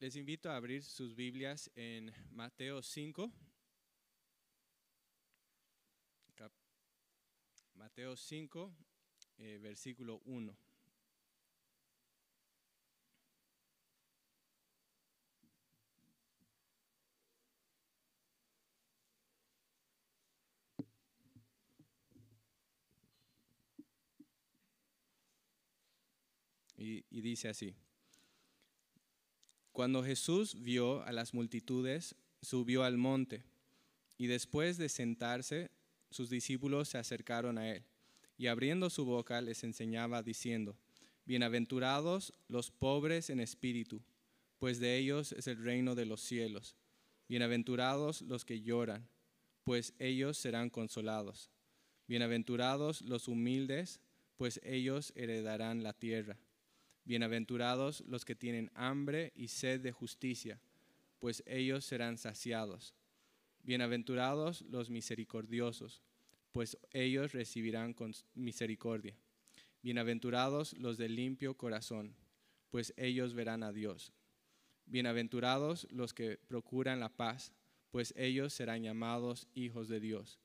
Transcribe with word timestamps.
Les 0.00 0.16
invito 0.16 0.48
a 0.50 0.56
abrir 0.56 0.82
sus 0.82 1.14
Biblias 1.14 1.70
en 1.74 2.10
Mateo 2.30 2.80
5. 2.82 3.30
Cap- 6.36 6.52
Mateo 7.74 8.16
5, 8.16 8.74
eh, 9.38 9.58
versículo 9.62 10.20
1. 10.24 10.56
Y, 26.76 27.04
y 27.10 27.20
dice 27.20 27.48
así. 27.48 27.74
Cuando 29.76 30.02
Jesús 30.02 30.62
vio 30.62 31.02
a 31.02 31.12
las 31.12 31.34
multitudes, 31.34 32.16
subió 32.40 32.82
al 32.82 32.96
monte, 32.96 33.44
y 34.16 34.26
después 34.26 34.78
de 34.78 34.88
sentarse, 34.88 35.70
sus 36.10 36.30
discípulos 36.30 36.88
se 36.88 36.96
acercaron 36.96 37.58
a 37.58 37.70
él, 37.70 37.84
y 38.38 38.46
abriendo 38.46 38.88
su 38.88 39.04
boca 39.04 39.38
les 39.42 39.64
enseñaba 39.64 40.22
diciendo, 40.22 40.78
Bienaventurados 41.26 42.32
los 42.48 42.70
pobres 42.70 43.28
en 43.28 43.38
espíritu, 43.38 44.02
pues 44.56 44.80
de 44.80 44.96
ellos 44.96 45.32
es 45.32 45.46
el 45.46 45.62
reino 45.62 45.94
de 45.94 46.06
los 46.06 46.22
cielos. 46.22 46.74
Bienaventurados 47.28 48.22
los 48.22 48.46
que 48.46 48.62
lloran, 48.62 49.06
pues 49.64 49.92
ellos 49.98 50.38
serán 50.38 50.70
consolados. 50.70 51.50
Bienaventurados 52.08 53.02
los 53.02 53.28
humildes, 53.28 54.00
pues 54.38 54.58
ellos 54.64 55.12
heredarán 55.16 55.82
la 55.82 55.92
tierra. 55.92 56.38
Bienaventurados 57.06 58.00
los 58.08 58.24
que 58.24 58.34
tienen 58.34 58.68
hambre 58.74 59.32
y 59.36 59.46
sed 59.46 59.80
de 59.80 59.92
justicia, 59.92 60.60
pues 61.20 61.44
ellos 61.46 61.84
serán 61.84 62.18
saciados. 62.18 62.96
Bienaventurados 63.62 64.62
los 64.62 64.90
misericordiosos, 64.90 66.02
pues 66.50 66.76
ellos 66.90 67.32
recibirán 67.32 67.94
misericordia. 68.34 69.14
Bienaventurados 69.82 70.76
los 70.78 70.98
de 70.98 71.08
limpio 71.08 71.56
corazón, 71.56 72.12
pues 72.70 72.92
ellos 72.96 73.34
verán 73.34 73.62
a 73.62 73.72
Dios. 73.72 74.12
Bienaventurados 74.86 75.86
los 75.92 76.12
que 76.12 76.38
procuran 76.48 76.98
la 76.98 77.16
paz, 77.16 77.52
pues 77.92 78.14
ellos 78.16 78.52
serán 78.52 78.82
llamados 78.82 79.46
hijos 79.54 79.86
de 79.86 80.00
Dios. 80.00 80.40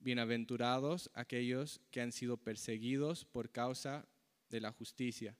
Bienaventurados 0.00 1.08
aquellos 1.14 1.80
que 1.92 2.00
han 2.00 2.10
sido 2.10 2.36
perseguidos 2.36 3.24
por 3.24 3.50
causa 3.50 4.08
de 4.50 4.60
la 4.60 4.72
justicia 4.72 5.36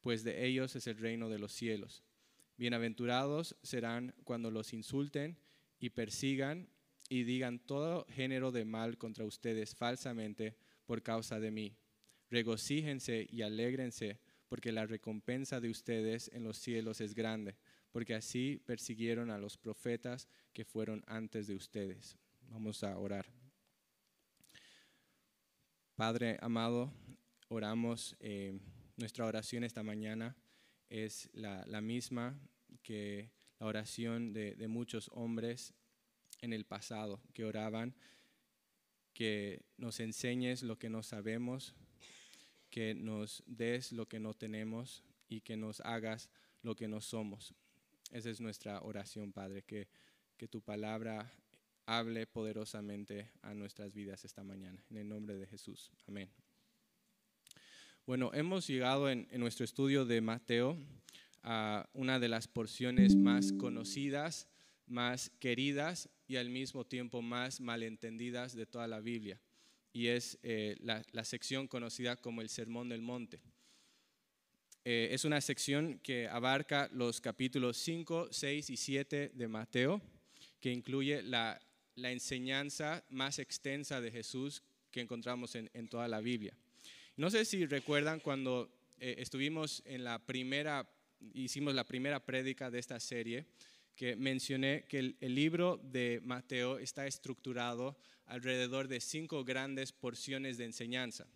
pues 0.00 0.24
de 0.24 0.46
ellos 0.46 0.76
es 0.76 0.86
el 0.86 0.98
reino 0.98 1.28
de 1.28 1.38
los 1.38 1.52
cielos. 1.52 2.02
Bienaventurados 2.56 3.56
serán 3.62 4.14
cuando 4.24 4.50
los 4.50 4.72
insulten 4.72 5.38
y 5.78 5.90
persigan 5.90 6.68
y 7.08 7.24
digan 7.24 7.58
todo 7.58 8.06
género 8.10 8.52
de 8.52 8.64
mal 8.64 8.98
contra 8.98 9.24
ustedes 9.24 9.74
falsamente 9.74 10.56
por 10.86 11.02
causa 11.02 11.40
de 11.40 11.50
mí. 11.50 11.76
Regocíjense 12.30 13.26
y 13.30 13.42
alégrense, 13.42 14.20
porque 14.48 14.72
la 14.72 14.86
recompensa 14.86 15.60
de 15.60 15.70
ustedes 15.70 16.30
en 16.32 16.44
los 16.44 16.58
cielos 16.58 17.00
es 17.00 17.14
grande, 17.14 17.56
porque 17.90 18.14
así 18.14 18.62
persiguieron 18.64 19.30
a 19.30 19.38
los 19.38 19.56
profetas 19.56 20.28
que 20.52 20.64
fueron 20.64 21.02
antes 21.06 21.46
de 21.46 21.56
ustedes. 21.56 22.16
Vamos 22.48 22.84
a 22.84 22.96
orar. 22.98 23.26
Padre 25.96 26.38
amado, 26.40 26.92
oramos. 27.48 28.16
Eh, 28.20 28.58
nuestra 29.00 29.26
oración 29.26 29.64
esta 29.64 29.82
mañana 29.82 30.36
es 30.88 31.30
la, 31.32 31.80
misma 31.80 32.38
que 32.82 33.30
la 33.58 33.66
oración 33.66 34.32
de, 34.32 34.54
de, 34.54 34.68
muchos 34.68 35.10
hombres 35.14 35.74
en 36.40 36.52
el 36.52 36.64
pasado 36.64 37.20
que 37.32 37.44
oraban, 37.44 37.94
que 39.12 39.62
nos 39.76 40.00
enseñes 40.00 40.62
lo 40.62 40.78
que 40.78 40.90
no 40.90 41.02
sabemos, 41.02 41.74
que 42.68 42.94
nos 42.94 43.42
des 43.46 43.92
lo 43.92 44.06
que 44.06 44.20
no 44.20 44.34
tenemos 44.34 45.02
y 45.28 45.40
que 45.40 45.56
nos 45.56 45.80
hagas 45.80 46.30
lo 46.62 46.76
que 46.76 46.86
no 46.86 47.00
somos. 47.00 47.54
Esa 48.12 48.30
es 48.30 48.40
nuestra 48.40 48.82
oración, 48.82 49.32
Padre, 49.32 49.62
que, 49.62 49.88
que 50.36 50.46
tu 50.46 50.60
palabra 50.60 51.32
hable 51.86 52.26
poderosamente 52.26 53.30
a 53.42 53.54
nuestras 53.54 53.94
vidas 53.94 54.24
esta 54.24 54.42
mañana. 54.44 54.84
En 54.90 54.98
el 54.98 55.08
nombre 55.08 55.36
de 55.36 55.46
Jesús. 55.46 55.90
Amén. 56.06 56.30
Bueno, 58.06 58.30
hemos 58.34 58.66
llegado 58.66 59.10
en, 59.10 59.28
nuestro 59.34 59.64
estudio 59.64 60.04
de 60.04 60.20
Mateo 60.20 60.76
a 61.42 61.88
una 61.92 62.18
de 62.18 62.28
las 62.28 62.48
porciones 62.48 63.14
más 63.14 63.52
conocidas, 63.52 64.48
más 64.86 65.30
queridas 65.38 66.08
y 66.26 66.36
al 66.36 66.48
mismo 66.48 66.84
tiempo 66.84 67.22
más 67.22 67.60
malentendidas 67.60 68.54
de 68.56 68.66
toda 68.66 68.88
la 68.88 69.00
Biblia. 69.00 69.40
Y 69.92 70.08
es 70.08 70.38
eh, 70.42 70.76
la, 70.80 71.24
sección 71.24 71.68
conocida 71.68 72.16
como 72.16 72.40
el 72.40 72.48
Sermón 72.48 72.88
del 72.88 73.02
Monte. 73.02 73.40
Eh, 74.84 75.10
es 75.12 75.24
una 75.24 75.40
sección 75.40 75.98
que 75.98 76.26
abarca 76.26 76.88
los 76.92 77.20
capítulos 77.20 77.76
5, 77.76 78.28
6 78.30 78.70
y 78.70 78.76
7 78.76 79.32
de 79.34 79.48
Mateo, 79.48 80.00
que 80.58 80.72
incluye 80.72 81.22
la, 81.22 81.60
enseñanza 81.96 83.04
más 83.10 83.38
extensa 83.38 84.00
de 84.00 84.10
Jesús 84.10 84.62
que 84.90 85.02
encontramos 85.02 85.54
en, 85.54 85.70
en 85.74 85.86
toda 85.86 86.08
la 86.08 86.20
Biblia. 86.20 86.56
No 87.20 87.28
sé 87.28 87.44
si 87.44 87.66
recuerdan 87.66 88.18
cuando 88.18 88.70
eh, 88.98 89.16
estuvimos 89.18 89.82
en 89.84 90.04
la 90.04 90.24
primera, 90.24 90.88
hicimos 91.34 91.74
la 91.74 91.84
primera 91.84 92.24
prédica 92.24 92.70
de 92.70 92.78
esta 92.78 92.98
serie, 92.98 93.44
que 93.94 94.16
mencioné 94.16 94.86
que 94.88 95.14
el, 95.20 95.34
libro 95.34 95.78
de 95.84 96.22
Mateo 96.24 96.78
está 96.78 97.06
estructurado 97.06 97.98
alrededor 98.24 98.88
de 98.88 99.02
cinco 99.02 99.44
grandes 99.44 99.92
porciones 99.92 100.56
de 100.56 100.64
enseñanza. 100.64 101.26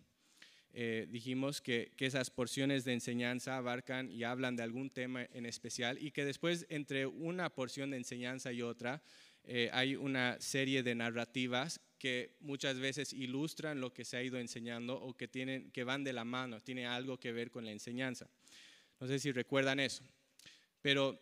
Eh, 0.73 1.05
dijimos 1.11 1.61
que, 1.61 1.91
esas 1.99 2.31
porciones 2.31 2.83
de 2.83 2.93
enseñanza 2.93 3.55
abarcan 3.55 4.11
y 4.11 4.23
hablan 4.23 4.55
de 4.55 4.63
algún 4.63 4.89
tema 4.89 5.27
en 5.33 5.45
especial 5.45 5.99
y 6.01 6.09
que 6.09 6.25
después 6.25 6.65
entre 6.69 7.05
una 7.05 7.51
porción 7.51 7.91
de 7.91 7.97
enseñanza 7.97 8.51
y 8.51 8.63
otra 8.63 9.03
eh, 9.47 9.69
hay 9.73 9.95
una 9.95 10.39
serie 10.39 10.83
de 10.83 10.95
narrativas 10.95 11.79
que 11.97 12.35
muchas 12.39 12.79
veces 12.79 13.13
ilustran 13.13 13.79
lo 13.79 13.93
que 13.93 14.05
se 14.05 14.17
ha 14.17 14.23
ido 14.23 14.39
enseñando 14.39 14.95
o 14.95 15.15
que, 15.15 15.27
tienen, 15.27 15.71
que 15.71 15.83
van 15.83 16.03
de 16.03 16.13
la 16.13 16.25
mano, 16.25 16.59
tiene 16.61 16.87
algo 16.87 17.19
que 17.19 17.31
ver 17.31 17.51
con 17.51 17.65
la 17.65 17.71
enseñanza. 17.71 18.29
No 18.99 19.07
sé 19.07 19.19
si 19.19 19.31
recuerdan 19.31 19.79
eso. 19.79 20.03
Pero 20.81 21.19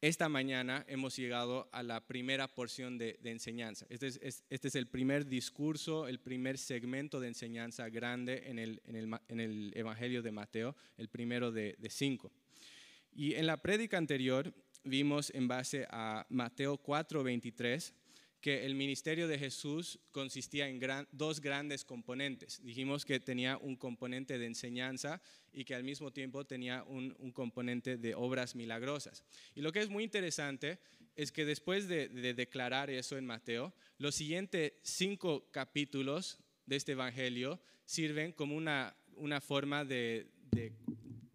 esta 0.00 0.28
mañana 0.28 0.84
hemos 0.88 1.16
llegado 1.16 1.68
a 1.72 1.82
la 1.82 2.04
primera 2.06 2.48
porción 2.48 2.98
de, 2.98 3.18
enseñanza. 3.24 3.86
Este 3.88 4.08
es, 4.08 4.18
es, 4.22 4.44
este 4.50 4.68
es, 4.68 4.74
el 4.74 4.88
primer 4.88 5.26
discurso, 5.26 6.08
el 6.08 6.18
primer 6.18 6.58
segmento 6.58 7.20
de 7.20 7.28
enseñanza 7.28 7.88
grande 7.88 8.42
en 8.46 8.58
el 8.58 9.72
Evangelio 9.74 10.22
de 10.22 10.32
Mateo, 10.32 10.76
el 10.96 11.08
primero 11.08 11.52
de, 11.52 11.76
de 11.78 11.88
cinco. 11.88 12.32
Y 13.14 13.34
en 13.34 13.46
la 13.46 13.58
prédica 13.58 13.98
anterior 13.98 14.52
vimos 14.84 15.30
en 15.34 15.48
base 15.48 15.86
a 15.90 16.26
Mateo 16.28 16.78
4, 16.78 17.22
23, 17.22 17.94
que 18.40 18.66
el 18.66 18.74
ministerio 18.74 19.28
de 19.28 19.38
Jesús 19.38 20.00
consistía 20.10 20.68
en 20.68 20.80
dos 21.12 21.40
grandes 21.40 21.84
componentes. 21.84 22.60
Dijimos 22.64 23.04
que 23.04 23.20
tenía 23.20 23.56
un 23.56 23.76
componente 23.76 24.36
de 24.36 24.46
enseñanza 24.46 25.22
y 25.52 25.64
que 25.64 25.76
al 25.76 25.84
mismo 25.84 26.12
tiempo 26.12 26.44
tenía 26.44 26.82
un, 26.82 27.14
un, 27.20 27.30
componente 27.30 27.96
de 27.96 28.16
obras 28.16 28.56
milagrosas. 28.56 29.22
Y 29.54 29.60
lo 29.60 29.70
que 29.70 29.80
es 29.80 29.88
muy 29.88 30.02
interesante 30.02 30.80
es 31.14 31.30
que 31.30 31.44
después 31.44 31.86
de, 31.86 32.08
de 32.08 32.34
declarar 32.34 32.90
eso 32.90 33.16
en 33.16 33.26
Mateo, 33.26 33.72
los 33.98 34.16
siguientes 34.16 34.72
cinco 34.82 35.48
capítulos 35.52 36.40
de 36.66 36.76
este 36.76 36.92
Evangelio 36.92 37.60
sirven 37.84 38.32
como 38.32 38.56
una, 38.56 38.96
una 39.14 39.40
forma 39.40 39.84
de, 39.84 40.26
de, 40.50 40.72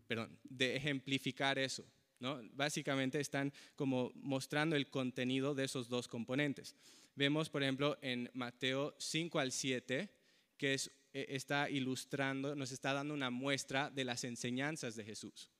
perdón, 0.08 0.38
de 0.44 0.76
ejemplificar 0.76 1.58
eso. 1.58 1.86
¿No? 2.20 2.42
Básicamente 2.54 3.20
están 3.20 3.54
como 3.76 4.12
mostrando 4.16 4.76
el 4.76 4.90
contenido 4.90 5.54
de 5.54 5.66
esos 5.66 5.88
dos 5.88 6.08
componentes. 6.08 6.76
Vemos, 7.16 7.50
por 7.50 7.64
ejemplo, 7.64 7.98
en 8.02 8.30
Mateo 8.34 8.96
5 8.98 9.40
al 9.40 9.52
7, 9.52 10.10
que 10.58 10.74
es, 10.74 10.92
está 11.14 11.70
ilustrando, 11.70 12.56
nos 12.56 12.72
está 12.72 12.94
dando 12.94 13.14
una 13.14 13.30
muestra 13.30 13.90
de 13.90 14.04
las 14.04 14.24
enseñanzas 14.24 14.96
de 14.96 15.04
Jesús. 15.04 15.52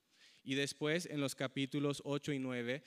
Y 0.44 0.56
después, 0.56 1.08
en 1.08 1.20
los 1.20 1.36
capítulos 1.36 2.02
8 2.06 2.32
y 2.32 2.40
9, 2.40 2.82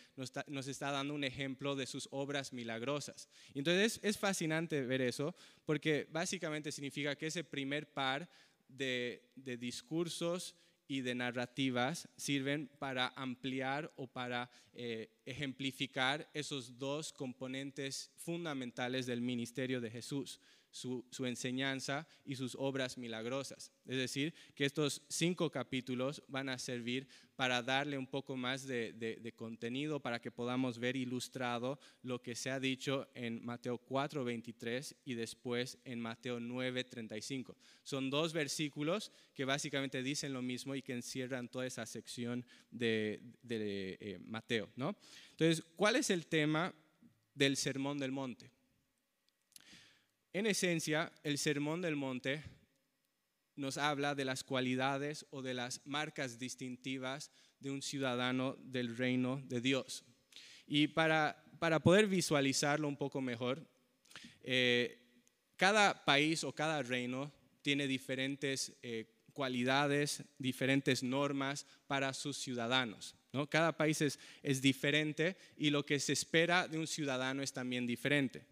nos 0.47 0.67
está, 0.67 0.93
dando 0.93 1.13
un 1.13 1.25
ejemplo 1.25 1.77
de 1.77 1.87
sus 1.87 2.09
obras 2.11 2.55
milagrosas. 2.55 3.29
Entonces 3.55 4.01
es, 4.03 4.17
fascinante 4.17 4.81
ver 4.83 5.03
eso, 5.03 5.35
porque 5.67 6.09
básicamente 6.11 6.73
significa 6.73 7.17
que 7.17 7.27
ese 7.27 7.45
primer 7.45 7.93
par 7.93 8.31
de 8.69 9.21
discursos 9.59 10.55
y 10.91 11.03
de 11.03 11.15
narrativas 11.15 12.09
sirven 12.17 12.69
para 12.81 13.13
ampliar 13.15 13.93
o 13.95 14.09
para 14.09 14.51
eh, 14.75 15.09
ejemplificar 15.25 16.29
esos 16.35 16.81
dos 16.81 17.13
componentes 17.13 18.11
fundamentales 18.17 19.07
del 19.07 19.21
ministerio 19.21 19.81
de 19.81 19.89
Jesús, 19.89 20.41
su, 20.71 21.05
enseñanza 21.27 22.07
y 22.25 22.37
sus 22.37 22.55
obras 22.59 22.97
milagrosas. 22.97 23.73
Es 23.87 23.97
decir, 23.97 24.35
que 24.55 24.65
estos 24.65 25.03
cinco 25.09 25.51
capítulos 25.51 26.23
van 26.29 26.49
a 26.49 26.59
servir 26.59 27.09
para 27.37 27.63
darle 27.63 27.99
un 27.99 28.07
poco 28.07 28.37
más 28.37 28.67
de, 28.67 29.33
contenido, 29.37 30.01
para 30.01 30.21
que 30.21 30.31
podamos 30.31 30.79
ver 30.79 30.97
ilustrado 30.97 31.79
lo 32.03 32.21
que 32.23 32.35
se 32.35 32.51
ha 32.51 32.61
dicho 32.61 33.09
en 33.15 33.45
Mateo 33.45 33.79
4, 33.79 34.25
23 34.25 34.97
y 35.05 35.15
después 35.15 35.79
en 35.85 36.01
Mateo 36.01 36.39
9, 36.39 36.85
35. 36.85 37.57
Son 37.83 38.11
dos 38.11 38.33
versículos 38.33 39.11
que 39.35 39.45
básicamente 39.45 40.03
dicen 40.03 40.33
lo 40.33 40.43
mismo 40.43 40.75
y 40.75 40.83
que 40.83 40.93
encierran 40.93 41.49
toda 41.49 41.67
esa 41.67 41.87
sección 41.87 42.45
de, 42.71 43.21
eh, 43.49 44.19
Mateo. 44.25 44.69
¿no? 44.77 44.97
Entonces, 45.31 45.65
¿cuál 45.77 45.97
es 45.97 46.11
el 46.11 46.27
tema 46.27 46.75
del 47.35 47.57
Sermón 47.57 47.99
del 47.99 48.13
Monte? 48.13 48.51
En 50.33 50.47
esencia, 50.47 51.13
el 51.25 51.39
Sermón 51.39 51.83
del 51.83 51.97
Monte 51.97 52.45
nos 53.57 53.79
habla 53.79 54.15
de 54.15 54.25
las 54.25 54.45
cualidades 54.45 55.27
o 55.31 55.43
de 55.43 55.55
las 55.55 55.85
marcas 55.85 56.39
distintivas 56.39 57.33
de 57.59 57.73
un 57.73 57.83
ciudadano 57.83 58.57
del 58.61 58.97
reino 58.97 59.43
de 59.47 59.61
Dios. 59.61 60.05
Y 60.69 60.87
para, 60.87 61.45
para 61.59 61.81
poder 61.81 62.07
visualizarlo 62.07 62.87
un 62.87 62.97
poco 62.97 63.21
mejor, 63.21 63.69
eh, 64.45 64.99
cada 65.57 66.05
país 66.05 66.45
o 66.45 66.53
cada 66.53 66.81
reino 66.85 67.33
tiene 67.61 67.89
diferentes 67.89 68.73
eh, 68.83 69.07
cualidades, 69.33 70.23
diferentes 70.39 71.03
normas 71.03 71.67
para 71.89 72.15
sus 72.15 72.37
ciudadanos. 72.37 73.17
¿no? 73.33 73.51
Cada 73.51 73.77
país 73.77 74.01
es, 74.01 74.21
es 74.45 74.63
diferente 74.63 75.37
y 75.57 75.71
lo 75.71 75.85
que 75.85 75.99
se 75.99 76.13
espera 76.13 76.69
de 76.69 76.79
un 76.79 76.87
ciudadano 76.87 77.43
es 77.43 77.53
también 77.53 77.85
diferente. 77.85 78.47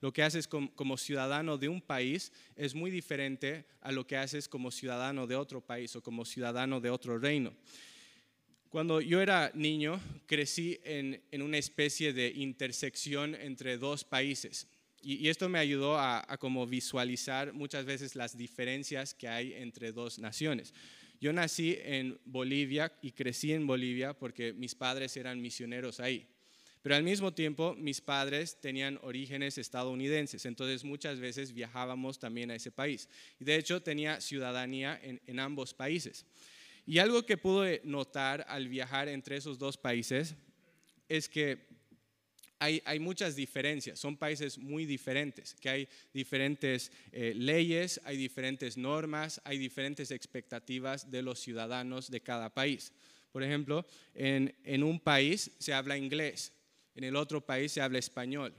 Lo 0.00 0.12
que 0.12 0.22
haces 0.22 0.46
como, 0.46 0.96
ciudadano 0.96 1.58
de 1.58 1.68
un 1.68 1.80
país 1.80 2.32
es 2.56 2.74
muy 2.74 2.90
diferente 2.90 3.64
a 3.80 3.92
lo 3.92 4.06
que 4.06 4.16
haces 4.16 4.48
como 4.48 4.70
ciudadano 4.70 5.26
de 5.26 5.36
otro 5.36 5.60
país 5.60 5.94
o 5.96 6.02
como 6.02 6.24
ciudadano 6.24 6.80
de 6.80 6.90
otro 6.90 7.18
reino. 7.18 7.52
Cuando 8.68 9.00
yo 9.00 9.20
era 9.20 9.50
niño, 9.54 10.00
crecí 10.26 10.78
en, 10.84 11.22
una 11.42 11.58
especie 11.58 12.12
de 12.12 12.28
intersección 12.28 13.34
entre 13.34 13.78
dos 13.78 14.04
países. 14.04 14.68
Y, 15.00 15.28
esto 15.28 15.48
me 15.48 15.58
ayudó 15.58 15.98
a, 15.98 16.24
como 16.38 16.66
visualizar 16.66 17.52
muchas 17.52 17.84
veces 17.84 18.14
las 18.14 18.36
diferencias 18.36 19.14
que 19.14 19.28
hay 19.28 19.54
entre 19.54 19.92
dos 19.92 20.18
naciones. 20.18 20.74
Yo 21.20 21.32
nací 21.32 21.76
en 21.82 22.18
Bolivia 22.24 22.92
y 23.02 23.12
crecí 23.12 23.52
en 23.52 23.66
Bolivia 23.66 24.12
porque 24.12 24.52
mis 24.52 24.74
padres 24.74 25.16
eran 25.16 25.40
misioneros 25.40 25.98
ahí. 25.98 26.28
Pero 26.82 26.94
al 26.94 27.02
mismo 27.02 27.32
tiempo 27.32 27.74
mis 27.74 28.00
padres 28.00 28.60
tenían 28.60 28.98
orígenes 29.02 29.58
estadounidenses, 29.58 30.46
entonces 30.46 30.84
muchas 30.84 31.18
veces 31.18 31.52
viajábamos 31.52 32.18
también 32.18 32.50
a 32.50 32.54
ese 32.54 32.70
país. 32.70 33.08
Y 33.40 33.44
de 33.44 33.56
hecho 33.56 33.82
tenía 33.82 34.20
ciudadanía 34.20 34.98
en, 35.02 35.40
ambos 35.40 35.74
países. 35.74 36.24
Y 36.86 36.98
algo 36.98 37.26
que 37.26 37.36
pude 37.36 37.80
notar 37.84 38.44
al 38.48 38.68
viajar 38.68 39.08
entre 39.08 39.36
esos 39.36 39.58
dos 39.58 39.76
países 39.76 40.34
es 41.08 41.28
que 41.28 41.66
hay, 42.60 42.98
muchas 42.98 43.36
diferencias, 43.36 44.00
son 44.00 44.16
países 44.16 44.58
muy 44.58 44.84
diferentes, 44.84 45.54
que 45.54 45.68
hay 45.68 45.88
diferentes 46.12 46.90
eh, 47.12 47.32
leyes, 47.36 48.00
hay 48.02 48.16
diferentes 48.16 48.76
normas, 48.76 49.40
hay 49.44 49.58
diferentes 49.58 50.10
expectativas 50.10 51.08
de 51.08 51.22
los 51.22 51.38
ciudadanos 51.38 52.10
de 52.10 52.20
cada 52.20 52.52
país. 52.52 52.92
Por 53.30 53.44
ejemplo, 53.44 53.86
en 54.14 54.82
un 54.82 54.98
país 54.98 55.52
se 55.58 55.72
habla 55.72 55.96
inglés, 55.96 56.52
en 56.98 57.04
el 57.04 57.14
otro 57.14 57.40
país 57.40 57.70
se 57.70 57.80
habla 57.80 58.00
español. 58.00 58.52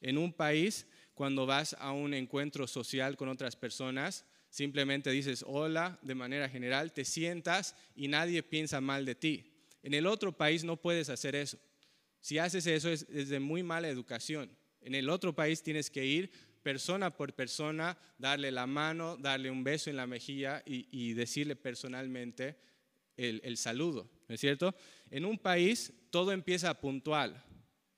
En 0.00 0.16
un 0.16 0.32
país, 0.32 0.86
cuando 1.14 1.46
vas 1.46 1.74
a 1.80 1.90
un 1.90 2.14
encuentro 2.14 2.68
social 2.68 3.16
con 3.16 3.28
otras 3.28 3.56
personas, 3.56 4.24
simplemente 4.50 5.10
dices 5.10 5.44
hola 5.44 5.98
de 6.00 6.14
manera 6.14 6.48
general, 6.48 6.92
te 6.92 7.04
sientas 7.04 7.74
y 7.96 8.06
nadie 8.06 8.44
piensa 8.44 8.80
mal 8.80 9.04
de 9.04 9.16
ti. 9.16 9.52
En 9.82 9.94
el 9.94 10.06
otro 10.06 10.30
país 10.30 10.62
no 10.62 10.76
puedes 10.76 11.08
hacer 11.08 11.34
eso. 11.34 11.58
Si 12.20 12.38
haces 12.38 12.68
eso 12.68 12.88
es, 12.88 13.08
de 13.08 13.40
muy 13.40 13.64
mala 13.64 13.88
educación. 13.88 14.56
En 14.80 14.94
el 14.94 15.10
otro 15.10 15.34
país 15.34 15.60
tienes 15.60 15.90
que 15.90 16.06
ir 16.06 16.30
persona 16.62 17.10
por 17.10 17.34
persona, 17.34 17.98
darle 18.16 18.52
la 18.52 18.68
mano, 18.68 19.16
darle 19.16 19.50
un 19.50 19.64
beso 19.64 19.90
en 19.90 19.96
la 19.96 20.06
mejilla 20.06 20.62
y, 20.64 21.14
decirle 21.14 21.56
personalmente 21.56 22.54
el, 23.16 23.56
saludo, 23.56 24.08
¿no 24.28 24.36
es 24.36 24.40
cierto? 24.40 24.72
En 25.10 25.24
un 25.24 25.36
país 25.36 25.92
todo 26.10 26.30
empieza 26.30 26.80
puntual. 26.80 27.44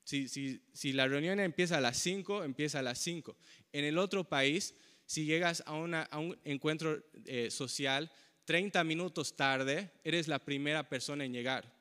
Si, 0.05 0.93
la 0.93 1.07
reunión 1.07 1.39
empieza 1.39 1.77
a 1.77 1.81
las 1.81 1.97
5, 1.97 2.43
empieza 2.43 2.79
a 2.79 2.83
las 2.83 2.99
5. 2.99 3.35
En 3.73 3.85
el 3.85 3.97
otro 3.97 4.23
país, 4.23 4.75
si 5.05 5.25
llegas 5.25 5.63
a, 5.65 5.73
un 5.73 6.37
encuentro 6.45 7.03
eh, 7.25 7.49
social 7.49 8.11
30 8.45 8.83
minutos 8.83 9.35
tarde, 9.35 9.91
eres 10.03 10.27
la 10.27 10.37
primera 10.37 10.87
persona 10.87 11.25
en 11.25 11.33
llegar. 11.33 11.73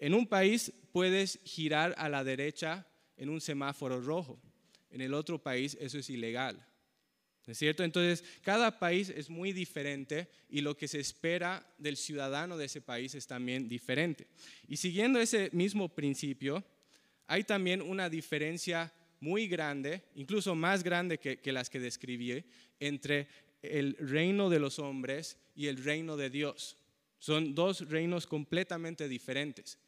En 0.00 0.12
un 0.12 0.26
país 0.26 0.72
puedes 0.90 1.38
girar 1.44 1.94
a 1.98 2.08
la 2.08 2.24
derecha 2.24 2.84
en 3.16 3.28
un 3.28 3.40
semáforo 3.40 4.00
rojo. 4.00 4.40
En 4.90 5.00
el 5.00 5.14
otro 5.14 5.40
país 5.40 5.78
eso 5.80 5.98
es 5.98 6.10
ilegal. 6.10 6.66
¿No 7.46 7.52
es 7.52 7.58
cierto? 7.58 7.84
Entonces, 7.84 8.24
cada 8.42 8.80
país 8.80 9.08
es 9.08 9.30
muy 9.30 9.52
diferente 9.52 10.28
y 10.48 10.62
lo 10.62 10.76
que 10.76 10.88
se 10.88 10.98
espera 10.98 11.64
del 11.78 11.96
ciudadano 11.96 12.56
de 12.56 12.64
ese 12.64 12.80
país 12.80 13.14
es 13.14 13.28
también 13.28 13.68
diferente. 13.68 14.26
Y 14.66 14.78
siguiendo 14.78 15.20
ese 15.20 15.50
mismo 15.52 15.88
principio, 15.88 16.64
hay 17.26 17.44
también 17.44 17.82
una 17.82 18.08
diferencia 18.08 18.92
muy 19.20 19.48
grande, 19.48 20.04
incluso 20.14 20.54
más 20.54 20.82
grande 20.82 21.18
que, 21.18 21.52
las 21.52 21.70
que 21.70 21.80
describí, 21.80 22.44
entre 22.80 23.28
el 23.62 23.96
reino 23.98 24.48
de 24.50 24.60
los 24.60 24.78
hombres 24.78 25.38
y 25.54 25.66
el 25.66 25.82
reino 25.82 26.16
de 26.16 26.30
Dios. 26.30 26.76
Son 27.18 27.54
dos 27.54 27.88
reinos 27.88 28.26
completamente 28.26 29.08
diferentes. 29.08 29.78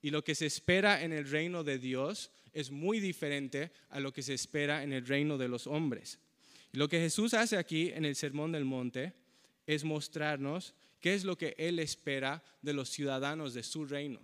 Y 0.00 0.10
lo 0.10 0.24
que 0.24 0.34
se 0.34 0.46
espera 0.46 1.02
en 1.02 1.12
el 1.12 1.28
reino 1.28 1.64
de 1.64 1.78
Dios 1.78 2.30
es 2.52 2.70
muy 2.70 2.98
diferente 2.98 3.72
a 3.90 4.00
lo 4.00 4.12
que 4.12 4.22
se 4.22 4.34
espera 4.34 4.82
en 4.82 4.92
el 4.92 5.06
reino 5.06 5.38
de 5.38 5.48
los 5.48 5.66
hombres. 5.66 6.18
lo 6.72 6.88
que 6.88 7.00
Jesús 7.00 7.32
hace 7.34 7.56
aquí 7.56 7.90
en 7.94 8.04
el 8.04 8.14
Sermón 8.14 8.52
del 8.52 8.64
Monte 8.64 9.14
es 9.66 9.84
mostrarnos 9.84 10.74
qué 11.00 11.14
es 11.14 11.24
lo 11.24 11.36
que 11.36 11.54
Él 11.58 11.78
espera 11.78 12.42
de 12.62 12.74
los 12.74 12.90
ciudadanos 12.90 13.54
de 13.54 13.62
su 13.62 13.86
reino 13.86 14.20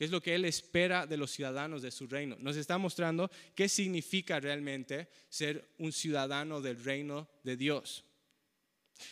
qué 0.00 0.06
es 0.06 0.10
lo 0.10 0.22
que 0.22 0.34
Él 0.34 0.46
espera 0.46 1.06
de 1.06 1.18
los 1.18 1.30
ciudadanos 1.30 1.82
de 1.82 1.90
su 1.90 2.06
reino. 2.06 2.34
Nos 2.40 2.56
está 2.56 2.78
mostrando 2.78 3.30
qué 3.54 3.68
significa 3.68 4.40
realmente 4.40 5.10
ser 5.28 5.68
un 5.76 5.92
ciudadano 5.92 6.62
del 6.62 6.82
reino 6.82 7.28
de 7.44 7.58
Dios. 7.58 8.02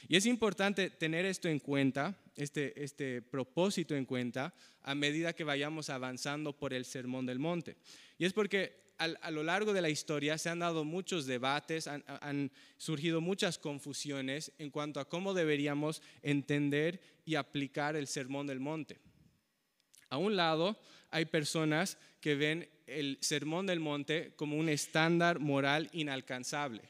Y 0.09 0.17
es 0.17 0.25
importante 0.25 0.89
tener 0.89 1.27
esto 1.27 1.47
en 1.47 1.59
cuenta, 1.59 2.19
este, 2.37 2.83
este 2.83 3.21
propósito 3.21 3.95
en 3.95 4.07
cuenta, 4.07 4.55
a 4.81 4.95
medida 4.95 5.35
que 5.35 5.45
vayamos 5.45 5.91
avanzando 5.91 6.59
por 6.59 6.73
el 6.73 6.87
Sermón 6.87 7.27
del 7.27 7.39
Monte. 7.39 7.77
Y 8.17 8.25
es 8.25 8.33
porque 8.33 8.95
a 8.97 9.31
lo 9.31 9.43
largo 9.43 9.75
de 9.75 9.83
la 9.83 9.91
historia 9.91 10.39
se 10.39 10.49
han 10.49 10.61
dado 10.61 10.85
muchos 10.85 11.27
debates, 11.27 11.87
han, 11.87 12.51
surgido 12.79 13.21
muchas 13.21 13.59
confusiones 13.59 14.53
en 14.57 14.71
cuanto 14.71 15.01
a 15.01 15.09
cómo 15.09 15.35
deberíamos 15.35 16.01
entender 16.23 17.03
y 17.27 17.35
aplicar 17.35 17.95
el 17.95 18.07
Sermón 18.07 18.47
del 18.47 18.59
Monte. 18.59 18.99
A 20.11 20.17
un 20.17 20.37
lado 20.37 20.79
hay 21.11 21.27
personas 21.27 21.99
que 22.21 22.35
ven 22.35 22.69
el 22.87 23.19
sermón 23.21 23.67
del 23.67 23.81
monte 23.81 24.33
como 24.37 24.57
un 24.57 24.69
estándar 24.69 25.39
moral 25.39 25.89
inalcanzable, 25.93 26.83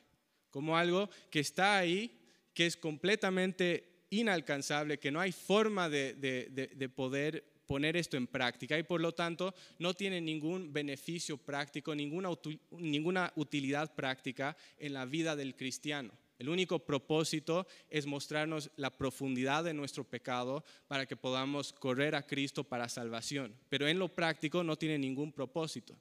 como 0.51 0.77
algo 0.77 1.11
que 1.31 1.41
está 1.41 1.79
ahí, 1.79 2.19
que 2.55 2.67
es 2.67 2.77
completamente 2.77 4.07
inalcanzable, 4.11 4.99
que 4.99 5.11
no 5.11 5.21
hay 5.21 5.33
forma 5.33 5.89
de, 5.89 6.91
poder 6.95 7.45
poner 7.67 7.97
esto 7.97 8.17
en 8.17 8.27
práctica 8.27 8.79
y 8.79 8.83
por 8.83 9.01
lo 9.01 9.13
tanto 9.13 9.55
no 9.79 9.93
tiene 9.93 10.21
ningún 10.21 10.73
beneficio 10.73 11.37
práctico, 11.37 11.95
ninguna, 11.95 13.33
utilidad 13.37 13.95
práctica 13.95 14.57
en 14.79 14.95
la 14.95 15.05
vida 15.05 15.37
del 15.37 15.55
cristiano. 15.55 16.13
El 16.39 16.49
único 16.49 16.79
propósito 16.79 17.67
es 17.91 18.07
mostrarnos 18.07 18.71
la 18.77 18.97
profundidad 18.97 19.65
de 19.65 19.75
nuestro 19.75 20.05
pecado 20.05 20.65
para 20.87 21.05
que 21.05 21.17
podamos 21.17 21.73
correr 21.73 22.15
a 22.15 22.27
Cristo 22.27 22.63
para 22.63 22.89
salvación. 22.89 23.55
Pero 23.69 23.89
en 23.89 23.99
lo 23.99 24.09
práctico 24.09 24.63
no 24.63 24.77
tiene 24.77 24.99
ningún 24.99 25.33
propósito. 25.33 25.97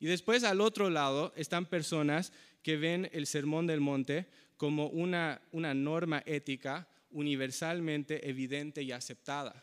Y 0.00 0.06
después 0.06 0.44
al 0.44 0.62
otro 0.62 0.88
lado 0.88 1.32
están 1.36 1.66
personas 1.66 2.32
que 2.62 2.76
ven 2.76 3.10
el 3.12 3.26
Sermón 3.26 3.66
del 3.66 3.80
Monte 3.80 4.26
como 4.56 4.86
una, 4.88 5.42
una 5.52 5.74
norma 5.74 6.22
ética 6.24 6.88
universalmente 7.10 8.28
evidente 8.28 8.82
y 8.82 8.92
aceptada, 8.92 9.62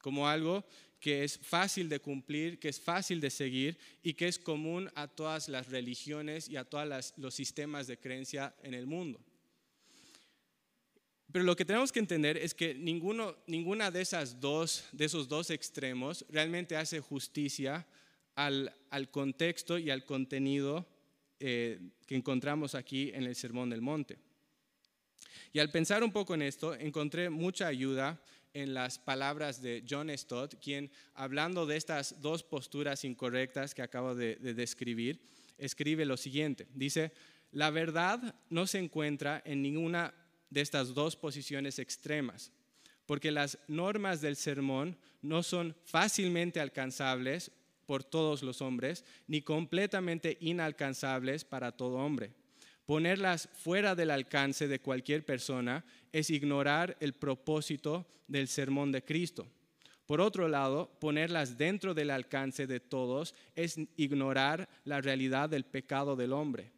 como 0.00 0.26
algo 0.28 0.64
que 0.98 1.24
es 1.24 1.38
fácil 1.38 1.88
de 1.88 2.00
cumplir, 2.00 2.58
que 2.58 2.70
es 2.70 2.80
fácil 2.80 3.20
de 3.20 3.30
seguir 3.30 3.78
y 4.02 4.14
que 4.14 4.28
es 4.28 4.38
común 4.38 4.90
a 4.94 5.06
todas 5.06 5.48
las 5.48 5.68
religiones 5.68 6.48
y 6.48 6.56
a 6.56 6.64
todos 6.64 7.14
los 7.16 7.34
sistemas 7.34 7.86
de 7.86 7.98
creencia 7.98 8.54
en 8.62 8.74
el 8.74 8.86
mundo. 8.86 9.20
Pero 11.30 11.44
lo 11.44 11.56
que 11.56 11.64
tenemos 11.64 11.92
que 11.92 11.98
entender 11.98 12.38
es 12.38 12.54
que 12.54 12.74
ninguno, 12.74 13.36
ninguna 13.46 13.90
de, 13.90 14.00
esas 14.00 14.40
dos, 14.40 14.84
de 14.92 15.04
esos 15.04 15.28
dos 15.28 15.50
extremos 15.50 16.24
realmente 16.30 16.76
hace 16.76 17.00
justicia 17.00 17.86
al, 18.34 18.74
al 18.90 19.10
contexto 19.10 19.76
y 19.78 19.90
al 19.90 20.04
contenido 20.06 20.86
eh, 21.40 21.80
que 22.06 22.16
encontramos 22.16 22.74
aquí 22.74 23.10
en 23.12 23.24
el 23.24 23.34
Sermón 23.34 23.68
del 23.68 23.82
Monte. 23.82 24.18
Y 25.52 25.58
al 25.58 25.70
pensar 25.70 26.02
un 26.02 26.12
poco 26.12 26.34
en 26.34 26.42
esto, 26.42 26.74
encontré 26.74 27.28
mucha 27.28 27.66
ayuda 27.66 28.22
en 28.54 28.72
las 28.72 28.98
palabras 28.98 29.60
de 29.60 29.84
John 29.88 30.10
Stott, 30.16 30.54
quien, 30.62 30.90
hablando 31.14 31.66
de 31.66 31.76
estas 31.76 32.22
dos 32.22 32.42
posturas 32.42 33.04
incorrectas 33.04 33.74
que 33.74 33.82
acabo 33.82 34.14
de, 34.14 34.36
de 34.36 34.54
describir, 34.54 35.20
escribe 35.58 36.06
lo 36.06 36.16
siguiente. 36.16 36.66
Dice, 36.74 37.12
la 37.52 37.70
verdad 37.70 38.34
no 38.48 38.66
se 38.66 38.78
encuentra 38.78 39.42
en 39.44 39.62
ninguna 39.62 40.14
de 40.50 40.60
estas 40.60 40.94
dos 40.94 41.16
posiciones 41.16 41.78
extremas, 41.78 42.52
porque 43.06 43.30
las 43.30 43.58
normas 43.68 44.20
del 44.20 44.36
sermón 44.36 44.96
no 45.22 45.42
son 45.42 45.74
fácilmente 45.84 46.60
alcanzables 46.60 47.50
por 47.86 48.04
todos 48.04 48.42
los 48.42 48.60
hombres, 48.60 49.04
ni 49.26 49.40
completamente 49.40 50.36
inalcanzables 50.40 51.44
para 51.44 51.72
todo 51.72 51.96
hombre. 51.96 52.32
Ponerlas 52.84 53.48
fuera 53.52 53.94
del 53.94 54.10
alcance 54.10 54.68
de 54.68 54.80
cualquier 54.80 55.24
persona 55.24 55.84
es 56.12 56.30
ignorar 56.30 56.96
el 57.00 57.14
propósito 57.14 58.06
del 58.26 58.48
sermón 58.48 58.92
de 58.92 59.02
Cristo. 59.04 59.46
Por 60.06 60.22
otro 60.22 60.48
lado, 60.48 60.90
ponerlas 61.00 61.58
dentro 61.58 61.92
del 61.92 62.10
alcance 62.10 62.66
de 62.66 62.80
todos 62.80 63.34
es 63.54 63.76
ignorar 63.96 64.68
la 64.84 65.02
realidad 65.02 65.50
del 65.50 65.64
pecado 65.64 66.16
del 66.16 66.32
hombre. 66.32 66.72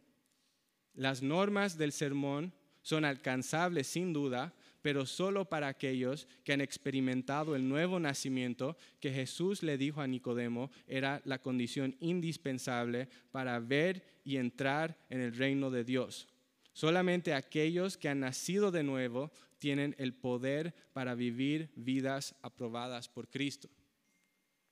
Las 0.93 1.21
normas 1.21 1.77
del 1.77 1.93
sermón 1.93 2.53
son 2.81 3.05
alcanzables 3.05 3.87
sin 3.87 4.13
duda, 4.13 4.53
pero 4.81 5.05
solo 5.05 5.45
para 5.45 5.67
aquellos 5.67 6.27
que 6.43 6.53
han 6.53 6.61
experimentado 6.61 7.55
el 7.55 7.67
nuevo 7.67 7.99
nacimiento 7.99 8.77
que 8.99 9.11
Jesús 9.11 9.61
le 9.63 9.77
dijo 9.77 10.01
a 10.01 10.07
Nicodemo 10.07 10.71
era 10.87 11.21
la 11.25 11.39
condición 11.39 11.95
indispensable 11.99 13.07
para 13.31 13.59
ver 13.59 14.03
y 14.23 14.37
entrar 14.37 14.97
en 15.09 15.21
el 15.21 15.35
reino 15.35 15.69
de 15.69 15.83
Dios. 15.83 16.27
Solamente 16.73 17.33
aquellos 17.33 17.97
que 17.97 18.09
han 18.09 18.21
nacido 18.21 18.71
de 18.71 18.83
nuevo 18.83 19.31
tienen 19.59 19.95
el 19.99 20.13
poder 20.13 20.73
para 20.93 21.13
vivir 21.13 21.69
vidas 21.75 22.33
aprobadas 22.41 23.07
por 23.07 23.29
Cristo. 23.29 23.69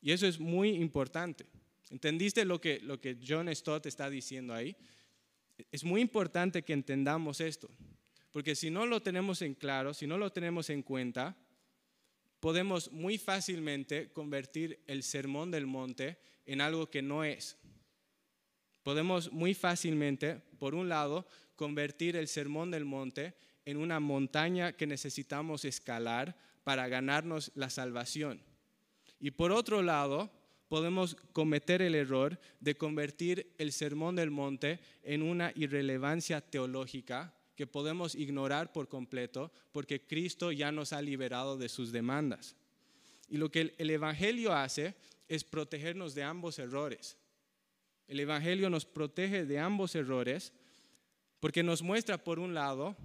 Y 0.02 0.12
eso 0.12 0.26
es 0.26 0.40
muy 0.40 0.70
importante. 0.70 1.46
¿Entendiste 1.90 2.46
lo 2.46 2.62
que, 2.62 3.18
John 3.26 3.54
Stott 3.54 3.86
está 3.86 4.10
diciendo 4.10 4.54
ahí? 4.54 4.76
Es 5.72 5.84
muy 5.84 6.02
importante 6.02 6.64
que 6.64 6.74
entendamos 6.74 7.42
esto. 7.42 7.70
Porque 8.32 8.56
si 8.56 8.70
no 8.70 8.86
lo 8.86 9.02
tenemos 9.02 9.42
en 9.42 9.56
claro, 9.56 9.94
si 9.94 10.06
no 10.06 10.18
lo 10.18 10.32
tenemos 10.32 10.70
en 10.70 10.84
cuenta, 10.84 11.36
podemos 12.40 12.92
muy 12.92 13.18
fácilmente 13.18 14.12
convertir 14.12 14.80
el 14.88 15.04
sermón 15.04 15.52
del 15.52 15.66
monte 15.66 16.20
en 16.46 16.62
algo 16.62 16.90
que 16.90 17.02
no 17.02 17.24
es. 17.24 17.58
Podemos 18.84 19.32
muy 19.32 19.54
fácilmente, 19.54 20.36
por 20.58 20.76
un 20.76 20.90
lado, 20.90 21.28
convertir 21.56 22.16
el 22.16 22.28
sermón 22.28 22.72
del 22.72 22.86
monte 22.86 23.36
en 23.66 23.78
una 23.78 24.00
montaña 24.00 24.74
que 24.74 24.88
necesitamos 24.88 25.66
escalar 25.66 26.38
para 26.64 26.88
ganarnos 26.88 27.52
la 27.56 27.70
salvación. 27.70 28.42
Y 29.20 29.32
por 29.32 29.52
otro 29.52 29.82
lado, 29.82 30.32
podemos 30.70 31.16
cometer 31.34 31.82
el 31.82 31.96
error 31.96 32.40
de 32.60 32.78
convertir 32.78 33.54
el 33.58 33.72
sermón 33.72 34.16
del 34.16 34.32
monte 34.32 34.80
en 35.04 35.24
una 35.24 35.52
irrelevancia 35.56 36.42
teológica 36.42 37.34
que 37.60 37.68
podemos 37.68 38.16
ignorar 38.16 38.72
por 38.72 38.88
completo 38.88 39.52
porque 39.74 40.08
Cristo 40.08 40.54
ya 40.54 40.72
nos 40.72 40.94
ha 40.94 41.02
liberado 41.02 41.58
de 41.58 41.68
sus 41.68 41.92
demandas. 41.92 42.56
Y 43.28 43.36
lo 43.36 43.52
que 43.52 43.76
el 43.78 43.90
Evangelio 43.90 44.54
hace 44.54 44.96
es 45.28 45.44
protegernos 45.44 46.16
de 46.16 46.24
ambos 46.24 46.58
errores. 46.58 47.18
El 48.08 48.22
Evangelio 48.22 48.70
nos 48.70 48.86
protege 48.86 49.44
de 49.44 49.60
ambos 49.60 49.94
errores 49.96 50.54
porque 51.42 51.62
nos 51.62 51.82
muestra, 51.82 52.24
por 52.24 52.40
un 52.40 52.54
lado, 52.54 52.96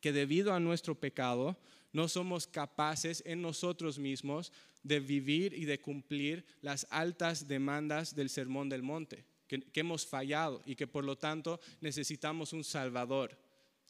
que 0.00 0.10
debido 0.10 0.52
a 0.52 0.58
nuestro 0.58 0.98
pecado 0.98 1.56
no 1.92 2.08
somos 2.08 2.48
capaces 2.48 3.22
en 3.24 3.42
nosotros 3.42 3.96
mismos 3.96 4.52
de 4.82 4.98
vivir 4.98 5.54
y 5.54 5.66
de 5.66 5.80
cumplir 5.80 6.44
las 6.62 6.84
altas 6.90 7.46
demandas 7.46 8.16
del 8.16 8.28
Sermón 8.28 8.68
del 8.68 8.82
Monte, 8.82 9.24
que, 9.46 9.60
que 9.60 9.80
hemos 9.80 10.04
fallado 10.04 10.62
y 10.66 10.74
que 10.74 10.88
por 10.88 11.04
lo 11.04 11.16
tanto 11.16 11.60
necesitamos 11.80 12.52
un 12.52 12.64
Salvador 12.64 13.38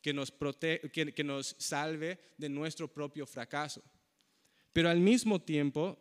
que 0.02 0.12
nos, 0.12 0.32
que, 0.92 1.25
nos 1.25 1.54
salve 1.59 2.18
de 2.37 2.49
nuestro 2.49 2.88
propio 2.88 3.25
fracaso. 3.25 3.82
Pero 4.73 4.90
al 4.90 5.00
mismo 5.00 5.40
tiempo, 5.40 5.99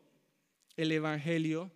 el 0.75 0.91
Evangelio 0.91 1.71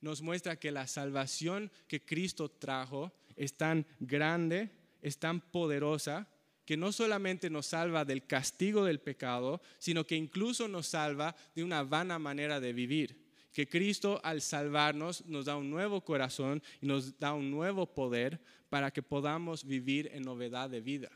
nos 0.00 0.20
muestra 0.20 0.58
que 0.58 0.70
la 0.70 0.86
salvación 0.86 1.70
que 1.88 2.04
Cristo 2.04 2.50
trajo 2.50 3.12
es 3.34 3.56
tan 3.56 3.86
grande, 3.98 4.70
es 5.00 5.18
tan 5.18 5.40
poderosa, 5.40 6.28
que 6.66 6.76
no 6.76 6.92
solamente 6.92 7.50
nos 7.50 7.66
salva 7.66 8.04
del 8.04 8.26
castigo 8.26 8.84
del 8.84 9.00
pecado, 9.00 9.60
sino 9.78 10.06
que 10.06 10.16
incluso 10.16 10.68
nos 10.68 10.86
salva 10.86 11.34
de 11.54 11.64
una 11.64 11.82
vana 11.82 12.18
manera 12.18 12.60
de 12.60 12.72
vivir. 12.72 13.28
Que 13.52 13.68
Cristo 13.68 14.20
al 14.22 14.42
salvarnos 14.42 15.26
nos 15.26 15.46
da 15.46 15.56
un 15.56 15.70
nuevo 15.70 16.04
corazón 16.04 16.62
y 16.80 16.86
nos 16.86 17.18
da 17.18 17.32
un 17.32 17.50
nuevo 17.50 17.92
poder 17.92 18.40
para 18.68 18.92
que 18.92 19.02
podamos 19.02 19.64
vivir 19.64 20.10
en 20.12 20.22
novedad 20.22 20.70
de 20.70 20.80
vida. 20.80 21.10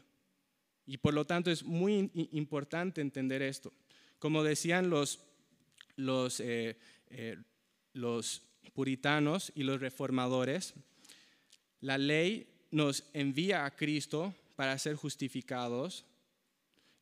Y 0.86 0.98
por 0.98 1.14
lo 1.14 1.24
tanto 1.24 1.50
es 1.50 1.64
muy 1.64 2.10
importante 2.32 3.00
entender 3.00 3.42
esto. 3.42 3.72
Como 4.18 4.42
decían 4.42 4.92
eh, 6.38 6.76
eh, 7.10 7.36
los 7.92 8.42
puritanos 8.74 9.52
y 9.54 9.62
los 9.62 9.80
reformadores, 9.80 10.74
la 11.80 11.98
ley 11.98 12.46
nos 12.70 13.04
envía 13.12 13.64
a 13.64 13.76
Cristo 13.76 14.34
para 14.56 14.78
ser 14.78 14.96
justificados 14.96 16.04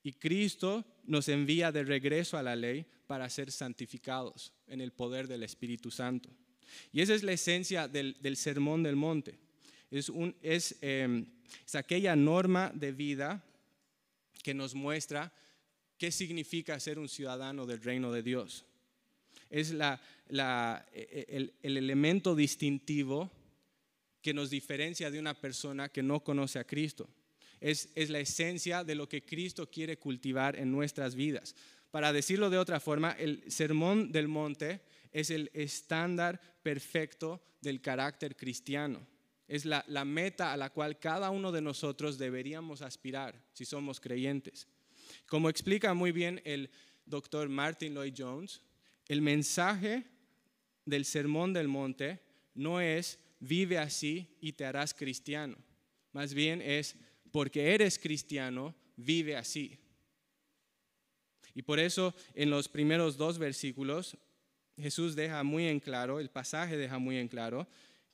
y 0.03 0.13
Cristo 0.13 0.85
nos 1.05 1.29
envía 1.29 1.73
de 1.73 1.85
regreso 1.85 2.37
a 2.37 2.43
la 2.43 2.57
ley 2.57 2.85
para 3.07 3.29
ser 3.31 3.51
santificados 3.51 4.53
en 4.67 4.81
el 4.81 4.93
poder 4.93 5.29
del 5.29 5.43
Espíritu 5.43 5.91
Santo. 5.91 6.29
Y 6.93 7.01
esa 7.01 7.15
es 7.15 7.23
la 7.23 7.33
esencia 7.33 7.89
del, 7.89 8.37
sermón 8.37 8.83
del 8.83 8.97
monte. 8.97 9.39
Es, 9.91 10.11
es 10.43 11.75
aquella 11.75 12.17
norma 12.17 12.73
de 12.75 12.93
vida 12.93 13.45
que 14.43 14.55
nos 14.55 14.75
muestra 14.75 15.33
qué 15.99 16.11
significa 16.11 16.79
ser 16.81 16.99
un 16.99 17.09
ciudadano 17.09 17.67
del 17.67 17.83
reino 17.83 18.13
de 18.13 18.23
Dios. 18.23 18.65
Es 19.49 19.71
la, 19.73 20.01
e, 20.93 21.27
e, 21.29 21.37
el, 21.37 21.55
el 21.63 21.77
elemento 21.77 22.35
distintivo 22.35 23.31
que 24.21 24.35
nos 24.35 24.51
diferencia 24.51 25.11
de 25.11 25.19
una 25.19 25.35
persona 25.35 25.89
que 25.89 26.03
no 26.03 26.25
conoce 26.25 26.59
a 26.59 26.65
Cristo. 26.65 27.09
Es, 27.61 27.89
es, 27.95 28.11
la 28.11 28.21
esencia 28.21 28.83
de 28.83 28.95
lo 28.95 29.09
que 29.09 29.25
Cristo 29.25 29.71
quiere 29.71 29.99
cultivar 29.99 30.57
en 30.57 30.73
nuestras 30.73 31.15
vidas. 31.15 31.55
Para 31.91 32.13
decirlo 32.13 32.51
de 32.51 32.59
otra 32.59 32.81
forma, 32.81 33.13
el 33.13 33.45
sermón 33.51 34.11
del 34.11 34.27
monte 34.27 34.81
es 35.13 35.31
el 35.31 35.51
estándar 35.53 36.41
perfecto 36.63 37.41
del 37.61 37.81
carácter 37.81 38.35
cristiano 38.35 39.07
es 39.53 39.67
la, 39.67 39.85
meta 40.07 40.55
a 40.55 40.57
la 40.57 40.71
cual 40.71 40.99
cada 40.99 41.29
uno 41.29 41.53
de 41.53 41.61
nosotros 41.61 42.17
deberíamos 42.17 42.81
aspirar 42.81 43.39
si 43.53 43.67
somos 43.67 44.01
creyentes. 44.01 44.67
Como 45.27 45.51
explica 45.51 45.93
muy 45.93 46.11
bien 46.11 46.41
el 46.47 46.71
doctor 47.05 47.51
Martin 47.51 47.93
Lloyd 47.93 48.15
Jones, 48.17 48.63
el 49.09 49.21
mensaje 49.21 50.05
del 50.87 51.05
Sermón 51.05 51.53
del 51.53 51.69
Monte 51.69 52.23
no 52.55 52.81
es 52.81 53.19
vive 53.41 53.77
así 53.77 54.39
y 54.41 54.53
te 54.53 54.65
harás 54.65 54.95
cristiano. 54.95 55.59
Más 56.13 56.33
bien 56.33 56.63
es 56.63 56.97
porque 57.31 57.75
eres 57.75 57.99
cristiano, 57.99 58.75
vive 58.97 59.37
así. 59.37 59.79
Y 61.55 61.61
por 61.61 61.79
eso 61.79 62.15
en 62.33 62.49
los 62.49 62.71
primeros 62.71 63.19
dos 63.19 63.37
versículos 63.37 64.17
Jesús 64.79 65.15
deja 65.15 65.43
muy 65.43 65.67
en 65.67 65.79
claro, 65.79 66.21
el 66.21 66.31
pasaje 66.31 66.79
deja 66.79 66.99
muy 66.99 67.19
en 67.19 67.29
claro 67.29 67.69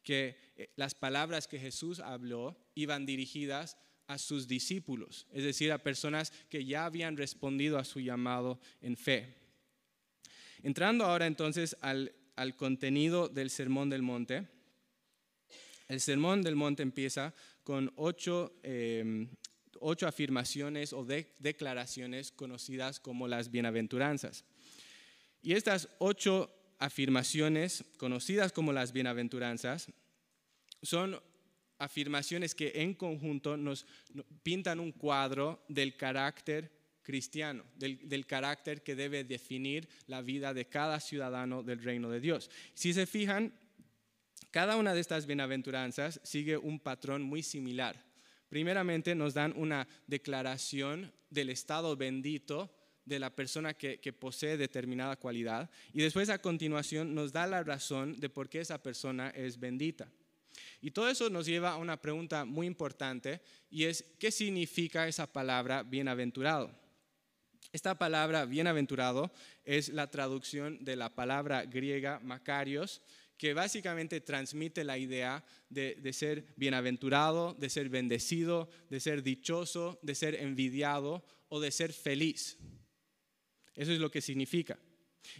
que 0.09 0.39
eh, 0.57 0.71
las 0.77 0.95
palabras 0.95 1.47
que 1.47 1.61
Jesús 1.61 2.01
habló 2.01 2.57
iban 2.75 3.05
dirigidas 3.05 3.77
a 4.07 4.17
sus 4.17 4.49
discípulos, 4.49 5.27
es 5.35 5.45
decir, 5.45 5.71
a 5.71 5.83
personas 5.83 6.33
que 6.49 6.65
ya 6.65 6.87
habían 6.87 7.19
respondido 7.19 7.77
a 7.77 7.85
su 7.85 8.01
llamado 8.01 8.59
en 8.81 8.97
fe. 8.97 9.37
Entrando 10.63 11.05
ahora 11.05 11.27
entonces 11.27 11.77
al, 11.83 12.15
contenido 12.57 13.29
del 13.29 13.51
Sermón 13.51 13.91
del 13.91 14.01
Monte, 14.01 14.49
el 15.89 16.01
Sermón 16.01 16.41
del 16.41 16.57
Monte 16.57 16.83
empieza 16.83 17.35
con 17.63 17.93
ocho, 17.97 18.59
em, 18.63 19.29
afirmaciones 20.07 20.95
o 20.95 21.05
declaraciones 21.05 22.33
conocidas 22.33 22.99
como 22.99 23.29
las 23.29 23.51
bienaventuranzas. 23.51 24.47
Y 25.43 25.53
estas 25.53 25.91
ocho 25.99 26.58
afirmaciones 26.79 27.85
conocidas 27.97 28.53
como 28.53 28.73
las 28.73 28.93
bienaventuranzas 28.93 29.89
son 30.83 31.21
afirmaciones 31.79 32.55
que 32.55 32.73
en 32.75 32.95
conjunto 32.95 33.57
nos 33.57 33.87
pintan 34.43 34.81
un 34.81 34.93
cuadro 34.93 35.65
del 35.69 35.97
carácter 35.97 36.73
cristiano, 37.03 37.65
del, 37.77 38.27
carácter 38.27 38.83
que 38.83 38.95
debe 38.95 39.25
definir 39.25 39.89
la 40.07 40.21
vida 40.21 40.53
de 40.53 40.67
cada 40.67 41.01
ciudadano 41.01 41.63
del 41.63 41.83
reino 41.83 42.11
de 42.11 42.21
Dios. 42.21 42.51
Si 42.75 42.93
se 42.93 43.07
fijan, 43.07 43.53
Cada 44.51 44.77
una 44.77 44.95
de 44.95 45.01
estas 45.01 45.27
bienaventuranzas 45.27 46.21
sigue 46.23 46.57
un 46.57 46.81
patrón 46.81 47.23
muy 47.23 47.43
similar. 47.43 48.03
Primeramente 48.49 49.15
nos 49.15 49.35
dan 49.35 49.53
una 49.57 49.87
declaración 50.07 51.13
del 51.29 51.51
estado 51.51 51.97
bendito 51.97 52.71
de 53.09 53.19
la 53.19 53.35
persona 53.35 53.75
que, 53.75 53.99
posee 54.13 54.57
determinada 54.57 55.17
cualidad 55.17 55.71
y 55.93 56.03
después 56.03 56.29
a 56.29 56.39
continuación 56.39 57.15
nos 57.15 57.33
da 57.33 57.47
la 57.47 57.63
razón 57.63 58.19
de 58.21 58.29
por 58.29 58.49
qué 58.49 58.61
esa 58.61 58.83
persona 58.83 59.31
es 59.31 59.59
bendita. 59.59 60.11
Y 60.81 60.91
todo 60.91 61.09
eso 61.09 61.31
nos 61.31 61.47
lleva 61.47 61.73
a 61.73 61.77
una 61.77 62.01
pregunta 62.01 62.45
muy 62.45 62.67
importante 62.67 63.41
y 63.71 63.85
es, 63.85 64.05
¿qué 64.19 64.31
significa 64.31 65.09
esa 65.09 65.27
palabra 65.27 65.83
bienaventurado? 65.83 66.71
Esta 67.73 67.99
palabra 67.99 68.45
bienaventurado 68.45 69.31
es 69.65 69.91
la 69.91 70.11
traducción 70.11 70.85
de 70.85 70.97
la 70.97 71.15
palabra 71.15 71.65
griega 71.65 72.19
Macarios, 72.21 73.03
que 73.37 73.55
básicamente 73.55 74.21
transmite 74.21 74.85
la 74.85 74.99
idea 74.99 75.45
de, 75.69 75.95
de, 75.97 76.13
ser 76.13 76.47
bienaventurado, 76.57 77.55
de 77.55 77.71
ser 77.71 77.89
bendecido, 77.89 78.69
de 78.91 79.01
ser 79.01 79.23
dichoso, 79.23 79.99
de 80.03 80.15
ser 80.15 80.35
envidiado 80.35 81.25
o 81.49 81.61
de 81.61 81.71
ser 81.71 81.93
feliz. 81.93 82.59
Eso 83.79 83.93
es 83.93 84.01
lo 84.01 84.11
que 84.11 84.21
significa. 84.21 84.77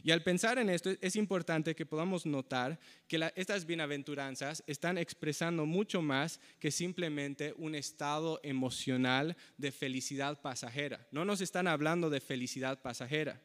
Y 0.03 0.13
al 0.13 0.23
pensar 0.23 0.59
en 0.59 0.71
esto, 0.71 0.91
es 1.01 1.17
importante 1.17 1.75
que 1.75 1.87
podamos 1.87 2.25
notar 2.25 2.79
que 3.09 3.33
estas 3.35 3.67
bienaventuranzas 3.67 4.63
están 4.67 4.97
expresando 4.97 5.67
mucho 5.67 6.03
más 6.03 6.41
que 6.61 6.71
simplemente 6.71 7.53
un 7.57 7.75
estado 7.75 8.39
emocional 8.45 9.37
de 9.57 9.73
felicidad 9.73 10.41
pasajera. 10.41 11.07
No 11.11 11.25
nos 11.25 11.41
están 11.41 11.67
hablando 11.67 12.11
de 12.11 12.21
felicidad 12.21 12.81
pasajera. 12.81 13.43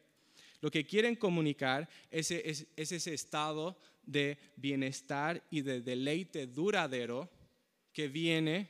Lo 0.61 0.69
que 0.69 0.85
quieren 0.85 1.15
comunicar 1.15 1.89
es, 2.11 2.29
es 2.29 2.67
ese 2.75 3.13
estado 3.13 3.77
de 4.05 4.37
bienestar 4.55 5.43
y 5.49 5.61
de 5.61 5.81
deleite 5.81 6.45
duradero 6.45 7.31
que 7.91 8.07
viene 8.07 8.69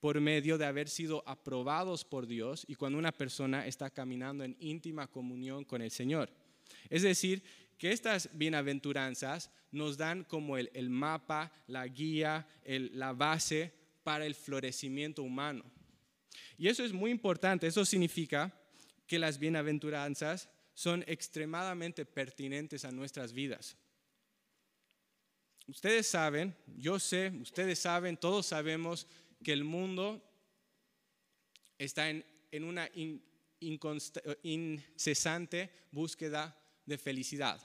por 0.00 0.20
medio 0.20 0.56
de 0.56 0.64
haber 0.64 0.88
sido 0.88 1.22
aprobados 1.26 2.04
por 2.04 2.26
Dios 2.26 2.64
y 2.66 2.74
cuando 2.74 2.98
una 2.98 3.12
persona 3.12 3.66
está 3.66 3.90
caminando 3.90 4.44
en 4.44 4.56
íntima 4.58 5.06
comunión 5.06 5.64
con 5.64 5.82
el 5.82 5.90
Señor. 5.90 6.30
Es 6.88 7.02
decir, 7.02 7.42
que 7.76 7.92
estas 7.92 8.28
bienaventuranzas 8.32 9.50
nos 9.72 9.96
dan 9.96 10.24
como 10.24 10.56
el, 10.56 10.90
mapa, 10.90 11.52
la 11.66 11.86
guía, 11.86 12.46
la 12.64 13.12
base 13.12 13.72
para 14.02 14.26
el 14.26 14.34
florecimiento 14.34 15.22
humano. 15.22 15.64
Y 16.56 16.68
eso 16.68 16.84
es 16.84 16.92
muy 16.92 17.10
importante, 17.10 17.66
eso 17.66 17.84
significa 17.84 18.54
que 19.06 19.18
las 19.18 19.38
bienaventuranzas 19.38 20.48
son 20.74 21.04
extremadamente 21.06 22.04
pertinentes 22.04 22.84
a 22.84 22.90
nuestras 22.90 23.32
vidas. 23.32 23.76
Ustedes 25.66 26.06
saben, 26.06 26.54
yo 26.76 26.98
sé, 26.98 27.32
ustedes 27.40 27.78
saben, 27.78 28.16
todos 28.16 28.46
sabemos 28.46 29.06
que 29.42 29.52
el 29.52 29.64
mundo 29.64 30.22
está 31.78 32.10
en, 32.10 32.24
una 32.64 32.88
incesante 34.42 35.70
búsqueda 35.90 36.56
de 36.84 36.98
felicidad. 36.98 37.60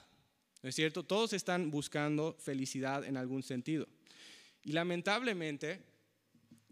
¿No 0.62 0.68
es 0.68 0.74
cierto? 0.74 1.02
Todos 1.02 1.32
están 1.32 1.70
buscando 1.70 2.36
felicidad 2.38 3.04
en 3.04 3.16
algún 3.16 3.42
sentido. 3.42 3.86
Y 4.62 4.72
lamentablemente, 4.72 5.82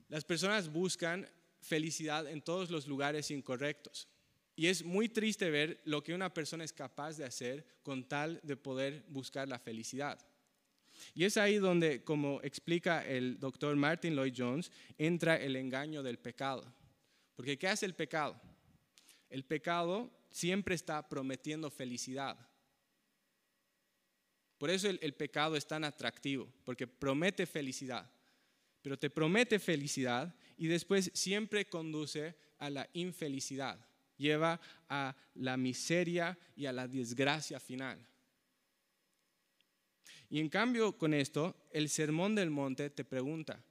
las 0.09 0.25
personas 0.25 0.73
buscan 0.73 1.29
felicidad 1.61 2.29
en 2.29 2.43
todos 2.43 2.71
los 2.71 2.87
lugares 2.87 3.31
incorrectos. 3.31 4.09
Y 4.57 4.69
es 4.69 4.85
muy 4.85 5.09
triste 5.09 5.51
ver 5.51 5.81
lo 5.85 6.03
que 6.03 6.15
una 6.15 6.33
persona 6.33 6.65
es 6.65 6.73
capaz 6.73 7.17
de 7.17 7.25
hacer 7.25 7.67
con 7.83 8.05
tal 8.05 8.41
de 8.43 8.57
poder 8.57 9.05
buscar 9.09 9.49
la 9.49 9.59
felicidad. 9.59 10.19
Y 11.15 11.25
es 11.25 11.37
ahí 11.37 11.59
donde, 11.59 12.03
como 12.03 12.41
explica 12.43 13.07
el 13.07 13.39
doctor 13.39 13.75
Martin 13.77 14.15
Lloyd 14.15 14.35
Jones, 14.37 14.71
entra 14.99 15.37
el 15.37 15.57
engaño 15.57 16.03
del 16.03 16.19
pecado. 16.19 16.65
Porque 17.37 17.59
¿qué 17.59 17.69
hace 17.69 17.87
el 17.87 17.95
pecado? 17.95 18.41
El 19.29 19.45
pecado 19.45 20.11
siempre 20.31 20.75
está 20.75 21.09
prometiendo 21.09 21.71
felicidad. 21.71 22.37
Por 24.59 24.71
eso 24.71 24.89
el, 24.89 25.15
pecado 25.15 25.57
es 25.57 25.67
tan 25.67 25.85
atractivo, 25.85 26.49
porque 26.65 26.87
promete 26.87 27.47
felicidad. 27.47 28.11
Pero 28.83 28.99
te 28.99 29.11
promete 29.11 29.59
felicidad 29.59 30.35
y 30.57 30.67
después 30.67 31.11
siempre 31.15 31.67
conduce 31.67 32.37
a 32.59 32.71
la 32.71 32.89
infelicidad. 32.93 33.79
Lleva 34.17 34.61
a 34.89 35.15
la 35.35 35.57
miseria 35.57 36.39
y 36.55 36.67
a 36.67 36.73
la 36.73 36.87
desgracia 36.87 37.59
final. 37.59 38.07
Y 40.35 40.41
en 40.41 40.49
cambio 40.49 40.99
con 40.99 41.15
esto, 41.15 41.55
el 41.71 41.89
Sermón 41.89 42.35
del 42.35 42.51
Monte 42.51 42.91
te 42.91 43.05
pregunta, 43.05 43.65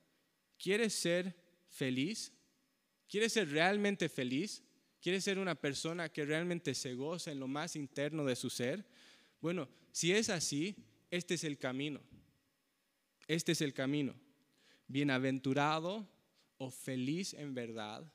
¿quieres 0.58 0.94
ser 0.94 1.36
feliz? 1.68 2.32
¿Quieres 3.10 3.34
ser 3.34 3.50
realmente 3.50 4.08
feliz? 4.08 4.64
¿Quieres 5.02 5.26
ser 5.26 5.40
una 5.40 5.56
persona 5.56 6.08
que 6.08 6.24
realmente 6.24 6.74
se 6.74 6.94
goza 6.94 7.34
en 7.34 7.42
lo 7.42 7.50
más 7.50 7.76
interno 7.76 8.24
de 8.24 8.38
su 8.38 8.50
ser? 8.50 8.86
Bueno, 9.42 9.68
si 9.92 10.14
es 10.14 10.30
así, 10.30 10.74
este 11.12 11.34
es 11.34 11.44
el 11.44 11.58
camino. 11.58 12.00
Este 13.28 13.52
es 13.52 13.60
el 13.60 13.74
camino. 13.74 14.16
Bienaventurado 14.88 16.08
o 16.60 16.72
feliz 16.72 17.34
en 17.34 17.54
verdad 17.54 18.10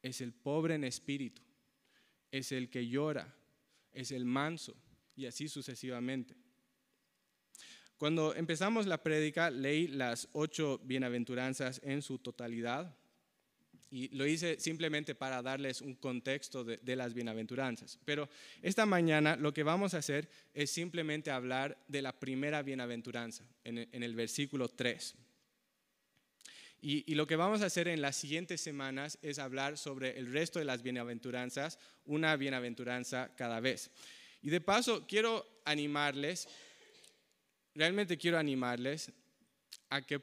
es 0.00 0.22
el 0.22 0.32
pobre 0.32 0.76
en 0.76 0.84
espíritu, 0.84 1.42
es 2.30 2.52
el 2.52 2.70
que 2.70 2.88
llora, 2.88 3.36
es 3.92 4.12
el 4.12 4.24
manso 4.24 4.74
y 5.14 5.26
así 5.26 5.46
sucesivamente. 5.46 6.34
Cuando 8.00 8.34
empezamos 8.34 8.86
la 8.86 9.02
prédica, 9.02 9.50
leí 9.50 9.86
las 9.86 10.26
ocho 10.32 10.80
bienaventuranzas 10.84 11.82
en 11.84 12.00
su 12.00 12.18
totalidad 12.18 12.96
y 13.90 14.08
lo 14.16 14.26
hice 14.26 14.58
simplemente 14.58 15.14
para 15.14 15.42
darles 15.42 15.82
un 15.82 15.96
contexto 15.96 16.64
de, 16.64 16.96
las 16.96 17.12
bienaventuranzas. 17.12 17.98
Pero 18.06 18.30
esta 18.62 18.86
mañana 18.86 19.36
lo 19.36 19.52
que 19.52 19.64
vamos 19.64 19.92
a 19.92 19.98
hacer 19.98 20.30
es 20.54 20.70
simplemente 20.70 21.30
hablar 21.30 21.76
de 21.88 22.00
la 22.00 22.18
primera 22.18 22.62
bienaventuranza, 22.62 23.44
en, 23.64 23.86
el 23.92 24.14
versículo 24.14 24.70
3. 24.70 25.14
Y, 26.80 27.04
y, 27.12 27.14
lo 27.16 27.26
que 27.26 27.36
vamos 27.36 27.60
a 27.60 27.66
hacer 27.66 27.86
en 27.86 28.00
las 28.00 28.16
siguientes 28.16 28.62
semanas 28.62 29.18
es 29.20 29.38
hablar 29.38 29.76
sobre 29.76 30.16
el 30.16 30.32
resto 30.32 30.58
de 30.58 30.64
las 30.64 30.82
bienaventuranzas, 30.82 31.78
una 32.06 32.34
bienaventuranza 32.36 33.34
cada 33.36 33.60
vez. 33.60 33.90
Y 34.40 34.48
de 34.48 34.62
paso, 34.62 35.06
quiero 35.06 35.60
animarles 35.66 36.48
realmente 37.80 38.18
quiero 38.18 38.38
animarles 38.38 39.10
a 39.88 40.02
que 40.02 40.20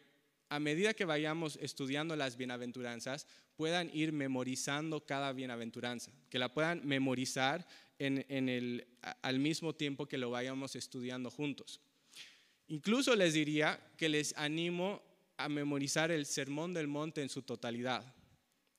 a 0.48 0.60
medida 0.60 0.94
que 0.94 1.06
vayamos 1.06 1.58
estudiando 1.60 2.16
las 2.16 2.38
bienaventuranzas, 2.38 3.26
puedan 3.56 3.90
ir 3.96 4.12
memorizando 4.12 5.04
cada 5.04 5.34
bienaventuranza, 5.34 6.12
que 6.30 6.38
la 6.38 6.54
puedan 6.54 6.88
memorizar 6.88 7.68
al 9.24 9.40
mismo 9.40 9.74
tiempo 9.74 10.06
que 10.06 10.20
lo 10.20 10.30
vayamos 10.30 10.76
estudiando 10.76 11.32
juntos. 11.32 11.82
Incluso 12.68 13.16
les 13.16 13.34
diría 13.34 13.80
que 13.98 14.08
les 14.08 14.38
animo 14.38 15.02
a 15.38 15.50
memorizar 15.50 16.12
el 16.12 16.28
Sermón 16.28 16.76
del 16.76 16.88
Monte 16.88 17.24
en 17.24 17.30
su 17.30 17.42
totalidad. 17.42 18.06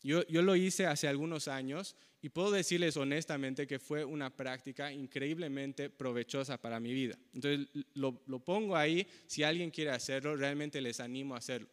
Yo, 0.05 0.25
yo 0.29 0.41
lo 0.43 0.55
hice 0.55 0.87
hace 0.87 1.09
algunos 1.09 1.49
años 1.49 1.97
y 2.21 2.29
puedo 2.31 2.51
decirles 2.51 2.97
honestamente 2.97 3.67
que 3.67 3.79
fue 3.79 4.05
una 4.05 4.35
práctica 4.35 4.93
increíblemente 4.93 5.89
provechosa 5.89 6.61
para 6.61 6.81
mi 6.81 6.93
vida. 6.93 7.17
Entonces 7.33 7.69
lo, 7.95 8.13
pongo 8.41 8.77
ahí, 8.77 9.07
si 9.27 9.45
alguien 9.45 9.71
quiere 9.71 9.91
hacerlo, 9.91 10.37
realmente 10.37 10.81
les 10.81 10.99
animo 10.99 11.35
a 11.35 11.39
hacerlo. 11.39 11.69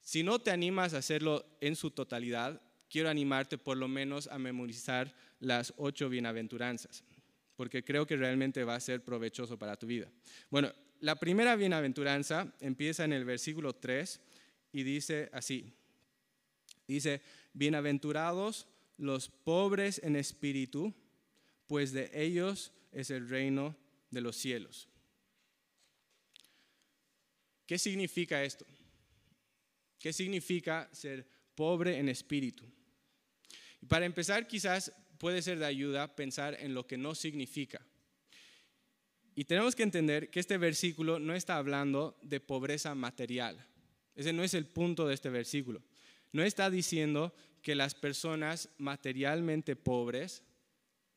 Si 0.00 0.22
no 0.22 0.38
te 0.38 0.50
animas 0.50 0.94
a 0.94 0.98
hacerlo 0.98 1.44
en 1.60 1.74
su 1.74 1.90
totalidad, 1.90 2.60
quiero 2.88 3.08
animarte 3.08 3.58
por 3.58 3.76
lo 3.76 3.88
menos 3.88 4.28
a 4.28 4.38
memorizar 4.38 5.12
las 5.40 5.74
ocho 5.76 6.08
bienaventuranzas, 6.08 7.04
porque 7.56 7.82
creo 7.82 8.06
que 8.06 8.16
realmente 8.16 8.62
va 8.62 8.76
a 8.76 8.80
ser 8.80 9.02
provechoso 9.02 9.58
para 9.58 9.76
tu 9.76 9.86
vida. 9.86 10.10
Bueno, 10.48 10.72
la 11.00 11.16
primera 11.16 11.56
bienaventuranza 11.56 12.52
empieza 12.60 13.04
en 13.04 13.12
el 13.12 13.24
versículo 13.24 13.74
3 13.74 14.20
y 14.72 14.84
dice 14.84 15.28
así, 15.32 15.72
dice, 16.86 17.20
bienaventurados 17.52 18.68
los 19.00 19.30
pobres 19.30 20.00
en 20.04 20.14
espíritu, 20.14 20.94
pues 21.66 21.92
de 21.92 22.10
ellos 22.12 22.72
es 22.92 23.10
el 23.10 23.28
reino 23.28 23.74
de 24.10 24.20
los 24.20 24.36
cielos. 24.36 24.88
¿Qué 27.66 27.78
significa 27.78 28.44
esto? 28.44 28.66
¿Qué 29.98 30.12
significa 30.12 30.88
ser 30.92 31.26
pobre 31.54 31.98
en 31.98 32.08
espíritu? 32.08 32.64
Y 33.80 33.86
para 33.86 34.04
empezar, 34.04 34.46
quizás 34.46 34.92
puede 35.18 35.40
ser 35.40 35.58
de 35.58 35.66
ayuda 35.66 36.14
pensar 36.14 36.56
en 36.60 36.74
lo 36.74 36.86
que 36.86 36.98
no 36.98 37.14
significa. 37.14 37.80
Y 39.34 39.44
tenemos 39.44 39.74
que 39.74 39.82
entender 39.82 40.30
que 40.30 40.40
este 40.40 40.58
versículo 40.58 41.18
no 41.18 41.34
está 41.34 41.56
hablando 41.56 42.18
de 42.22 42.40
pobreza 42.40 42.94
material. 42.94 43.66
Ese 44.14 44.32
no 44.34 44.42
es 44.42 44.52
el 44.52 44.66
punto 44.66 45.06
de 45.06 45.14
este 45.14 45.30
versículo. 45.30 45.82
No 46.32 46.42
está 46.42 46.68
diciendo 46.68 47.34
que 47.62 47.74
las 47.74 47.94
personas 47.94 48.68
materialmente 48.78 49.76
pobres 49.76 50.42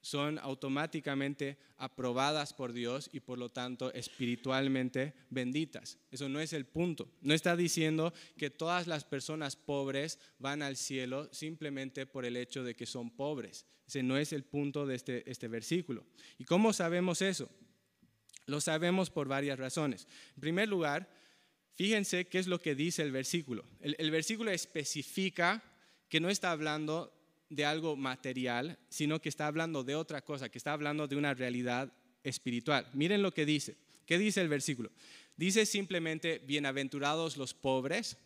son 0.03 0.37
automáticamente 0.39 1.57
aprobadas 1.77 2.53
por 2.53 2.73
Dios 2.73 3.09
y 3.13 3.21
por 3.21 3.39
lo 3.39 3.49
tanto 3.49 3.91
espiritualmente 3.93 5.13
benditas. 5.29 5.97
Eso 6.11 6.27
no 6.27 6.41
es 6.41 6.51
el 6.51 6.65
punto. 6.65 7.09
No 7.21 7.33
está 7.33 7.55
diciendo 7.55 8.13
que 8.37 8.49
todas 8.49 8.85
las 8.85 9.05
personas 9.05 9.55
pobres 9.55 10.19
van 10.39 10.61
al 10.61 10.75
cielo 10.75 11.29
simplemente 11.31 12.05
por 12.05 12.25
el 12.25 12.35
hecho 12.35 12.65
de 12.65 12.75
que 12.75 12.85
son 12.85 13.11
pobres. 13.11 13.65
Ese 13.87 14.03
no 14.03 14.17
es 14.17 14.33
el 14.33 14.43
punto 14.43 14.85
de 14.85 14.95
este, 14.95 15.29
este 15.29 15.47
versículo. 15.47 16.05
¿Y 16.37 16.43
cómo 16.43 16.73
sabemos 16.73 17.21
eso? 17.21 17.49
Lo 18.45 18.59
sabemos 18.59 19.09
por 19.09 19.29
varias 19.29 19.57
razones. 19.57 20.07
En 20.35 20.41
primer 20.41 20.67
lugar, 20.67 21.09
fíjense 21.75 22.27
qué 22.27 22.39
es 22.39 22.47
lo 22.47 22.59
que 22.59 22.75
dice 22.75 23.03
el 23.03 23.13
versículo. 23.13 23.63
El, 23.79 23.95
el 23.99 24.11
versículo 24.11 24.51
especifica 24.51 25.63
que 26.13 26.19
no 26.19 26.29
está 26.29 26.51
hablando 26.51 27.11
de 27.49 27.65
algo 27.65 27.95
material, 27.95 28.77
sino 28.87 29.19
que 29.19 29.29
está 29.29 29.47
hablando 29.47 29.83
de 29.83 29.95
otra 29.95 30.23
cosa, 30.23 30.47
que 30.47 30.59
está 30.59 30.71
hablando 30.71 31.07
de 31.07 31.15
una 31.15 31.33
realidad 31.33 31.91
espiritual. 32.23 32.87
Miren 32.93 33.23
lo 33.23 33.33
que 33.33 33.47
dice. 33.47 33.77
¿Qué 34.05 34.19
dice 34.19 34.39
el 34.39 34.47
versículo? 34.47 34.91
¿Dice 35.37 35.65
simplemente 35.65 36.37
bienaventurados 36.45 37.35
los 37.35 37.55
pobres? 37.55 38.17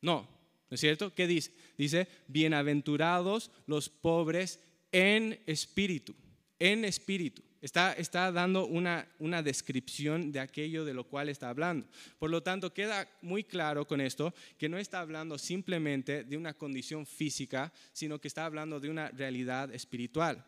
No, 0.00 0.22
¿no 0.68 0.74
es 0.74 0.80
cierto? 0.80 1.14
¿Qué 1.14 1.28
dice? 1.28 1.52
Dice 1.78 2.08
bienaventurados 2.26 3.52
los 3.68 3.88
pobres 3.88 4.58
en 4.90 5.38
espíritu, 5.46 6.16
en 6.58 6.84
espíritu. 6.84 7.44
Está, 7.62 8.32
dando 8.32 8.66
una 8.66 9.42
descripción 9.42 10.32
de 10.32 10.40
aquello 10.40 10.84
de 10.84 10.94
lo 10.94 11.04
cual 11.04 11.28
está 11.28 11.50
hablando. 11.50 11.86
Por 12.18 12.30
lo 12.30 12.42
tanto, 12.42 12.72
queda 12.72 13.06
muy 13.20 13.44
claro 13.44 13.86
con 13.86 14.00
esto 14.00 14.32
que 14.56 14.68
no 14.68 14.78
está 14.78 15.00
hablando 15.00 15.36
simplemente 15.36 16.24
de 16.24 16.36
una 16.36 16.54
condición 16.54 17.04
física, 17.04 17.72
sino 17.92 18.18
que 18.18 18.28
está 18.28 18.46
hablando 18.46 18.80
de 18.80 18.88
una 18.88 19.08
realidad 19.10 19.74
espiritual. 19.74 20.44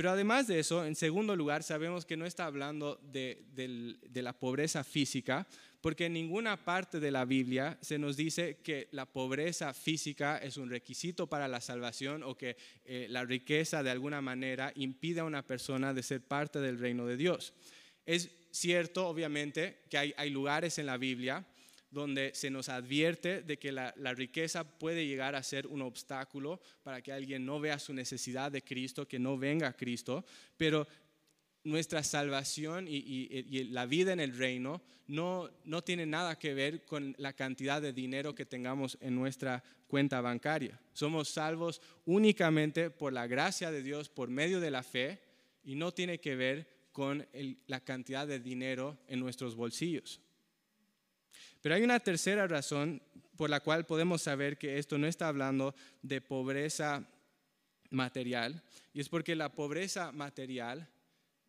Pero 0.00 0.12
además 0.12 0.46
de 0.46 0.58
eso, 0.58 0.86
en 0.86 0.96
segundo 0.96 1.36
lugar, 1.36 1.62
sabemos 1.62 2.06
que 2.06 2.16
no 2.16 2.24
está 2.24 2.46
hablando 2.46 2.98
de, 3.12 3.98
la 4.14 4.32
pobreza 4.32 4.82
física, 4.82 5.46
porque 5.82 6.06
en 6.06 6.14
ninguna 6.14 6.64
parte 6.64 7.00
de 7.00 7.10
la 7.10 7.26
Biblia 7.26 7.76
se 7.82 7.98
nos 7.98 8.16
dice 8.16 8.60
que 8.64 8.88
la 8.92 9.04
pobreza 9.04 9.74
física 9.74 10.38
es 10.38 10.56
un 10.56 10.70
requisito 10.70 11.26
para 11.26 11.48
la 11.48 11.60
salvación 11.60 12.22
o 12.22 12.34
que 12.34 12.56
eh, 12.86 13.08
la 13.10 13.26
riqueza 13.26 13.82
de 13.82 13.90
alguna 13.90 14.22
manera 14.22 14.72
impide 14.74 15.20
a 15.20 15.24
una 15.24 15.46
persona 15.46 15.92
de 15.92 16.02
ser 16.02 16.22
parte 16.22 16.60
del 16.60 16.78
reino 16.78 17.04
de 17.04 17.18
Dios. 17.18 17.52
Es 18.06 18.30
cierto, 18.52 19.06
obviamente, 19.06 19.82
que 19.90 20.14
hay 20.16 20.30
lugares 20.30 20.78
en 20.78 20.86
la 20.86 20.96
Biblia 20.96 21.44
donde 21.90 22.32
se 22.34 22.50
nos 22.50 22.68
advierte 22.68 23.42
de 23.42 23.58
que 23.58 23.72
la, 23.72 23.92
riqueza 24.14 24.64
puede 24.64 25.06
llegar 25.06 25.34
a 25.34 25.42
ser 25.42 25.66
un 25.66 25.82
obstáculo 25.82 26.60
para 26.82 27.02
que 27.02 27.12
alguien 27.12 27.44
no 27.44 27.60
vea 27.60 27.78
su 27.78 27.92
necesidad 27.92 28.52
de 28.52 28.62
Cristo, 28.62 29.08
que 29.08 29.18
no 29.18 29.36
venga 29.36 29.68
a 29.68 29.76
Cristo, 29.76 30.24
pero 30.56 30.86
nuestra 31.64 32.02
salvación 32.02 32.86
y, 32.88 33.64
la 33.70 33.86
vida 33.86 34.12
en 34.12 34.20
el 34.20 34.36
reino 34.36 34.82
no, 35.06 35.50
no 35.64 35.82
tiene 35.82 36.06
nada 36.06 36.38
que 36.38 36.54
ver 36.54 36.84
con 36.84 37.14
la 37.18 37.32
cantidad 37.32 37.82
de 37.82 37.92
dinero 37.92 38.34
que 38.34 38.46
tengamos 38.46 38.96
en 39.00 39.16
nuestra 39.16 39.62
cuenta 39.88 40.20
bancaria. 40.20 40.80
Somos 40.92 41.28
salvos 41.28 41.82
únicamente 42.04 42.90
por 42.90 43.12
la 43.12 43.26
gracia 43.26 43.70
de 43.70 43.82
Dios, 43.82 44.08
por 44.08 44.30
medio 44.30 44.60
de 44.60 44.70
la 44.70 44.84
fe, 44.84 45.20
y 45.64 45.74
no 45.74 45.92
tiene 45.92 46.20
que 46.20 46.36
ver 46.36 46.68
con 46.92 47.26
la 47.66 47.80
cantidad 47.80 48.26
de 48.26 48.40
dinero 48.40 48.98
en 49.08 49.20
nuestros 49.20 49.54
bolsillos. 49.56 50.20
Pero 51.60 51.74
hay 51.74 51.82
una 51.82 52.00
tercera 52.00 52.46
razón 52.46 53.02
por 53.36 53.50
la 53.50 53.60
cual 53.60 53.86
podemos 53.86 54.22
saber 54.22 54.58
que 54.58 54.78
esto 54.78 54.98
no 54.98 55.06
está 55.06 55.28
hablando 55.28 55.74
de 56.02 56.20
pobreza 56.20 57.06
material, 57.90 58.62
y 58.92 59.00
es 59.00 59.08
porque 59.08 59.34
la 59.34 59.52
pobreza 59.52 60.12
material 60.12 60.88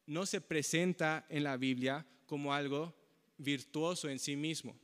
no 0.07 0.25
se 0.25 0.41
presenta 0.41 1.25
en 1.29 1.43
la 1.43 1.57
Biblia 1.57 2.05
como 2.25 2.53
algo 2.53 2.93
virtuoso 3.37 4.09
en 4.09 4.19
sí 4.19 4.35
mismo. 4.35 4.75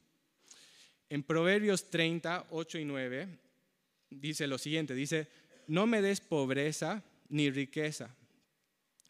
En 1.09 1.23
Proverbios 1.23 1.89
30, 1.89 2.47
8 2.51 2.79
y 2.79 2.85
9 2.85 3.39
dice 4.09 4.47
lo 4.47 4.57
siguiente, 4.57 4.93
dice, 4.93 5.27
no 5.67 5.87
me 5.87 6.01
des 6.01 6.21
pobreza 6.21 7.03
ni 7.29 7.49
riqueza, 7.49 8.15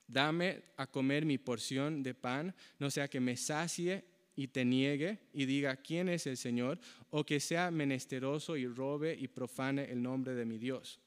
dame 0.08 0.63
a 0.77 0.88
comer 0.88 1.25
mi 1.25 1.38
porción 1.38 2.01
de 2.03 2.13
pan, 2.13 2.56
no 2.80 2.89
sea 2.89 3.08
que 3.08 3.19
me 3.19 3.36
sacie 3.38 4.03
y 4.38 4.47
te 4.50 4.63
niegue 4.63 5.17
y 5.34 5.45
diga 5.45 5.76
quién 5.78 6.08
es 6.08 6.28
el 6.28 6.38
Señor, 6.38 6.80
o 7.10 7.26
que 7.26 7.39
sea 7.39 7.71
menesteroso 7.71 8.56
y 8.56 8.67
robe 8.67 9.17
y 9.19 9.28
profane 9.28 9.91
el 9.91 10.02
nombre 10.02 10.36
de 10.36 10.45
mi 10.45 10.60
Dios. 10.60 11.02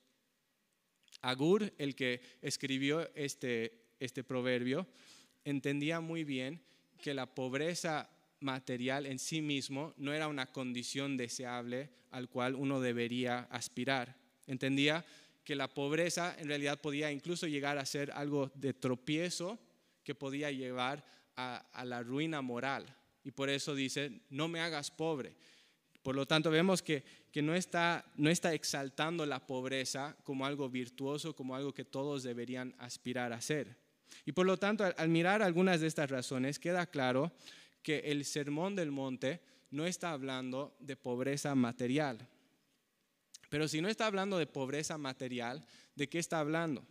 Agur, 1.23 1.73
el 1.79 1.95
que 1.95 2.21
escribió 2.43 3.09
este, 3.15 3.85
este 4.01 4.25
proverbio, 4.25 4.89
entendía 5.45 6.01
muy 6.01 6.25
bien 6.25 6.61
que 7.01 7.15
la 7.15 7.33
pobreza 7.33 8.11
material 8.41 9.07
en 9.07 9.21
sí 9.21 9.41
mismo 9.41 9.95
no 9.97 10.13
era 10.13 10.27
una 10.27 10.47
condición 10.47 11.17
deseable 11.17 11.91
al 12.11 12.29
cual 12.29 12.57
uno 12.57 12.81
debería 12.81 13.47
aspirar. 13.51 14.17
Entendía 14.49 15.05
que 15.45 15.55
la 15.55 15.69
pobreza 15.69 16.35
en 16.37 16.49
realidad 16.49 16.81
podía 16.81 17.13
incluso 17.13 17.47
llegar 17.47 17.79
a 17.79 17.87
ser 17.87 18.11
algo 18.11 18.51
de 18.57 18.75
tropiezo 18.75 19.61
que 20.03 20.17
podía 20.17 20.51
llevar 20.51 21.05
a, 21.37 21.59
a 21.73 21.85
la 21.85 22.03
ruina 22.03 22.43
moral. 22.43 22.97
Y 23.25 23.31
por 23.33 23.51
eso 23.51 23.75
dice, 23.75 24.23
no 24.31 24.49
me 24.49 24.61
hagas 24.61 24.91
pobre. 24.91 25.37
Por 26.03 26.15
lo 26.15 26.27
tanto, 26.27 26.51
vemos 26.51 26.83
que, 26.83 27.05
que 27.31 27.43
no, 27.43 27.55
está, 27.55 28.05
no 28.17 28.31
está 28.31 28.55
exaltando 28.55 29.27
la 29.27 29.47
pobreza 29.47 30.17
como 30.25 30.47
algo 30.47 30.69
virtuoso, 30.69 31.37
como 31.37 31.55
algo 31.55 31.75
que 31.75 31.85
todos 31.85 32.23
deberían 32.23 32.75
aspirar 32.79 33.33
a 33.33 33.41
ser. 33.41 33.77
Y 34.25 34.33
por 34.33 34.47
lo 34.47 34.57
tanto, 34.57 34.85
al, 34.97 35.09
mirar 35.09 35.43
algunas 35.43 35.81
de 35.81 35.87
estas 35.87 36.11
razones, 36.11 36.59
queda 36.59 36.87
claro 36.87 37.33
que 37.83 37.99
el 37.99 38.25
sermón 38.25 38.77
del 38.77 38.91
monte 38.91 39.41
no 39.71 39.87
está 39.87 40.13
hablando 40.13 40.77
de 40.81 40.97
pobreza 40.97 41.55
material. 41.55 42.27
Pero 43.49 43.69
si 43.69 43.81
no 43.81 43.89
está 43.89 44.07
hablando 44.07 44.39
de 44.39 44.47
pobreza 44.47 44.97
material, 44.99 45.65
¿de 45.95 46.09
qué 46.09 46.19
está 46.19 46.41
hablando? 46.41 46.85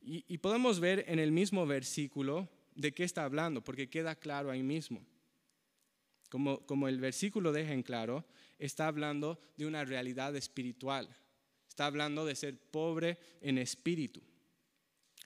Y, 0.00 0.24
y, 0.28 0.38
podemos 0.38 0.78
ver 0.80 1.04
en 1.08 1.18
el 1.18 1.32
mismo 1.32 1.66
versículo 1.66 2.48
de 2.74 2.92
qué 2.94 3.04
está 3.04 3.24
hablando, 3.24 3.62
porque 3.62 3.90
queda 3.90 4.14
claro 4.14 4.50
ahí 4.50 4.62
mismo. 4.62 5.04
Como, 6.28 6.88
el 6.88 7.00
versículo 7.00 7.52
deja 7.52 7.72
en 7.72 7.82
claro, 7.82 8.26
está 8.58 8.86
hablando 8.86 9.40
de 9.56 9.66
una 9.66 9.84
realidad 9.84 10.36
espiritual. 10.36 11.08
Está 11.68 11.86
hablando 11.86 12.26
de 12.26 12.34
ser 12.34 12.58
pobre 12.58 13.18
en 13.40 13.58
espíritu. 13.58 14.22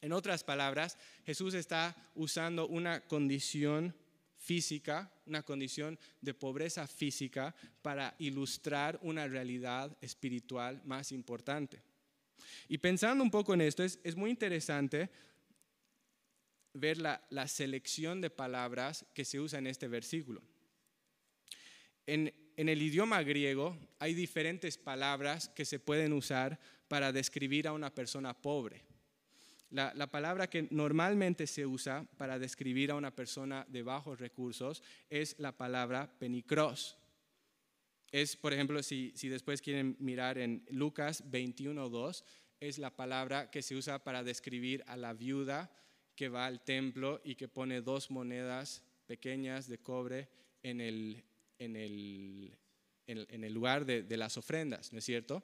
En 0.00 0.12
otras 0.12 0.44
palabras, 0.44 0.98
Jesús 1.24 1.54
está 1.54 1.96
usando 2.14 2.66
una 2.66 3.00
condición 3.06 3.94
física, 4.36 5.12
una 5.26 5.42
condición 5.42 5.98
de 6.20 6.34
pobreza 6.34 6.86
física 6.86 7.54
para 7.80 8.14
ilustrar 8.18 8.98
una 9.02 9.28
realidad 9.28 9.96
espiritual 10.00 10.82
más 10.84 11.12
importante. 11.12 11.82
Y 12.68 12.78
pensando 12.78 13.22
un 13.22 13.30
poco 13.30 13.54
en 13.54 13.60
esto, 13.60 13.82
es, 13.84 14.16
muy 14.16 14.30
interesante 14.30 15.10
ver 16.74 16.98
la, 16.98 17.48
selección 17.48 18.20
de 18.20 18.30
palabras 18.30 19.06
que 19.14 19.24
se 19.24 19.40
usa 19.40 19.58
en 19.58 19.66
este 19.66 19.88
versículo. 19.88 20.42
En, 22.06 22.32
el 22.56 22.82
idioma 22.82 23.22
griego 23.22 23.76
hay 23.98 24.14
diferentes 24.14 24.76
palabras 24.76 25.48
que 25.48 25.64
se 25.64 25.78
pueden 25.78 26.12
usar 26.12 26.60
para 26.88 27.12
describir 27.12 27.66
a 27.66 27.72
una 27.72 27.94
persona 27.94 28.34
pobre. 28.34 28.84
La, 29.70 30.10
palabra 30.10 30.50
que 30.50 30.68
normalmente 30.70 31.46
se 31.46 31.64
usa 31.64 32.06
para 32.18 32.38
describir 32.38 32.90
a 32.90 32.94
una 32.94 33.14
persona 33.14 33.64
de 33.70 33.82
bajos 33.82 34.20
recursos 34.20 34.82
es 35.08 35.34
la 35.38 35.56
palabra 35.56 36.12
penicros. 36.18 36.98
Es, 38.10 38.36
por 38.36 38.52
ejemplo, 38.52 38.82
si, 38.82 39.12
si 39.14 39.28
después 39.28 39.62
quieren 39.62 39.96
mirar 39.98 40.36
en 40.36 40.62
Lucas 40.68 41.24
21.2, 41.24 42.22
es 42.60 42.78
la 42.78 42.94
palabra 42.94 43.50
que 43.50 43.62
se 43.62 43.74
usa 43.74 44.04
para 44.04 44.22
describir 44.22 44.84
a 44.86 44.96
la 44.96 45.14
viuda 45.14 45.70
que 46.14 46.28
va 46.28 46.46
al 46.46 46.62
templo 46.62 47.22
y 47.24 47.34
que 47.34 47.48
pone 47.48 47.80
dos 47.80 48.10
monedas 48.10 48.82
pequeñas 49.06 49.68
de 49.68 49.78
cobre 49.78 50.28
en 50.62 50.82
el, 50.82 51.24
en 51.58 51.76
el, 51.76 52.56
en 53.06 53.44
el 53.44 53.52
lugar 53.52 53.84
de, 53.84 54.16
las 54.16 54.36
ofrendas, 54.36 54.92
¿no 54.92 54.98
es 54.98 55.04
cierto? 55.04 55.42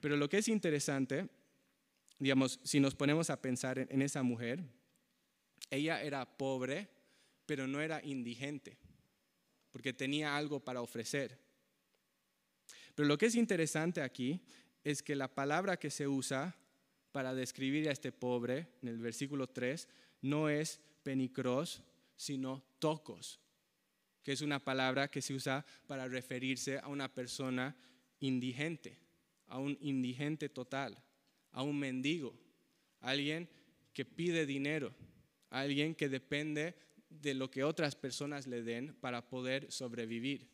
Pero 0.00 0.16
lo 0.16 0.28
que 0.28 0.38
es 0.38 0.48
interesante 0.48 1.28
digamos, 2.18 2.60
si 2.62 2.80
nos 2.80 2.94
ponemos 2.94 3.30
a 3.30 3.40
pensar 3.40 3.78
en, 3.78 4.02
esa 4.02 4.22
mujer, 4.22 4.64
ella 5.70 6.02
era 6.02 6.24
pobre, 6.24 6.88
pero 7.46 7.66
no 7.66 7.80
era 7.80 8.02
indigente, 8.04 8.78
porque 9.72 9.92
tenía 9.92 10.36
algo 10.36 10.60
para 10.60 10.80
ofrecer. 10.80 11.38
Pero 12.94 13.08
lo 13.08 13.18
que 13.18 13.26
es 13.26 13.34
interesante 13.34 14.00
aquí 14.00 14.40
es 14.84 15.02
que 15.02 15.16
la 15.16 15.34
palabra 15.34 15.76
que 15.76 15.90
se 15.90 16.06
usa 16.06 16.56
para 17.12 17.34
describir 17.34 17.88
a 17.88 17.92
este 17.92 18.12
pobre 18.12 18.68
en 18.82 18.88
el 18.88 18.98
versículo 18.98 19.48
3 19.48 19.88
no 20.22 20.48
es 20.48 20.80
penicros, 21.02 21.82
sino 22.16 22.64
tocos, 22.78 23.40
que 24.24 24.32
es 24.32 24.40
una 24.40 24.58
palabra 24.58 25.08
que 25.08 25.22
se 25.22 25.34
usa 25.34 25.64
para 25.86 26.08
referirse 26.08 26.78
a 26.78 26.88
una 26.88 27.12
persona 27.12 27.76
indigente, 28.18 28.98
a 29.46 29.58
un 29.58 29.78
indigente 29.80 30.48
total 30.48 31.00
a 31.54 31.62
un 31.62 31.78
mendigo, 31.78 32.34
alguien 33.00 33.48
que 33.92 34.04
pide 34.04 34.44
dinero, 34.44 34.92
alguien 35.50 35.94
que 35.94 36.08
depende 36.08 36.74
de 37.08 37.32
lo 37.32 37.50
que 37.50 37.62
otras 37.62 37.94
personas 37.94 38.46
le 38.46 38.62
den 38.62 38.94
para 39.00 39.28
poder 39.28 39.70
sobrevivir. 39.70 40.48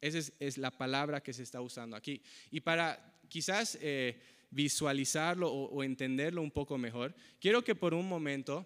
Esa 0.00 0.32
es, 0.38 0.58
la 0.58 0.70
palabra 0.70 1.22
que 1.22 1.32
se 1.32 1.42
está 1.42 1.60
usando 1.60 1.96
aquí. 1.96 2.22
Y 2.50 2.60
para 2.60 3.18
quizás 3.28 3.76
eh, 3.80 4.20
visualizarlo 4.50 5.50
o, 5.50 5.82
entenderlo 5.82 6.40
un 6.40 6.52
poco 6.52 6.78
mejor, 6.78 7.14
quiero 7.40 7.64
que 7.64 7.74
por 7.74 7.94
un 7.94 8.08
momento 8.08 8.64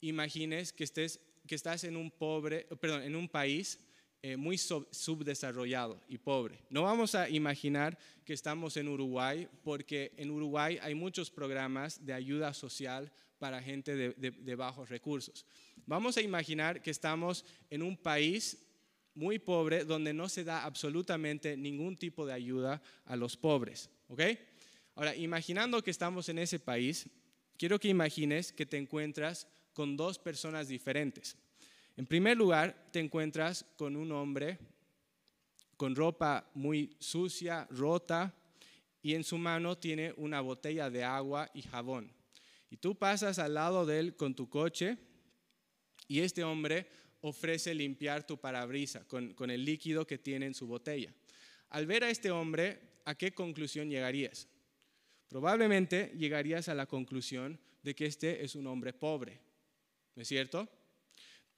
imagines 0.00 0.72
que, 0.72 0.84
estés, 0.84 1.20
que 1.46 1.54
estás 1.54 1.84
en 1.84 1.96
un, 1.96 2.10
pobre, 2.10 2.66
perdón, 2.80 3.02
en 3.02 3.14
un 3.14 3.28
país 3.28 3.78
eh, 4.20 4.36
muy 4.36 4.58
subdesarrollado 4.58 6.00
y 6.08 6.18
pobre. 6.18 6.58
No 6.70 6.82
vamos 6.82 7.14
a 7.14 7.28
imaginar 7.28 7.96
que 8.24 8.32
estamos 8.32 8.76
en 8.76 8.88
Uruguay, 8.88 9.48
porque 9.62 10.12
en 10.16 10.30
Uruguay 10.30 10.78
hay 10.82 10.94
muchos 10.94 11.30
programas 11.30 12.04
de 12.04 12.12
ayuda 12.12 12.52
social 12.52 13.12
para 13.38 13.62
gente 13.62 13.94
de, 13.96 14.54
bajos 14.56 14.88
recursos. 14.88 15.46
Vamos 15.86 16.16
a 16.16 16.20
imaginar 16.20 16.82
que 16.82 16.90
estamos 16.90 17.44
en 17.70 17.82
un 17.82 17.96
país 17.96 18.58
muy 19.14 19.38
pobre 19.38 19.84
donde 19.84 20.12
no 20.12 20.28
se 20.28 20.42
da 20.44 20.64
absolutamente 20.64 21.56
ningún 21.56 21.96
tipo 21.96 22.26
de 22.26 22.32
ayuda 22.32 22.82
a 23.04 23.14
los 23.14 23.36
pobres. 23.36 23.88
¿Ok? 24.08 24.22
Ahora, 24.96 25.14
imaginando 25.14 25.82
que 25.82 25.92
estamos 25.92 26.28
en 26.28 26.40
ese 26.40 26.58
país, 26.58 27.08
quiero 27.56 27.78
que 27.78 27.88
imagines 27.88 28.52
que 28.52 28.66
te 28.66 28.78
encuentras 28.78 29.46
con 29.72 29.96
dos 29.96 30.18
personas 30.18 30.66
diferentes. 30.66 31.36
En 31.98 32.06
primer 32.06 32.36
lugar, 32.36 32.90
te 32.92 33.00
encuentras 33.00 33.66
con 33.76 33.96
un 33.96 34.12
hombre 34.12 34.56
con 35.76 35.96
ropa 35.96 36.48
muy 36.54 36.96
sucia, 37.00 37.66
rota, 37.70 38.32
y 39.02 39.14
en 39.14 39.24
su 39.24 39.36
mano 39.36 39.76
tiene 39.78 40.14
una 40.16 40.40
botella 40.40 40.90
de 40.90 41.02
agua 41.02 41.50
y 41.54 41.62
jabón. 41.62 42.12
Y 42.70 42.76
tú 42.76 42.96
pasas 42.96 43.40
al 43.40 43.54
lado 43.54 43.84
de 43.84 43.98
él 43.98 44.14
con 44.14 44.36
tu 44.36 44.48
coche 44.48 44.96
y 46.06 46.20
este 46.20 46.44
hombre 46.44 46.88
ofrece 47.20 47.74
limpiar 47.74 48.24
tu 48.24 48.38
parabrisa 48.38 49.04
con, 49.08 49.34
con 49.34 49.50
el 49.50 49.64
líquido 49.64 50.06
que 50.06 50.18
tiene 50.18 50.46
en 50.46 50.54
su 50.54 50.68
botella. 50.68 51.12
Al 51.70 51.86
ver 51.86 52.04
a 52.04 52.10
este 52.10 52.30
hombre, 52.30 53.00
¿a 53.06 53.16
qué 53.16 53.34
conclusión 53.34 53.90
llegarías? 53.90 54.46
Probablemente 55.26 56.12
llegarías 56.16 56.68
a 56.68 56.76
la 56.76 56.86
conclusión 56.86 57.58
de 57.82 57.96
que 57.96 58.06
este 58.06 58.44
es 58.44 58.54
un 58.54 58.68
hombre 58.68 58.92
pobre, 58.92 59.40
¿no 60.14 60.22
es 60.22 60.28
cierto? 60.28 60.68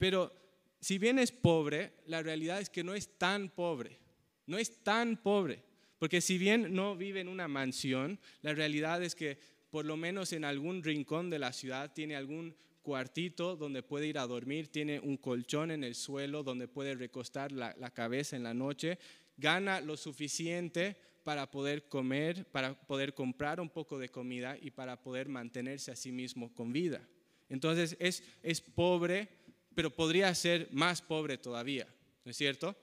Pero 0.01 0.33
si 0.79 0.97
bien 0.97 1.19
es 1.19 1.31
pobre, 1.31 1.93
la 2.07 2.23
realidad 2.23 2.59
es 2.59 2.71
que 2.71 2.83
no 2.83 2.95
es 2.95 3.19
tan 3.19 3.49
pobre. 3.49 3.99
No 4.47 4.57
es 4.57 4.81
tan 4.81 5.15
pobre. 5.15 5.61
Porque 5.99 6.21
si 6.21 6.39
bien 6.39 6.73
no 6.73 6.95
vive 6.95 7.19
en 7.19 7.27
una 7.27 7.47
mansión, 7.47 8.19
la 8.41 8.55
realidad 8.55 9.03
es 9.03 9.13
que 9.13 9.37
por 9.69 9.85
lo 9.85 9.97
menos 9.97 10.33
en 10.33 10.43
algún 10.43 10.81
rincón 10.81 11.29
de 11.29 11.37
la 11.37 11.53
ciudad 11.53 11.93
tiene 11.93 12.15
algún 12.15 12.55
cuartito 12.81 13.55
donde 13.55 13.83
puede 13.83 14.07
ir 14.07 14.17
a 14.17 14.25
dormir, 14.25 14.69
tiene 14.69 14.99
un 14.99 15.17
colchón 15.17 15.69
en 15.69 15.83
el 15.83 15.93
suelo 15.93 16.41
donde 16.41 16.67
puede 16.67 16.95
recostar 16.95 17.51
la, 17.51 17.91
cabeza 17.91 18.35
en 18.35 18.41
la 18.41 18.55
noche, 18.55 18.97
gana 19.37 19.81
lo 19.81 19.97
suficiente 19.97 20.97
para 21.23 21.51
poder 21.51 21.89
comer, 21.89 22.47
para 22.47 22.73
poder 22.73 23.13
comprar 23.13 23.59
un 23.59 23.69
poco 23.69 23.99
de 23.99 24.09
comida 24.09 24.57
y 24.59 24.71
para 24.71 24.99
poder 24.99 25.29
mantenerse 25.29 25.91
a 25.91 25.95
sí 25.95 26.11
mismo 26.11 26.51
con 26.55 26.73
vida. 26.73 27.07
Entonces 27.51 27.97
es, 27.99 28.23
es 28.41 28.61
pobre, 28.61 29.27
pero 29.75 29.89
podría 29.89 30.33
ser 30.35 30.67
más 30.71 31.01
pobre 31.01 31.37
todavía, 31.37 31.87
¿no 32.23 32.31
es 32.31 32.37
cierto? 32.37 32.75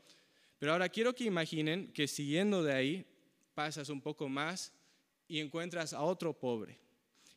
Pero 0.58 0.72
ahora 0.72 0.88
quiero 0.88 1.14
que 1.14 1.24
imaginen 1.24 1.92
que 1.92 2.08
siguiendo 2.08 2.62
de 2.62 2.72
ahí 2.72 3.06
pasas 3.54 3.88
un 3.88 4.00
poco 4.00 4.28
más 4.28 4.72
y 5.28 5.40
encuentras 5.40 5.92
a 5.92 6.02
otro 6.02 6.32
pobre. 6.32 6.78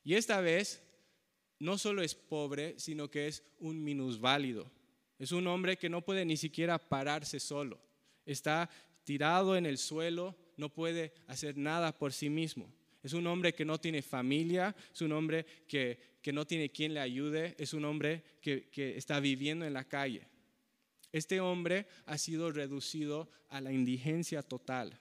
Y 0.03 0.15
esta 0.15 0.41
vez 0.41 0.81
no 1.59 1.77
solo 1.77 2.01
es 2.01 2.15
pobre, 2.15 2.75
sino 2.79 3.11
que 3.11 3.27
es 3.27 3.43
un 3.59 3.83
minusválido. 3.83 4.71
Es 5.19 5.31
un 5.31 5.45
hombre 5.45 5.77
que 5.77 5.89
no 5.89 6.01
puede 6.01 6.25
ni 6.25 6.37
siquiera 6.37 6.79
pararse 6.79 7.39
solo. 7.39 7.79
Está 8.25 8.69
tirado 9.03 9.55
en 9.55 9.67
el 9.67 9.77
suelo, 9.77 10.35
no 10.57 10.69
puede 10.69 11.13
hacer 11.27 11.57
nada 11.57 11.97
por 11.97 12.13
sí 12.13 12.29
mismo. 12.29 12.73
Es 13.03 13.13
un 13.13 13.27
hombre 13.27 13.53
que 13.53 13.65
no 13.65 13.79
tiene 13.79 14.01
familia, 14.01 14.75
es 14.93 15.01
un 15.01 15.11
hombre 15.11 15.45
que 15.67 16.10
que 16.21 16.31
no 16.31 16.45
tiene 16.45 16.71
quien 16.71 16.93
le 16.93 16.99
ayude, 16.99 17.55
es 17.57 17.73
un 17.73 17.85
hombre 17.85 18.23
que, 18.41 18.69
está 18.95 19.19
viviendo 19.19 19.65
en 19.65 19.73
la 19.73 19.87
calle. 19.87 20.27
Este 21.11 21.39
hombre 21.39 21.87
ha 22.05 22.17
sido 22.17 22.51
reducido 22.51 23.29
a 23.49 23.59
la 23.59 23.71
indigencia 23.71 24.43
total. 24.43 24.99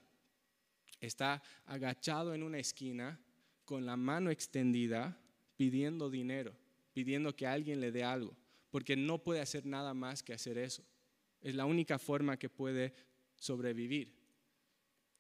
Está 1.01 1.43
agachado 1.67 2.35
en 2.35 2.43
una 2.43 2.59
esquina 2.59 3.21
con 3.65 3.87
la 3.87 3.97
mano 3.97 4.31
extendida 4.31 5.17
pidiendo 5.57 6.11
dinero, 6.11 6.55
pidiendo 6.93 7.37
que 7.37 7.47
alguien 7.47 7.81
le 7.81 7.93
dé 7.93 8.03
algo, 8.03 8.37
porque 8.71 8.97
no 8.97 9.23
puede 9.23 9.41
hacer 9.41 9.67
nada 9.67 9.95
más 9.95 10.23
que 10.23 10.33
hacer 10.33 10.59
eso. 10.59 10.83
Es 11.41 11.55
la 11.55 11.67
única 11.67 11.99
forma 11.99 12.39
que 12.39 12.49
puede 12.49 12.95
sobrevivir. 13.37 14.13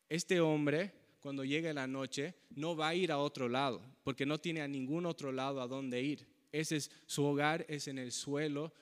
Este 0.08 0.40
hombre 0.40 0.92
cuando 1.20 1.44
llegue 1.44 1.72
la 1.72 1.86
noche, 1.86 2.34
no 2.50 2.74
va 2.74 2.88
a 2.88 2.94
ir 2.94 3.12
a 3.12 3.18
otro 3.18 3.48
lado, 3.48 3.82
porque 4.02 4.26
no 4.26 4.38
tiene 4.38 4.62
a 4.62 4.68
ningún 4.68 5.06
otro 5.06 5.32
lado 5.32 5.60
a 5.60 5.68
donde 5.68 6.02
ir. 6.02 6.26
Ese 6.50 6.76
es 6.76 6.90
su 7.06 7.24
hogar, 7.24 7.64
es 7.68 7.88
en 7.88 7.98
el 7.98 8.10
suelo, 8.10 8.72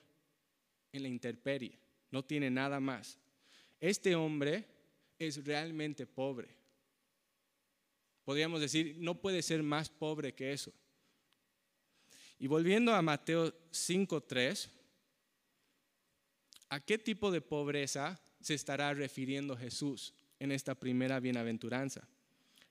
en 0.92 1.02
la 1.02 1.08
intemperie, 1.08 1.78
no 2.10 2.24
tiene 2.24 2.50
nada 2.50 2.80
más. 2.80 3.18
Este 3.80 4.14
hombre 4.14 4.66
es 5.18 5.44
realmente 5.44 6.06
pobre. 6.06 6.56
Podríamos 8.24 8.60
decir, 8.60 8.96
no 8.98 9.20
puede 9.20 9.42
ser 9.42 9.62
más 9.62 9.88
pobre 9.88 10.34
que 10.34 10.52
eso. 10.52 10.72
Y 12.38 12.46
volviendo 12.46 12.94
a 12.94 13.02
Mateo 13.02 13.52
5.3, 13.70 14.68
¿a 16.68 16.80
qué 16.80 16.98
tipo 16.98 17.30
de 17.30 17.40
pobreza 17.40 18.20
se 18.40 18.54
estará 18.54 18.94
refiriendo 18.94 19.56
Jesús 19.56 20.14
en 20.38 20.52
esta 20.52 20.74
primera 20.74 21.18
bienaventuranza? 21.20 22.06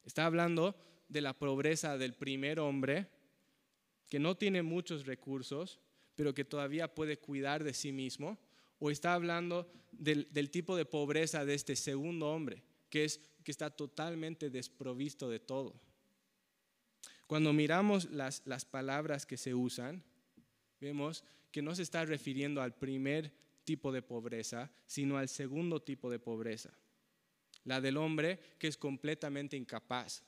Está 0.08 0.26
hablando 0.26 0.74
de 1.10 1.20
la 1.20 1.34
pobreza 1.34 1.98
del 1.98 2.14
primer 2.14 2.62
hombre 2.62 3.08
que 4.08 4.20
no 4.20 4.38
tiene 4.38 4.64
muchos 4.64 5.06
recursos, 5.06 5.82
pero 6.16 6.34
que 6.34 6.46
todavía 6.46 6.96
puede 6.96 7.20
cuidar 7.20 7.66
de 7.66 7.74
sí 7.74 7.92
mismo. 7.92 8.40
O 8.80 8.90
está 8.90 9.14
hablando 9.14 9.70
del, 9.92 10.50
tipo 10.50 10.78
de 10.78 10.86
pobreza 10.86 11.44
de 11.44 11.56
este 11.56 11.76
segundo 11.76 12.30
hombre, 12.30 12.64
que, 12.90 13.04
es, 13.04 13.20
que 13.44 13.52
está 13.52 13.70
totalmente 13.70 14.50
desprovisto 14.50 15.30
de 15.30 15.42
todo. 15.42 15.76
Cuando 17.28 17.52
miramos 17.52 18.10
las, 18.10 18.44
las 18.46 18.64
palabras 18.64 19.26
que 19.26 19.36
se 19.36 19.54
usan, 19.54 20.02
vemos 20.80 21.26
que 21.52 21.62
no 21.62 21.76
se 21.76 21.84
está 21.84 22.06
refiriendo 22.06 22.62
al 22.62 22.74
primer 22.74 23.34
tipo 23.66 23.92
de 23.92 24.02
pobreza, 24.02 24.72
sino 24.86 25.18
al 25.18 25.28
segundo 25.28 25.82
tipo 25.82 26.10
de 26.10 26.20
pobreza 26.20 26.72
la 27.68 27.82
del 27.82 27.98
hombre 27.98 28.40
que 28.58 28.68
es 28.68 28.78
completamente 28.78 29.58
incapaz. 29.58 30.24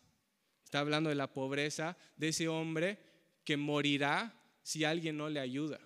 Está 0.66 0.82
hablando 0.82 1.10
de 1.10 1.16
la 1.16 1.32
pobreza 1.32 1.98
de 2.18 2.28
ese 2.28 2.50
hombre 2.50 3.00
que 3.46 3.56
morirá 3.56 4.38
si 4.62 4.84
alguien 4.84 5.16
no 5.16 5.30
le 5.30 5.40
ayuda. 5.40 5.80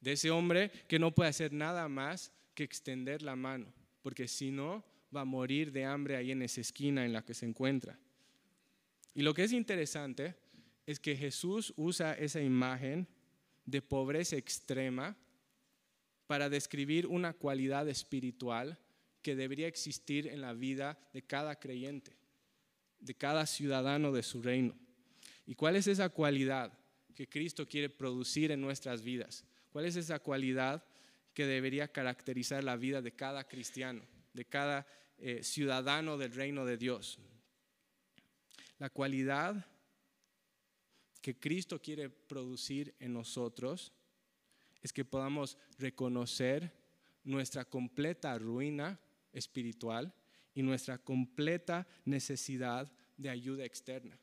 De 0.00 0.12
ese 0.12 0.30
hombre 0.30 0.70
que 0.86 0.98
no 0.98 1.14
puede 1.14 1.30
hacer 1.30 1.52
nada 1.54 1.88
más 1.88 2.30
que 2.54 2.62
extender 2.62 3.22
la 3.22 3.36
mano, 3.36 3.72
porque 4.02 4.28
si 4.28 4.50
no, 4.50 4.84
va 5.16 5.22
a 5.22 5.24
morir 5.24 5.72
de 5.72 5.86
hambre 5.86 6.16
ahí 6.16 6.30
en 6.30 6.42
esa 6.42 6.60
esquina 6.60 7.06
en 7.06 7.14
la 7.14 7.24
que 7.24 7.32
se 7.32 7.46
encuentra. 7.46 7.98
Y 9.14 9.22
lo 9.22 9.32
que 9.32 9.44
es 9.44 9.52
interesante 9.52 10.36
es 10.84 11.00
que 11.00 11.16
Jesús 11.16 11.72
usa 11.76 12.12
esa 12.12 12.42
imagen 12.42 13.08
de 13.64 13.80
pobreza 13.80 14.36
extrema 14.36 15.16
para 16.26 16.50
describir 16.50 17.06
una 17.06 17.32
cualidad 17.32 17.88
espiritual 17.88 18.78
que 19.28 19.36
debería 19.36 19.68
existir 19.68 20.26
en 20.26 20.40
la 20.40 20.54
vida 20.54 20.98
de 21.12 21.20
cada 21.20 21.54
creyente, 21.56 22.16
de 22.98 23.14
cada 23.14 23.44
ciudadano 23.44 24.10
de 24.10 24.22
su 24.22 24.40
reino. 24.40 24.74
¿Y 25.44 25.54
cuál 25.54 25.76
es 25.76 25.86
esa 25.86 26.08
cualidad 26.08 26.72
que 27.14 27.28
Cristo 27.28 27.68
quiere 27.68 27.90
producir 27.90 28.50
en 28.52 28.62
nuestras 28.62 29.02
vidas? 29.02 29.44
¿Cuál 29.68 29.84
es 29.84 29.96
esa 29.96 30.18
cualidad 30.18 30.82
que 31.34 31.44
debería 31.44 31.92
caracterizar 31.92 32.64
la 32.64 32.76
vida 32.76 33.02
de 33.02 33.12
cada 33.12 33.46
cristiano, 33.46 34.00
de 34.32 34.46
cada 34.46 34.86
eh, 35.18 35.42
ciudadano 35.42 36.16
del 36.16 36.32
reino 36.32 36.64
de 36.64 36.78
Dios? 36.78 37.18
La 38.78 38.88
cualidad 38.88 39.66
que 41.20 41.38
Cristo 41.38 41.82
quiere 41.82 42.08
producir 42.08 42.94
en 42.98 43.12
nosotros 43.12 43.92
es 44.80 44.90
que 44.90 45.04
podamos 45.04 45.58
reconocer 45.78 46.72
nuestra 47.24 47.66
completa 47.66 48.38
ruina 48.38 48.98
espiritual 49.32 50.12
y 50.54 50.62
nuestra 50.62 50.98
completa 50.98 51.86
necesidad 52.04 52.90
de 53.16 53.30
ayuda 53.30 53.64
externa. 53.64 54.18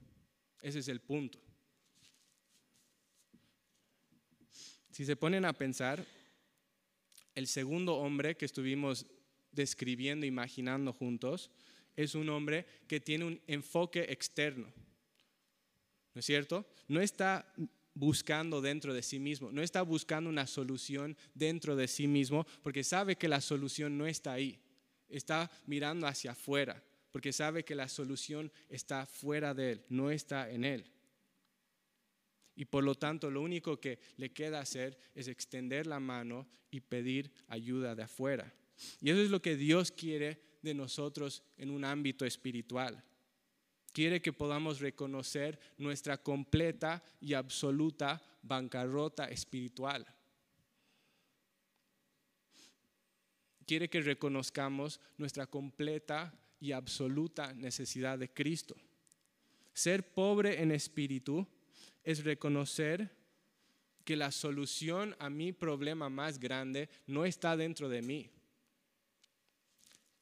Ese 0.61 0.79
es 0.79 0.87
el 0.87 1.01
punto. 1.01 1.39
Si 4.91 5.05
se 5.05 5.15
ponen 5.15 5.45
a 5.45 5.53
pensar, 5.53 6.05
el 7.35 7.47
segundo 7.47 7.95
hombre 7.95 8.37
que 8.37 8.45
estuvimos 8.45 9.05
describiendo, 9.51 10.25
imaginando 10.25 10.93
juntos, 10.93 11.51
es 11.95 12.15
un 12.15 12.29
hombre 12.29 12.65
que 12.87 12.99
tiene 12.99 13.25
un 13.25 13.41
enfoque 13.47 14.05
externo. 14.09 14.71
¿no 16.15 16.19
es 16.19 16.25
cierto? 16.25 16.65
No 16.87 17.01
está 17.01 17.53
buscando 17.93 18.61
dentro 18.61 18.93
de 18.93 19.03
sí 19.03 19.19
mismo, 19.19 19.51
no 19.51 19.61
está 19.61 19.81
buscando 19.81 20.29
una 20.29 20.47
solución 20.47 21.15
dentro 21.33 21.75
de 21.75 21.87
sí 21.87 22.07
mismo, 22.07 22.47
porque 22.63 22.83
sabe 22.83 23.17
que 23.17 23.27
la 23.27 23.41
solución 23.41 23.97
no 23.97 24.07
está 24.07 24.33
ahí, 24.33 24.57
está 25.09 25.49
mirando 25.65 26.07
hacia 26.07 26.31
afuera, 26.31 26.81
porque 27.11 27.33
sabe 27.33 27.63
que 27.63 27.75
la 27.75 27.87
solución 27.87 28.51
está 28.69 29.05
fuera 29.05 29.53
de 29.53 29.73
él, 29.73 29.85
no 29.89 30.11
está 30.11 30.49
en 30.49 30.65
él. 30.65 30.91
Y 32.55 32.65
por 32.65 32.83
lo 32.83 32.95
tanto, 32.95 33.29
lo 33.29 33.41
único 33.41 33.79
que 33.79 33.99
le 34.17 34.31
queda 34.31 34.61
hacer 34.61 34.97
es 35.13 35.27
extender 35.27 35.87
la 35.87 35.99
mano 35.99 36.47
y 36.71 36.79
pedir 36.79 37.31
ayuda 37.47 37.95
de 37.95 38.03
afuera. 38.03 38.53
Y 39.01 39.09
eso 39.09 39.21
es 39.21 39.29
lo 39.29 39.41
que 39.41 39.55
Dios 39.57 39.91
quiere 39.91 40.41
de 40.61 40.73
nosotros 40.73 41.43
en 41.57 41.69
un 41.69 41.83
ámbito 41.83 42.25
espiritual. 42.25 43.03
Quiere 43.91 44.21
que 44.21 44.33
podamos 44.33 44.79
reconocer 44.79 45.59
nuestra 45.77 46.21
completa 46.21 47.03
y 47.21 47.33
absoluta 47.33 48.21
bancarrota 48.41 49.25
espiritual. 49.25 50.05
Quiere 53.65 53.89
que 53.89 54.01
reconozcamos 54.01 54.99
nuestra 55.17 55.47
completa 55.47 56.33
y 56.59 56.71
absoluta 56.71 57.53
necesidad 57.53 58.17
de 58.17 58.29
Cristo. 58.29 58.75
Ser 59.73 60.13
pobre 60.13 60.61
en 60.61 60.71
espíritu 60.71 61.47
es 62.03 62.23
reconocer 62.23 63.11
que 64.05 64.15
la 64.15 64.31
solución 64.31 65.15
a 65.19 65.29
mi 65.29 65.51
problema 65.51 66.09
más 66.09 66.39
grande 66.39 66.89
no 67.07 67.25
está 67.25 67.57
dentro 67.57 67.89
de 67.89 68.01
mí. 68.01 68.29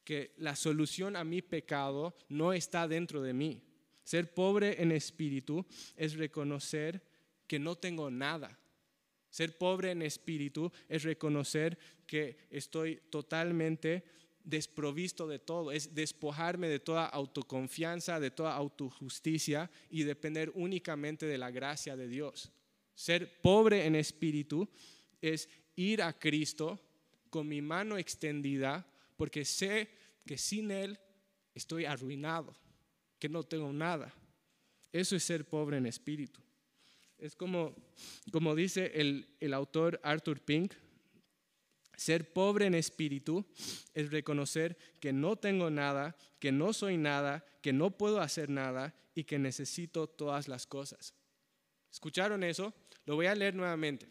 Que 0.05 0.33
la 0.37 0.55
solución 0.55 1.15
a 1.15 1.23
mi 1.23 1.41
pecado 1.41 2.15
no 2.29 2.53
está 2.53 2.87
dentro 2.87 3.21
de 3.21 3.33
mí. 3.33 3.61
Ser 4.03 4.33
pobre 4.33 4.81
en 4.81 4.91
espíritu 4.91 5.65
es 5.95 6.15
reconocer 6.15 7.03
que 7.47 7.59
no 7.59 7.75
tengo 7.75 8.09
nada. 8.09 8.57
Ser 9.33 9.57
pobre 9.57 9.89
en 9.89 10.03
espíritu 10.03 10.71
es 10.87 11.01
reconocer 11.01 11.75
que 12.05 12.37
estoy 12.51 13.01
totalmente 13.09 14.03
desprovisto 14.43 15.27
de 15.27 15.39
todo, 15.39 15.71
es 15.71 15.95
despojarme 15.95 16.67
de 16.67 16.79
toda 16.79 17.07
autoconfianza, 17.07 18.19
de 18.19 18.29
toda 18.29 18.53
autojusticia 18.53 19.71
y 19.89 20.03
depender 20.03 20.51
únicamente 20.53 21.25
de 21.25 21.39
la 21.39 21.49
gracia 21.49 21.95
de 21.95 22.07
Dios. 22.07 22.51
Ser 22.93 23.41
pobre 23.41 23.87
en 23.87 23.95
espíritu 23.95 24.69
es 25.19 25.49
ir 25.75 26.03
a 26.03 26.13
Cristo 26.13 26.79
con 27.31 27.47
mi 27.47 27.59
mano 27.59 27.97
extendida 27.97 28.85
porque 29.17 29.45
sé 29.45 29.89
que 30.27 30.37
sin 30.37 30.69
Él 30.69 30.99
estoy 31.55 31.85
arruinado, 31.85 32.55
que 33.17 33.29
no 33.29 33.41
tengo 33.41 33.73
nada. 33.73 34.13
Eso 34.91 35.15
es 35.15 35.23
ser 35.23 35.43
pobre 35.49 35.77
en 35.77 35.87
espíritu. 35.87 36.39
Es 37.23 37.37
como, 37.37 37.73
como 38.33 38.53
dice 38.53 38.91
el, 38.95 39.29
el 39.39 39.53
autor 39.53 39.97
Arthur 40.03 40.41
Pink, 40.41 40.73
ser 41.95 42.33
pobre 42.33 42.65
en 42.65 42.75
espíritu 42.75 43.45
es 43.93 44.11
reconocer 44.11 44.77
que 44.99 45.13
no 45.13 45.37
tengo 45.37 45.69
nada, 45.69 46.17
que 46.39 46.51
no 46.51 46.73
soy 46.73 46.97
nada, 46.97 47.45
que 47.61 47.71
no 47.71 47.91
puedo 47.91 48.19
hacer 48.19 48.49
nada 48.49 48.93
y 49.15 49.23
que 49.23 49.39
necesito 49.39 50.07
todas 50.07 50.49
las 50.49 50.67
cosas. 50.67 51.13
¿Escucharon 51.89 52.43
eso? 52.43 52.73
Lo 53.05 53.15
voy 53.15 53.27
a 53.27 53.35
leer 53.35 53.55
nuevamente. 53.55 54.05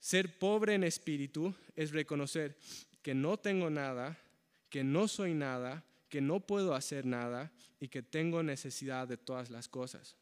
Ser 0.00 0.38
pobre 0.38 0.72
en 0.72 0.84
espíritu 0.84 1.54
es 1.76 1.92
reconocer 1.92 2.56
que 3.02 3.14
no 3.14 3.36
tengo 3.36 3.68
nada, 3.68 4.16
que 4.70 4.82
no 4.82 5.06
soy 5.06 5.34
nada, 5.34 5.84
que 6.08 6.22
no 6.22 6.40
puedo 6.40 6.74
hacer 6.74 7.04
nada 7.04 7.52
y 7.78 7.88
que 7.88 8.02
tengo 8.02 8.42
necesidad 8.42 9.06
de 9.06 9.18
todas 9.18 9.50
las 9.50 9.68
cosas. 9.68 10.16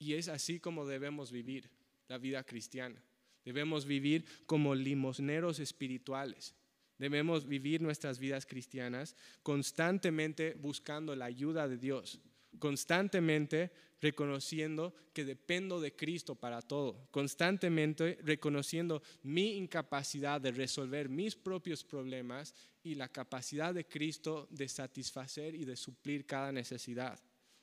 Y 0.00 0.14
es 0.14 0.28
así 0.28 0.58
como 0.58 0.86
debemos 0.86 1.30
vivir 1.30 1.70
la 2.08 2.18
vida 2.18 2.42
cristiana. 2.42 3.00
Debemos 3.44 3.84
vivir 3.84 4.24
como 4.46 4.74
limosneros 4.74 5.60
espirituales. 5.60 6.56
Debemos 6.98 7.46
vivir 7.46 7.80
nuestras 7.80 8.18
vidas 8.18 8.46
cristianas 8.46 9.14
constantemente 9.42 10.54
buscando 10.54 11.14
la 11.14 11.26
ayuda 11.26 11.68
de 11.68 11.76
Dios, 11.76 12.18
constantemente 12.58 13.70
reconociendo 14.00 14.94
que 15.12 15.24
dependo 15.24 15.80
de 15.80 15.94
Cristo 15.94 16.34
para 16.34 16.62
todo, 16.62 17.06
constantemente 17.10 18.18
reconociendo 18.22 19.02
mi 19.22 19.56
incapacidad 19.56 20.40
de 20.40 20.52
resolver 20.52 21.10
mis 21.10 21.36
propios 21.36 21.84
problemas 21.84 22.54
y 22.82 22.94
la 22.94 23.08
capacidad 23.08 23.74
de 23.74 23.86
Cristo 23.86 24.48
de 24.50 24.68
satisfacer 24.68 25.54
y 25.54 25.66
de 25.66 25.76
suplir 25.76 26.24
cada 26.24 26.52
necesidad. 26.52 27.18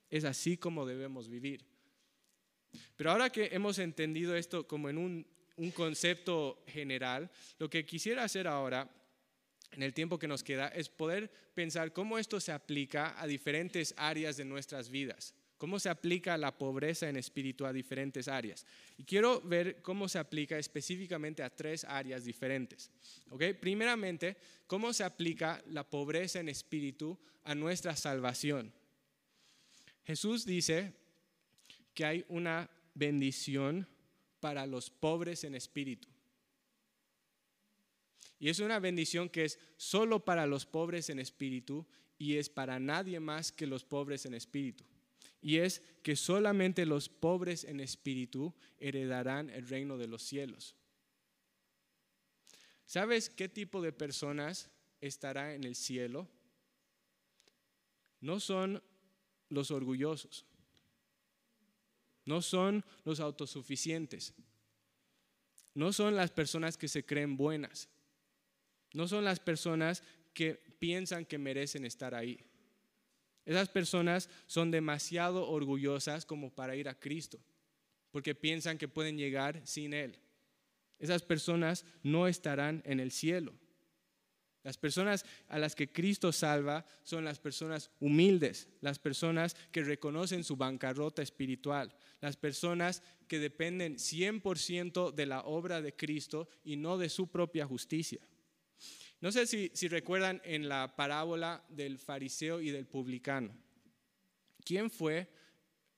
Es 0.10 0.24
así 0.24 0.58
como 0.58 0.86
debemos 0.86 1.28
vivir. 1.28 1.77
Pero 2.96 3.12
ahora 3.12 3.30
que 3.30 3.50
hemos 3.52 3.80
entendido 3.80 4.36
esto 4.36 4.68
como 4.68 4.90
en 4.90 4.98
un 4.98 5.26
un 5.58 5.72
concepto 5.72 6.64
general, 6.68 7.30
lo 7.60 7.70
que 7.70 7.86
quisiera 7.86 8.24
hacer 8.24 8.48
ahora, 8.48 8.90
en 9.72 9.84
el 9.84 9.94
tiempo 9.94 10.18
que 10.18 10.28
nos 10.28 10.44
queda, 10.44 10.70
es 10.70 10.88
poder 10.88 11.30
pensar 11.54 11.92
cómo 11.94 12.18
esto 12.18 12.40
se 12.40 12.52
aplica 12.52 13.20
a 13.20 13.28
diferentes 13.28 13.94
áreas 13.98 14.38
de 14.38 14.46
nuestras 14.46 14.90
vidas. 14.90 15.34
¿Cómo 15.58 15.80
se 15.80 15.90
aplica 15.90 16.38
la 16.38 16.56
pobreza 16.56 17.10
en 17.10 17.18
espíritu 17.18 17.66
a 17.66 17.74
diferentes 17.74 18.28
áreas? 18.28 18.64
Y 18.96 19.04
quiero 19.04 19.42
ver 19.42 19.82
cómo 19.82 20.08
se 20.08 20.20
aplica 20.20 20.60
específicamente 20.60 21.42
a 21.42 21.50
tres 21.50 21.84
áreas 21.84 22.24
diferentes. 22.24 22.92
¿Okay? 23.32 23.54
Primeramente, 23.54 24.38
cómo 24.68 24.94
se 24.94 25.04
aplica 25.04 25.64
la 25.70 25.84
pobreza 25.84 26.40
en 26.40 26.50
espíritu 26.50 27.18
a 27.44 27.56
nuestra 27.56 27.96
salvación. 27.96 28.72
Jesús 30.04 30.46
dice 30.46 30.94
que 31.98 32.06
hay 32.06 32.24
una 32.30 32.70
bendición 32.94 33.88
para 34.40 34.68
los 34.68 34.92
pobres 34.92 35.44
en 35.44 35.56
espíritu. 35.56 36.08
Y 38.38 38.50
es 38.50 38.60
una 38.60 38.78
bendición 38.78 39.30
que 39.30 39.46
es 39.46 39.58
solo 39.78 40.24
para 40.24 40.46
los 40.46 40.68
pobres 40.68 41.10
en 41.10 41.18
espíritu 41.18 41.88
y 42.20 42.38
es 42.38 42.50
para 42.50 42.80
nadie 42.80 43.20
más 43.20 43.52
que 43.52 43.66
los 43.66 43.84
pobres 43.84 44.28
en 44.28 44.36
espíritu. 44.36 44.84
Y 45.42 45.58
es 45.58 45.82
que 46.04 46.16
solamente 46.16 46.86
los 46.86 47.10
pobres 47.10 47.64
en 47.64 47.80
espíritu 47.80 48.54
heredarán 48.78 49.50
el 49.50 49.68
reino 49.68 49.98
de 49.98 50.06
los 50.06 50.22
cielos. 50.22 50.76
¿Sabes 52.86 53.28
qué 53.32 53.50
tipo 53.50 53.82
de 53.82 53.92
personas 53.92 54.70
estará 55.02 55.56
en 55.56 55.64
el 55.64 55.74
cielo? 55.74 56.30
No 58.22 58.40
son 58.40 58.84
los 59.50 59.72
orgullosos 59.72 60.47
no 62.28 62.42
son 62.42 62.84
los 63.06 63.22
autosuficientes, 63.22 64.34
no 65.74 65.94
son 65.94 66.16
las 66.16 66.30
personas 66.30 66.78
que 66.78 66.90
se 66.90 67.06
creen 67.06 67.38
buenas, 67.38 67.88
no 68.94 69.08
son 69.08 69.24
las 69.24 69.40
personas 69.40 70.04
que 70.34 70.56
piensan 70.78 71.26
que 71.26 71.38
merecen 71.38 71.86
estar 71.86 72.14
ahí. 72.14 72.38
Esas 73.46 73.70
personas 73.70 74.30
son 74.46 74.72
demasiado 74.72 75.48
orgullosas 75.50 76.26
como 76.26 76.54
para 76.54 76.76
ir 76.76 76.90
a 76.90 77.00
Cristo, 77.00 77.40
porque 78.12 78.36
piensan 78.36 78.78
que 78.78 78.90
pueden 78.90 79.18
llegar 79.18 79.66
sin 79.66 79.94
Él. 79.94 80.20
Esas 81.00 81.24
personas 81.24 81.86
no 82.04 82.28
estarán 82.28 82.84
en 82.86 83.00
el 83.00 83.12
cielo. 83.12 83.54
Las 84.68 84.78
personas 84.78 85.24
a 85.48 85.60
las 85.60 85.76
que 85.76 85.94
Cristo 85.94 86.34
salva 86.34 86.86
son 87.04 87.24
las 87.24 87.40
personas 87.40 87.90
humildes, 88.02 88.68
las 88.82 89.00
personas 89.00 89.56
que 89.72 89.82
reconocen 89.82 90.44
su 90.44 90.58
bancarrota 90.58 91.22
espiritual, 91.22 91.96
las 92.20 92.36
personas 92.36 93.02
que 93.30 93.40
dependen 93.40 93.96
100% 93.96 95.14
de 95.14 95.26
la 95.26 95.40
obra 95.44 95.82
de 95.82 95.96
Cristo 95.96 96.50
y 96.66 96.76
no 96.76 96.98
de 96.98 97.08
su 97.08 97.28
propia 97.32 97.66
justicia. 97.66 98.20
No 99.22 99.32
sé 99.32 99.48
si, 99.48 99.72
si 99.74 99.88
recuerdan 99.88 100.42
en 100.44 100.68
la 100.68 100.98
parábola 100.98 101.64
del 101.70 101.98
fariseo 101.98 102.60
y 102.60 102.70
del 102.70 102.88
publicano. 102.88 103.56
¿Quién 104.66 104.92
fue, 104.92 105.30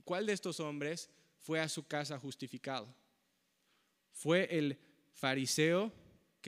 cuál 0.05 0.27
de 0.27 0.33
estos 0.33 0.59
hombres 0.59 1.09
fue 1.39 1.59
a 1.59 1.69
su 1.69 1.87
casa 1.87 2.19
justificado? 2.19 2.93
¿Fue 4.11 4.47
el 4.55 4.77
fariseo 5.15 5.91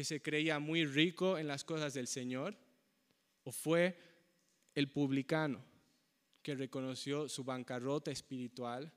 que 0.01 0.05
se 0.05 0.19
creía 0.19 0.57
muy 0.57 0.83
rico 0.83 1.37
en 1.37 1.47
las 1.47 1.63
cosas 1.63 1.93
del 1.93 2.07
Señor? 2.07 2.57
¿O 3.43 3.51
fue 3.51 3.95
el 4.73 4.89
publicano 4.89 5.63
que 6.41 6.55
reconoció 6.55 7.29
su 7.29 7.43
bancarrota 7.43 8.09
espiritual, 8.09 8.91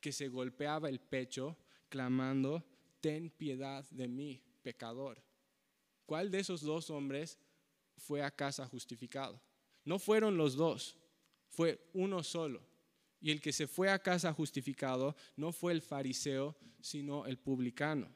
que 0.00 0.10
se 0.10 0.26
golpeaba 0.26 0.88
el 0.88 0.98
pecho 0.98 1.56
clamando, 1.88 2.64
ten 3.00 3.30
piedad 3.30 3.88
de 3.90 4.08
mí, 4.08 4.42
pecador? 4.64 5.22
¿Cuál 6.04 6.32
de 6.32 6.40
esos 6.40 6.62
dos 6.62 6.90
hombres 6.90 7.38
fue 7.96 8.24
a 8.24 8.32
casa 8.32 8.66
justificado? 8.66 9.40
No 9.84 10.00
fueron 10.00 10.36
los 10.36 10.56
dos, 10.56 10.98
fue 11.46 11.88
uno 11.92 12.24
solo. 12.24 12.66
Y 13.20 13.30
el 13.30 13.40
que 13.40 13.52
se 13.52 13.68
fue 13.68 13.90
a 13.90 14.02
casa 14.02 14.32
justificado 14.32 15.14
no 15.36 15.52
fue 15.52 15.70
el 15.70 15.82
fariseo, 15.82 16.56
sino 16.80 17.26
el 17.26 17.38
publicano. 17.38 18.10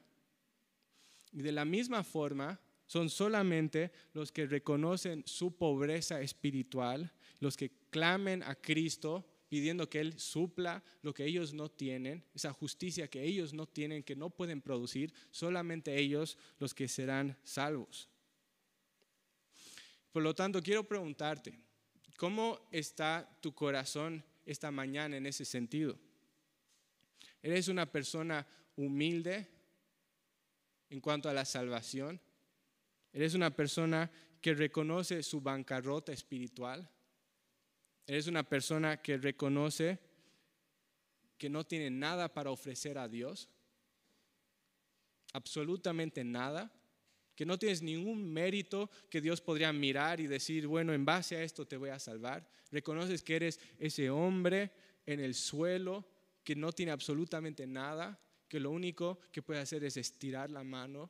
Y 1.33 1.41
de 1.41 1.51
la 1.51 1.65
misma 1.65 2.03
forma, 2.03 2.59
son 2.85 3.09
solamente 3.09 3.91
los 4.13 4.31
que 4.31 4.45
reconocen 4.45 5.23
su 5.25 5.55
pobreza 5.55 6.21
espiritual, 6.21 7.11
los 7.39 7.57
que 7.57 7.71
clamen 7.89 8.43
a 8.43 8.55
Cristo 8.55 9.25
pidiendo 9.49 9.89
que 9.89 9.99
Él 9.99 10.19
supla 10.19 10.83
lo 11.01 11.13
que 11.13 11.25
ellos 11.25 11.53
no 11.53 11.69
tienen, 11.69 12.23
esa 12.33 12.51
justicia 12.53 13.07
que 13.07 13.23
ellos 13.23 13.53
no 13.53 13.67
tienen, 13.67 14.03
que 14.03 14.15
no 14.15 14.29
pueden 14.29 14.61
producir, 14.61 15.13
solamente 15.29 15.95
ellos 15.99 16.37
los 16.59 16.73
que 16.73 16.87
serán 16.87 17.37
salvos. 17.43 18.09
Por 20.11 20.23
lo 20.23 20.33
tanto, 20.33 20.61
quiero 20.61 20.83
preguntarte, 20.83 21.59
¿cómo 22.17 22.67
está 22.71 23.27
tu 23.41 23.53
corazón 23.53 24.23
esta 24.45 24.71
mañana 24.71 25.17
en 25.17 25.25
ese 25.25 25.45
sentido? 25.45 25.99
¿Eres 27.41 27.67
una 27.67 27.91
persona 27.91 28.47
humilde 28.75 29.47
en 30.93 31.01
cuanto 31.01 31.27
a 31.27 31.33
la 31.33 31.43
salvación? 31.43 32.21
¿Eres 33.11 33.33
una 33.33 33.49
persona 33.49 34.11
que 34.39 34.53
reconoce 34.53 35.23
su 35.23 35.41
bancarrota 35.41 36.11
espiritual? 36.11 36.87
¿Eres 38.05 38.27
una 38.27 38.43
persona 38.43 39.01
que 39.01 39.17
reconoce 39.17 39.97
que 41.35 41.49
no 41.49 41.63
tiene 41.63 41.89
nada 41.89 42.31
para 42.31 42.51
ofrecer 42.51 42.99
a 42.99 43.07
Dios? 43.07 43.49
Absolutamente 45.33 46.23
nada. 46.23 46.71
Que 47.35 47.47
no 47.47 47.57
tienes 47.57 47.81
ningún 47.81 48.31
mérito 48.31 48.91
que 49.09 49.19
Dios 49.19 49.41
podría 49.41 49.73
mirar 49.73 50.19
y 50.19 50.27
decir, 50.27 50.67
bueno, 50.67 50.93
en 50.93 51.05
base 51.05 51.37
a 51.37 51.41
esto 51.43 51.65
te 51.65 51.75
voy 51.75 51.89
a 51.89 51.97
salvar. 51.97 52.47
Reconoces 52.69 53.23
que 53.23 53.37
eres 53.37 53.59
ese 53.79 54.11
hombre 54.11 54.69
en 55.07 55.19
el 55.19 55.33
suelo 55.33 56.05
que 56.43 56.55
no 56.55 56.71
tiene 56.71 56.91
absolutamente 56.91 57.65
nada, 57.65 58.19
que 58.53 58.59
lo 58.59 58.69
único 58.69 59.17
que 59.31 59.41
puede 59.41 59.61
hacer 59.61 59.83
es 59.83 59.97
estirar 59.97 60.51
la 60.51 60.63
mano 60.63 61.09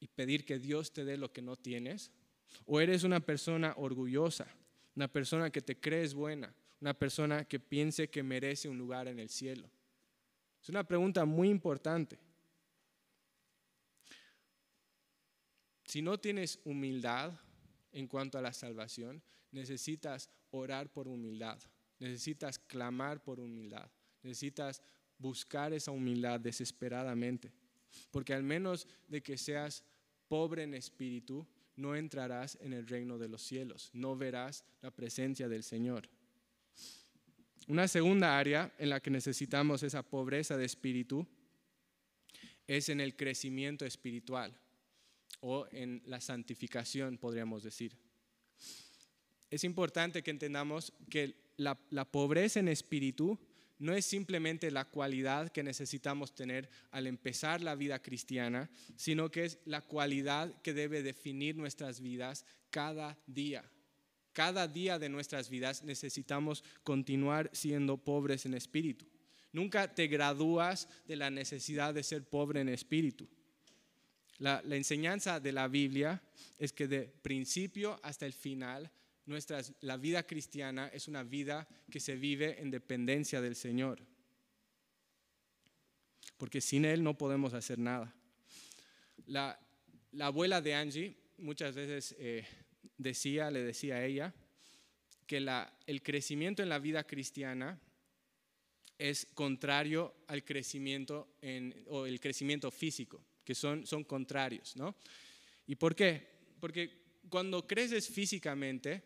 y 0.00 0.08
pedir 0.08 0.46
que 0.46 0.58
Dios 0.58 0.90
te 0.90 1.04
dé 1.04 1.18
lo 1.18 1.30
que 1.30 1.42
no 1.42 1.54
tienes? 1.54 2.10
¿O 2.64 2.80
eres 2.80 3.04
una 3.04 3.20
persona 3.20 3.74
orgullosa, 3.76 4.46
una 4.96 5.06
persona 5.06 5.50
que 5.50 5.60
te 5.60 5.78
crees 5.78 6.14
buena, 6.14 6.54
una 6.80 6.94
persona 6.94 7.44
que 7.44 7.60
piense 7.60 8.08
que 8.08 8.22
merece 8.22 8.70
un 8.70 8.78
lugar 8.78 9.06
en 9.06 9.18
el 9.18 9.28
cielo? 9.28 9.68
Es 10.62 10.70
una 10.70 10.82
pregunta 10.82 11.26
muy 11.26 11.50
importante. 11.50 12.18
Si 15.84 16.00
no 16.00 16.18
tienes 16.18 16.58
humildad 16.64 17.38
en 17.92 18.06
cuanto 18.06 18.38
a 18.38 18.40
la 18.40 18.54
salvación, 18.54 19.22
necesitas 19.50 20.30
orar 20.52 20.90
por 20.90 21.06
humildad, 21.06 21.60
necesitas 21.98 22.58
clamar 22.58 23.22
por 23.22 23.40
humildad. 23.40 23.90
Necesitas 24.22 24.80
buscar 25.22 25.72
esa 25.72 25.92
humildad 25.92 26.40
desesperadamente. 26.40 27.52
Porque 28.10 28.34
al 28.34 28.42
menos 28.42 28.86
de 29.08 29.22
que 29.22 29.38
seas 29.38 29.84
pobre 30.28 30.64
en 30.64 30.74
espíritu, 30.74 31.46
no 31.76 31.96
entrarás 31.96 32.58
en 32.60 32.72
el 32.72 32.86
reino 32.86 33.16
de 33.16 33.28
los 33.28 33.42
cielos, 33.42 33.90
no 33.94 34.16
verás 34.16 34.64
la 34.82 34.90
presencia 34.90 35.48
del 35.48 35.62
Señor. 35.62 36.08
Una 37.68 37.88
segunda 37.88 38.38
área 38.38 38.72
en 38.78 38.90
la 38.90 39.00
que 39.00 39.10
necesitamos 39.10 39.82
esa 39.82 40.02
pobreza 40.02 40.56
de 40.56 40.64
espíritu 40.64 41.26
es 42.66 42.88
en 42.88 43.00
el 43.00 43.16
crecimiento 43.16 43.86
espiritual 43.86 44.54
o 45.40 45.66
en 45.70 46.02
la 46.06 46.20
santificación, 46.20 47.18
podríamos 47.18 47.62
decir. 47.62 47.96
Es 49.50 49.64
importante 49.64 50.22
que 50.22 50.30
entendamos 50.30 50.92
que 51.10 51.34
la, 51.56 51.74
pobreza 52.10 52.60
en 52.60 52.68
espíritu 52.68 53.38
no 53.78 53.94
es 53.94 54.06
simplemente 54.06 54.70
la 54.70 54.84
cualidad 54.84 55.50
que 55.50 55.62
necesitamos 55.62 56.34
tener 56.34 56.68
al 56.90 57.06
empezar 57.06 57.60
la 57.60 57.74
vida 57.74 58.00
cristiana, 58.00 58.70
sino 58.96 59.30
que 59.30 59.44
es 59.44 59.58
la 59.64 59.80
cualidad 59.80 60.60
que 60.62 60.72
debe 60.72 61.02
definir 61.02 61.56
nuestras 61.56 62.00
vidas 62.00 62.44
cada 62.70 63.18
día. 63.26 63.64
Cada 64.32 64.66
día 64.66 64.98
de 64.98 65.08
nuestras 65.08 65.50
vidas 65.50 65.82
necesitamos 65.82 66.64
continuar 66.82 67.50
siendo 67.52 67.98
pobres 67.98 68.46
en 68.46 68.54
espíritu. 68.54 69.06
Nunca 69.52 69.94
te 69.94 70.06
gradúas 70.06 70.88
de 71.06 71.16
la 71.16 71.30
necesidad 71.30 71.92
de 71.92 72.02
ser 72.02 72.24
pobre 72.24 72.60
en 72.60 72.70
espíritu. 72.70 73.28
La, 74.38 74.62
enseñanza 74.70 75.38
de 75.38 75.52
la 75.52 75.68
Biblia 75.68 76.22
es 76.58 76.72
que 76.72 76.88
de 76.88 77.02
principio 77.02 78.00
hasta 78.02 78.26
el 78.26 78.32
final 78.32 78.90
la 79.80 79.96
vida 79.96 80.24
cristiana 80.24 80.88
es 80.88 81.08
una 81.08 81.22
vida 81.22 81.68
que 81.90 82.00
se 82.00 82.16
vive 82.16 82.60
en 82.60 82.70
dependencia 82.70 83.40
del 83.40 83.54
Señor. 83.54 84.00
Porque 86.36 86.60
sin 86.60 86.84
Él 86.84 87.02
no 87.02 87.16
podemos 87.16 87.54
hacer 87.54 87.78
nada. 87.78 88.12
La, 89.26 89.58
abuela 90.20 90.60
de 90.60 90.74
Angie 90.74 91.16
muchas 91.38 91.74
veces 91.74 92.16
eh, 92.18 92.44
decía, 92.98 93.50
le 93.50 93.62
decía 93.62 93.96
a 93.96 94.04
ella, 94.04 94.34
que 95.26 95.38
el 95.86 96.02
crecimiento 96.02 96.62
en 96.62 96.68
la 96.68 96.78
vida 96.78 97.04
cristiana 97.04 97.80
es 98.98 99.26
contrario 99.34 100.14
al 100.26 100.44
crecimiento 100.44 101.36
o 101.86 102.06
el 102.06 102.20
crecimiento 102.20 102.70
físico, 102.70 103.24
que 103.44 103.54
son, 103.54 103.86
son 103.86 104.04
contrarios, 104.04 104.76
¿no? 104.76 104.94
¿Y 105.66 105.76
por 105.76 105.94
qué? 105.94 106.28
Porque 106.60 107.02
cuando 107.28 107.66
creces 107.66 108.08
físicamente, 108.08 109.02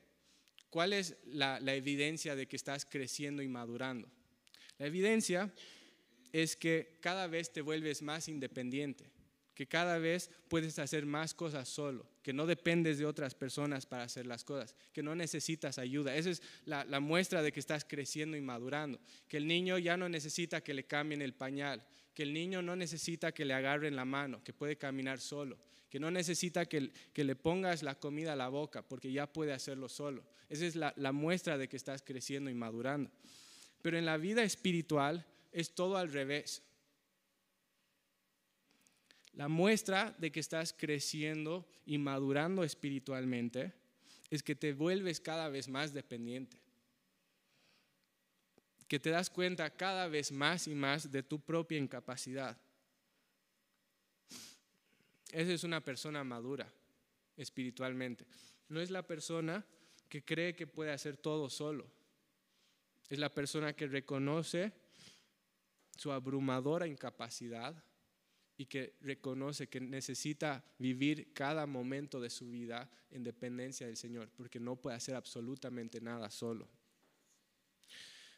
¿Cuál 0.71 0.93
es 0.93 1.17
la, 1.27 1.59
evidencia 1.75 2.35
de 2.37 2.47
que 2.47 2.57
estás 2.57 2.85
creciendo 2.85 3.43
y 3.43 3.49
madurando? 3.49 4.09
La 4.79 4.87
evidencia 4.87 5.53
es 6.33 6.57
que 6.57 6.99
cada 7.01 7.27
vez 7.27 7.53
te 7.53 7.63
vuelves 7.63 8.03
más 8.03 8.29
independiente, 8.29 9.11
que 9.55 9.67
cada 9.67 9.99
vez 9.99 10.31
puedes 10.49 10.79
hacer 10.79 11.07
más 11.07 11.33
cosas 11.33 11.69
solo, 11.69 12.07
que 12.23 12.33
no 12.33 12.47
dependes 12.47 12.99
de 12.99 13.07
otras 13.07 13.35
personas 13.35 13.87
para 13.87 14.05
hacer 14.05 14.27
las 14.27 14.45
cosas, 14.45 14.75
que 14.93 15.03
no 15.03 15.15
necesitas 15.15 15.79
ayuda. 15.79 16.15
Esa 16.15 16.31
es 16.31 16.43
la, 16.67 16.85
la, 16.85 17.01
muestra 17.01 17.43
de 17.43 17.53
que 17.53 17.61
estás 17.61 17.85
creciendo 17.85 18.37
y 18.37 18.43
madurando, 18.43 19.01
que 19.29 19.39
el 19.39 19.47
niño 19.47 19.79
ya 19.79 19.97
no 19.97 20.09
necesita 20.09 20.63
que 20.63 20.75
le 20.75 20.85
cambien 20.85 21.23
el 21.23 21.33
pañal, 21.33 21.87
que 22.13 22.25
el 22.25 22.35
niño 22.35 22.61
no 22.61 22.77
necesita 22.77 23.33
que 23.33 23.45
le 23.45 23.55
agarren 23.55 23.97
la 23.97 24.05
mano, 24.05 24.43
que 24.45 24.53
puede 24.53 24.77
caminar 24.77 25.21
solo, 25.21 25.59
que 25.89 26.01
no 26.01 26.11
necesita 26.11 26.67
que, 26.67 26.91
le 27.15 27.37
pongas 27.37 27.83
la 27.83 27.95
comida 27.95 28.33
a 28.33 28.37
la 28.37 28.49
boca 28.49 28.83
porque 28.83 29.13
ya 29.13 29.33
puede 29.33 29.53
hacerlo 29.53 29.89
solo. 29.89 30.25
Esa 30.49 30.67
es 30.67 30.77
la, 30.77 30.93
la 30.97 31.13
muestra 31.13 31.59
de 31.59 31.69
que 31.69 31.77
estás 31.77 32.03
creciendo 32.03 32.51
y 32.51 32.55
madurando. 32.55 33.11
Pero 33.83 33.99
en 33.99 34.07
la 34.07 34.17
vida 34.17 34.43
espiritual 34.43 35.27
es 35.53 35.75
todo 35.75 35.97
al 35.97 36.13
revés. 36.13 36.63
La 39.33 39.49
muestra 39.49 40.15
de 40.19 40.33
que 40.33 40.41
estás 40.41 40.73
creciendo 40.73 41.69
y 41.85 41.99
madurando 41.99 42.65
espiritualmente 42.65 43.75
es 44.31 44.43
que 44.43 44.57
te 44.57 44.73
vuelves 44.73 45.21
cada 45.21 45.49
vez 45.49 45.69
más 45.69 45.93
dependiente. 45.93 46.59
Que 48.89 48.99
te 48.99 49.11
das 49.11 49.31
cuenta 49.31 49.69
cada 49.71 50.09
vez 50.09 50.33
más 50.33 50.67
y 50.67 50.75
más 50.75 51.11
de 51.11 51.23
tu 51.23 51.39
propia 51.39 51.79
incapacidad. 51.79 52.57
Esa 55.33 55.53
es 55.53 55.65
una 55.65 55.83
persona 55.83 56.25
madura 56.25 56.73
espiritualmente. 57.37 58.27
No 58.69 58.81
es 58.81 58.91
la 58.91 59.07
persona 59.07 59.65
que 60.09 60.25
cree 60.25 60.55
que 60.55 60.67
puede 60.67 60.93
hacer 60.93 61.17
todo 61.17 61.51
solo. 61.51 61.87
Es 63.09 63.19
la 63.19 63.33
persona 63.33 63.75
que 63.75 63.87
reconoce 63.87 64.73
su 65.97 66.13
abrumadora 66.13 66.87
incapacidad 66.87 67.83
y 68.59 68.67
que 68.67 68.95
reconoce 69.01 69.69
que 69.69 69.81
necesita 69.81 70.65
vivir 70.79 71.33
cada 71.33 71.67
momento 71.67 72.21
de 72.21 72.31
su 72.31 72.51
vida 72.51 72.91
en 73.11 73.23
dependencia 73.23 73.87
del 73.87 73.97
Señor, 73.97 74.31
porque 74.37 74.59
no 74.59 74.77
puede 74.77 74.97
hacer 74.97 75.15
absolutamente 75.15 76.01
nada 76.01 76.31
solo. 76.31 76.69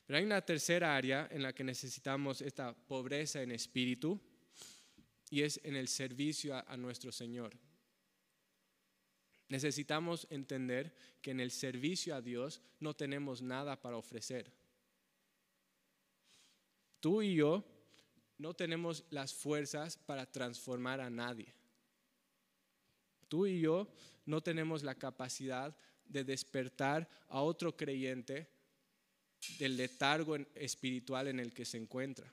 Pero 0.07 0.19
hay 0.19 0.25
una 0.25 0.41
tercera 0.41 0.97
área 0.97 1.29
en 1.31 1.43
la 1.43 1.53
que 1.53 1.63
necesitamos 1.63 2.41
esta 2.41 2.75
pobreza 2.75 3.43
en 3.43 3.53
espíritu, 3.53 4.21
y 5.31 5.43
es 5.43 5.61
en 5.65 5.77
el 5.77 5.89
servicio 5.89 6.57
a, 6.57 6.77
nuestro 6.77 7.13
Señor. 7.13 7.57
Necesitamos 9.49 10.27
entender 10.31 10.95
que 11.23 11.31
en 11.31 11.41
el 11.41 11.51
servicio 11.51 12.15
a 12.15 12.21
Dios 12.21 12.61
no 12.81 12.95
tenemos 12.95 13.43
nada 13.43 13.81
para 13.81 13.97
ofrecer. 13.97 14.53
Tú 17.01 17.23
y 17.23 17.35
yo 17.35 17.65
no 18.39 18.55
tenemos 18.55 19.05
las 19.11 19.33
fuerzas 19.33 19.97
para 19.97 20.31
transformar 20.31 21.01
a 21.01 21.11
nadie. 21.11 21.53
Tú 23.29 23.47
y 23.47 23.61
yo 23.61 23.89
no 24.27 24.43
tenemos 24.43 24.83
la 24.83 24.95
capacidad 24.95 25.77
de 26.07 26.25
despertar 26.25 27.09
a 27.29 27.43
otro 27.43 27.77
creyente 27.77 28.49
del 29.59 29.77
letargo 29.77 30.37
espiritual 30.55 31.29
en 31.29 31.41
el 31.41 31.53
que 31.53 31.65
se 31.65 31.79
encuentra. 31.79 32.33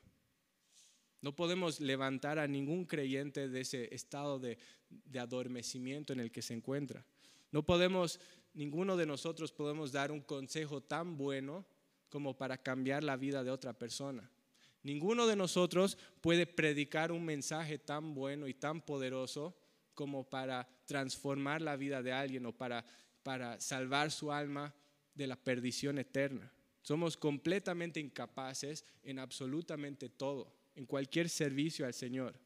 No 1.26 1.36
podemos 1.36 1.80
levantar 1.80 2.38
a 2.38 2.48
ningún 2.48 2.86
creyente 2.86 3.50
de 3.50 3.62
ese 3.62 3.92
estado 3.96 4.38
de, 4.38 4.60
adormecimiento 5.20 6.14
en 6.14 6.20
el 6.20 6.32
que 6.32 6.44
se 6.44 6.54
encuentra. 6.54 7.04
No 7.52 7.66
podemos, 7.66 8.20
ninguno 8.54 8.96
de 8.96 9.08
nosotros 9.08 9.52
podemos 9.52 9.92
dar 9.92 10.12
un 10.12 10.22
consejo 10.22 10.82
tan 10.82 11.18
bueno 11.18 11.66
como 12.10 12.38
para 12.38 12.60
cambiar 12.60 13.04
la 13.04 13.18
vida 13.18 13.44
de 13.44 13.50
otra 13.50 13.74
persona. 13.74 14.30
Ninguno 14.84 15.26
de 15.26 15.36
nosotros 15.36 15.98
puede 16.22 16.46
predicar 16.46 17.12
un 17.12 17.26
mensaje 17.26 17.80
tan 17.80 18.14
bueno 18.14 18.48
y 18.48 18.54
tan 18.54 18.82
poderoso 18.82 19.58
como 19.96 20.30
para 20.30 20.70
transformar 20.86 21.60
la 21.60 21.76
vida 21.76 22.04
de 22.04 22.12
alguien 22.12 22.46
o 22.46 22.52
para, 22.52 22.86
salvar 23.58 24.12
su 24.12 24.32
alma 24.32 24.76
de 25.16 25.26
la 25.26 25.38
perdición 25.38 25.98
eterna. 25.98 26.54
Somos 26.84 27.18
completamente 27.18 28.00
incapaces 28.00 28.86
en 29.02 29.18
absolutamente 29.18 30.08
todo, 30.08 30.54
en 30.76 30.86
cualquier 30.86 31.30
servicio 31.30 31.86
al 31.86 31.94
Señor. 31.94 32.40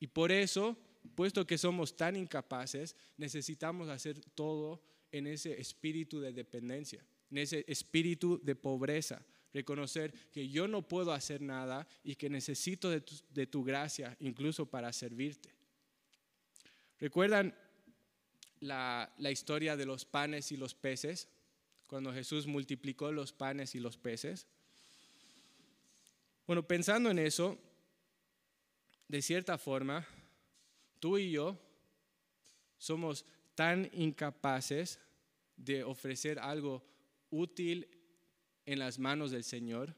Y 0.00 0.06
por 0.06 0.30
eso, 0.30 0.76
puesto 1.14 1.46
que 1.46 1.58
somos 1.58 1.96
tan 1.96 2.16
incapaces, 2.16 2.94
necesitamos 3.16 3.88
hacer 3.88 4.20
todo 4.34 4.82
en 5.12 5.26
ese 5.26 5.60
espíritu 5.60 6.20
de 6.20 6.32
dependencia, 6.32 7.04
en 7.30 7.38
ese 7.38 7.64
espíritu 7.66 8.40
de 8.42 8.54
pobreza, 8.54 9.24
reconocer 9.52 10.12
que 10.30 10.48
yo 10.48 10.68
no 10.68 10.86
puedo 10.86 11.12
hacer 11.12 11.40
nada 11.40 11.86
y 12.04 12.16
que 12.16 12.28
necesito 12.28 12.90
de 12.90 13.46
tu, 13.46 13.64
gracia 13.64 14.16
incluso 14.20 14.66
para 14.66 14.92
servirte. 14.92 15.54
¿Recuerdan 16.98 17.54
la, 18.60 19.12
historia 19.30 19.76
de 19.76 19.86
los 19.86 20.04
panes 20.04 20.52
y 20.52 20.56
los 20.56 20.74
peces? 20.74 21.28
Cuando 21.86 22.12
Jesús 22.12 22.46
multiplicó 22.46 23.10
los 23.12 23.32
panes 23.32 23.74
y 23.74 23.80
los 23.80 23.96
peces. 23.96 24.46
Bueno, 26.48 26.66
pensando 26.66 27.10
en 27.10 27.18
eso, 27.18 27.58
de 29.06 29.20
cierta 29.20 29.58
forma, 29.58 30.08
tú 30.98 31.18
y 31.18 31.32
yo 31.32 31.58
somos 32.78 33.26
tan 33.54 33.90
incapaces 33.92 34.98
de 35.58 35.84
ofrecer 35.84 36.38
algo 36.38 36.82
útil 37.28 37.86
en 38.64 38.78
las 38.78 38.98
manos 38.98 39.30
del 39.30 39.44
Señor, 39.44 39.94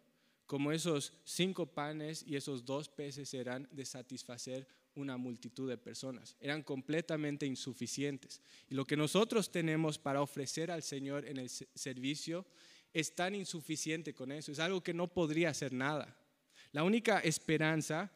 como 0.46 0.72
esos 0.72 1.12
cinco 1.22 1.66
panes 1.66 2.24
y 2.26 2.34
esos 2.34 2.64
dos 2.64 2.88
peces 2.88 3.32
eran 3.32 3.68
de 3.70 3.84
satisfacer 3.84 4.66
una 4.96 5.16
multitud 5.16 5.68
de 5.68 5.78
personas. 5.78 6.34
Eran 6.40 6.64
completamente 6.64 7.46
insuficientes. 7.46 8.42
Y 8.68 8.74
lo 8.74 8.84
que 8.84 8.96
nosotros 8.96 9.52
tenemos 9.52 10.00
para 10.00 10.20
ofrecer 10.20 10.72
al 10.72 10.82
Señor 10.82 11.26
en 11.26 11.36
el 11.36 11.48
servicio 11.48 12.44
es 12.92 13.14
tan 13.14 13.36
insuficiente 13.36 14.14
con 14.14 14.32
eso. 14.32 14.50
Es 14.50 14.58
algo 14.58 14.82
que 14.82 14.92
no 14.92 15.06
podría 15.06 15.50
hacer 15.50 15.72
nada. 15.72 16.16
La 16.72 16.84
única 16.84 17.18
esperanza, 17.20 18.12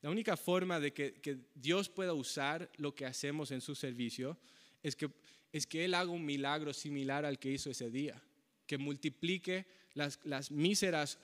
la 0.00 0.10
única 0.10 0.36
forma 0.36 0.80
de 0.80 0.92
que, 0.92 1.38
Dios 1.54 1.88
pueda 1.88 2.12
usar 2.12 2.70
lo 2.76 2.94
que 2.94 3.06
hacemos 3.06 3.50
en 3.50 3.60
su 3.60 3.74
servicio 3.74 4.38
es 4.82 4.96
que, 4.96 5.10
es 5.52 5.66
que 5.66 5.84
Él 5.84 5.94
haga 5.94 6.10
un 6.10 6.24
milagro 6.24 6.72
similar 6.72 7.24
al 7.24 7.38
que 7.38 7.52
hizo 7.52 7.70
ese 7.70 7.90
día, 7.90 8.20
que 8.66 8.78
multiplique 8.78 9.66
las, 9.94 10.50
míseras 10.50 11.18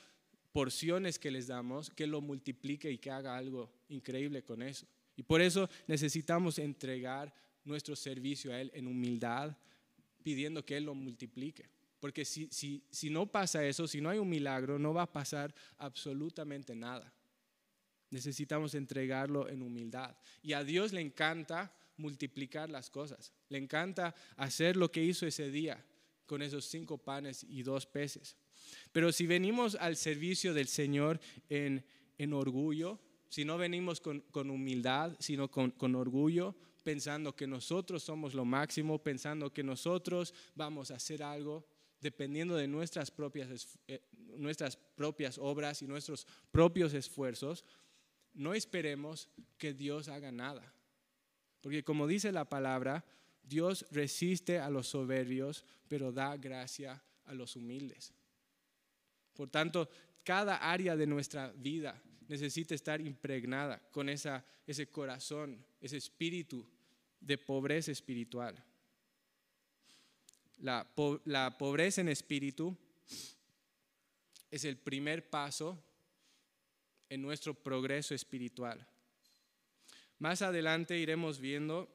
porciones 0.52 1.18
que 1.18 1.30
les 1.30 1.48
damos, 1.48 1.90
que 1.90 2.06
lo 2.06 2.20
multiplique 2.20 2.90
y 2.90 2.98
que 2.98 3.10
haga 3.10 3.36
algo 3.36 3.70
increíble 3.88 4.42
con 4.42 4.62
eso. 4.62 4.86
Y 5.16 5.22
por 5.24 5.40
eso 5.40 5.68
necesitamos 5.88 6.58
entregar 6.58 7.34
nuestro 7.64 7.96
servicio 7.96 8.52
a 8.52 8.60
Él 8.60 8.70
en 8.74 8.86
humildad, 8.86 9.56
pidiendo 10.22 10.64
que 10.64 10.76
Él 10.76 10.84
lo 10.84 10.94
multiplique. 10.94 11.68
Porque 12.00 12.24
si, 12.24 12.48
si, 12.50 12.84
si 12.90 13.10
no 13.10 13.26
pasa 13.26 13.64
eso, 13.66 13.88
si 13.88 14.00
no 14.00 14.10
hay 14.10 14.18
un 14.18 14.28
milagro, 14.28 14.78
no 14.78 14.94
va 14.94 15.02
a 15.02 15.12
pasar 15.12 15.54
absolutamente 15.78 16.74
nada. 16.74 17.12
Necesitamos 18.10 18.74
entregarlo 18.74 19.48
en 19.48 19.62
humildad. 19.62 20.16
Y 20.42 20.52
a 20.52 20.64
Dios 20.64 20.92
le 20.92 21.00
encanta 21.00 21.74
multiplicar 21.98 22.70
las 22.70 22.88
cosas. 22.90 23.32
Le 23.48 23.58
encanta 23.58 24.14
hacer 24.36 24.76
lo 24.76 24.90
que 24.90 25.02
hizo 25.02 25.26
ese 25.26 25.50
día 25.50 25.84
con 26.26 26.42
esos 26.42 26.66
cinco 26.66 26.98
panes 26.98 27.44
y 27.48 27.62
dos 27.62 27.86
peces. 27.86 28.36
Pero 28.92 29.12
si 29.12 29.26
venimos 29.26 29.74
al 29.74 29.96
servicio 29.96 30.54
del 30.54 30.68
Señor 30.68 31.20
en, 31.48 31.84
orgullo, 32.32 33.00
si 33.28 33.44
no 33.44 33.58
venimos 33.58 34.00
con, 34.00 34.22
humildad, 34.50 35.16
sino 35.18 35.50
con, 35.50 35.94
orgullo, 35.94 36.54
pensando 36.82 37.34
que 37.34 37.46
nosotros 37.46 38.02
somos 38.02 38.34
lo 38.34 38.44
máximo, 38.44 39.02
pensando 39.02 39.52
que 39.52 39.62
nosotros 39.62 40.32
vamos 40.54 40.90
a 40.90 40.96
hacer 40.96 41.22
algo, 41.22 41.66
dependiendo 42.00 42.56
de 42.56 42.68
nuestras 42.68 43.10
propias, 43.10 43.78
eh, 43.88 44.02
nuestras 44.36 44.76
propias 44.76 45.38
obras 45.38 45.82
y 45.82 45.86
nuestros 45.86 46.26
propios 46.50 46.94
esfuerzos, 46.94 47.64
no 48.34 48.54
esperemos 48.54 49.28
que 49.56 49.74
Dios 49.74 50.08
haga 50.08 50.30
nada. 50.30 50.72
Porque 51.60 51.82
como 51.82 52.06
dice 52.06 52.30
la 52.30 52.44
palabra, 52.44 53.04
Dios 53.42 53.86
resiste 53.90 54.58
a 54.58 54.70
los 54.70 54.88
soberbios, 54.88 55.64
pero 55.88 56.12
da 56.12 56.36
gracia 56.36 57.02
a 57.24 57.34
los 57.34 57.56
humildes. 57.56 58.12
Por 59.34 59.50
tanto, 59.50 59.88
cada 60.22 60.56
área 60.56 60.96
de 60.96 61.06
nuestra 61.06 61.52
vida 61.52 62.00
necesita 62.28 62.74
estar 62.74 63.00
impregnada 63.00 63.80
con 63.90 64.08
esa, 64.08 64.44
ese 64.66 64.88
corazón, 64.88 65.64
ese 65.80 65.96
espíritu 65.96 66.66
de 67.20 67.38
pobreza 67.38 67.90
espiritual. 67.90 68.62
La, 70.60 70.86
pobreza 71.56 72.00
en 72.00 72.08
espíritu 72.08 72.76
es 74.50 74.64
el 74.64 74.76
primer 74.76 75.30
paso 75.30 75.78
en 77.08 77.22
nuestro 77.22 77.54
progreso 77.54 78.14
espiritual. 78.14 78.84
Más 80.18 80.42
adelante 80.42 80.98
iremos 80.98 81.38
viendo 81.38 81.88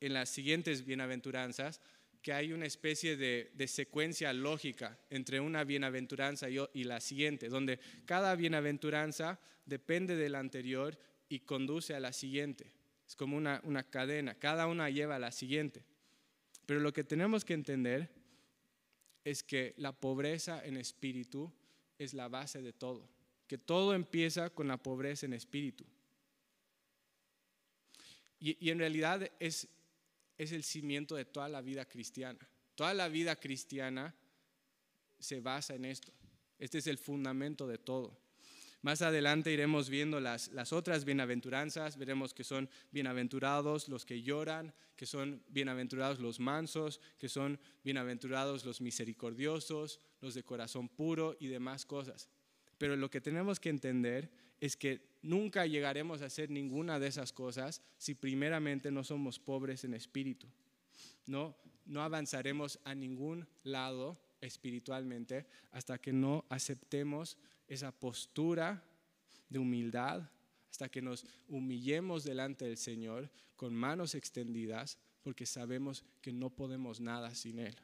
en 0.00 0.12
las 0.12 0.28
siguientes 0.28 0.84
bienaventuranzas 0.84 1.80
que 2.20 2.32
hay 2.32 2.52
una 2.52 2.66
especie 2.66 3.16
de, 3.16 3.68
secuencia 3.68 4.32
lógica 4.34 4.98
entre 5.08 5.40
una 5.40 5.64
bienaventuranza 5.64 6.48
y, 6.50 6.84
la 6.84 7.00
siguiente, 7.00 7.48
donde 7.48 7.78
cada 8.04 8.34
bienaventuranza 8.36 9.40
depende 9.64 10.14
de 10.16 10.28
la 10.28 10.40
anterior 10.40 10.98
y 11.28 11.40
conduce 11.40 11.94
a 11.94 12.00
la 12.00 12.12
siguiente. 12.12 12.70
Es 13.06 13.16
como 13.16 13.36
una 13.36 13.90
cadena, 13.90 14.34
cada 14.34 14.66
una 14.66 14.90
lleva 14.90 15.16
a 15.16 15.18
la 15.18 15.32
siguiente. 15.32 15.84
Pero 16.66 16.80
lo 16.80 16.92
que 16.92 17.04
tenemos 17.04 17.44
que 17.44 17.54
entender 17.54 18.10
es 19.24 19.42
que 19.42 19.74
la 19.76 19.92
pobreza 19.92 20.64
en 20.64 20.76
espíritu 20.76 21.52
es 21.98 22.14
la 22.14 22.28
base 22.28 22.62
de 22.62 22.72
todo, 22.72 23.08
que 23.46 23.58
todo 23.58 23.94
empieza 23.94 24.50
con 24.50 24.68
la 24.68 24.76
pobreza 24.76 25.26
en 25.26 25.34
espíritu. 25.34 25.84
Y, 28.40 28.68
en 28.68 28.78
realidad 28.78 29.30
es 29.38 29.68
el 30.36 30.64
cimiento 30.64 31.14
de 31.14 31.24
toda 31.24 31.48
la 31.48 31.62
vida 31.62 31.86
cristiana. 31.86 32.46
Toda 32.74 32.92
la 32.92 33.08
vida 33.08 33.36
cristiana 33.36 34.14
se 35.18 35.40
basa 35.40 35.74
en 35.74 35.86
esto. 35.86 36.12
Este 36.58 36.78
es 36.78 36.86
el 36.86 36.98
fundamento 36.98 37.66
de 37.66 37.78
todo. 37.78 38.23
Más 38.84 39.00
adelante 39.00 39.50
iremos 39.50 39.88
viendo 39.88 40.20
las, 40.20 40.48
las 40.48 40.74
otras 40.74 41.06
bienaventuranzas, 41.06 41.96
veremos 41.96 42.34
que 42.34 42.44
son 42.44 42.68
bienaventurados 42.92 43.88
los 43.88 44.04
que 44.04 44.20
lloran, 44.20 44.74
que 44.94 45.06
son 45.06 45.42
bienaventurados 45.48 46.20
los 46.20 46.38
mansos, 46.38 47.00
que 47.18 47.30
son 47.30 47.58
bienaventurados 47.82 48.66
los 48.66 48.82
misericordiosos, 48.82 50.00
los 50.20 50.34
de 50.34 50.42
corazón 50.42 50.90
puro 50.90 51.34
y 51.40 51.46
demás 51.46 51.86
cosas. 51.86 52.28
Pero 52.76 52.94
lo 52.94 53.10
que 53.10 53.22
tenemos 53.22 53.58
que 53.58 53.70
entender 53.70 54.30
es 54.60 54.76
que 54.76 55.00
nunca 55.22 55.64
llegaremos 55.64 56.20
a 56.20 56.26
hacer 56.26 56.50
ninguna 56.50 56.98
de 56.98 57.06
esas 57.06 57.32
cosas 57.32 57.80
si 57.96 58.14
primeramente 58.14 58.90
no 58.90 59.02
somos 59.02 59.38
pobres 59.38 59.84
en 59.84 59.94
espíritu. 59.94 60.46
No, 61.24 61.56
no 61.86 62.02
avanzaremos 62.02 62.78
a 62.84 62.94
ningún 62.94 63.48
lado 63.62 64.20
espiritualmente 64.42 65.46
hasta 65.72 65.96
que 65.96 66.12
no 66.12 66.44
aceptemos 66.50 67.38
esa 67.66 67.92
postura 67.92 68.82
de 69.48 69.58
humildad, 69.58 70.30
hasta 70.70 70.88
que 70.88 71.02
nos 71.02 71.26
humillemos 71.48 72.24
delante 72.24 72.64
del 72.64 72.76
Señor 72.76 73.30
con 73.56 73.74
manos 73.74 74.14
extendidas, 74.14 74.98
porque 75.22 75.46
sabemos 75.46 76.04
que 76.20 76.32
no 76.32 76.50
podemos 76.50 77.00
nada 77.00 77.34
sin 77.34 77.58
Él. 77.60 77.76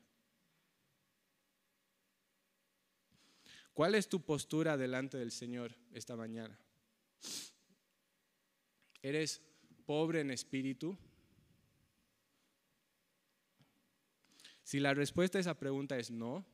¿Cuál 3.72 3.94
es 3.94 4.08
tu 4.08 4.20
postura 4.20 4.76
delante 4.76 5.16
del 5.16 5.30
Señor 5.30 5.74
esta 5.92 6.16
mañana? 6.16 6.58
¿Eres 9.00 9.40
pobre 9.86 10.20
en 10.20 10.30
espíritu? 10.30 10.98
Si 14.62 14.78
la 14.78 14.92
respuesta 14.94 15.38
a 15.38 15.40
esa 15.40 15.58
pregunta 15.58 15.98
es 15.98 16.10
no, 16.10 16.44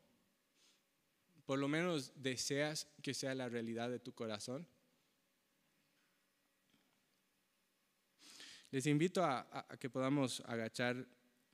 por 1.47 1.59
lo 1.59 1.69
menos 1.69 2.13
deseas 2.17 2.89
que 3.03 3.15
sea 3.15 3.35
la 3.35 3.49
realidad 3.49 3.89
de 3.89 4.01
tu 4.01 4.13
corazón. 4.13 4.67
Les 8.71 8.87
invito 8.87 9.25
a, 9.25 9.67
que 9.81 9.89
podamos 9.89 10.41
agachar 10.41 11.07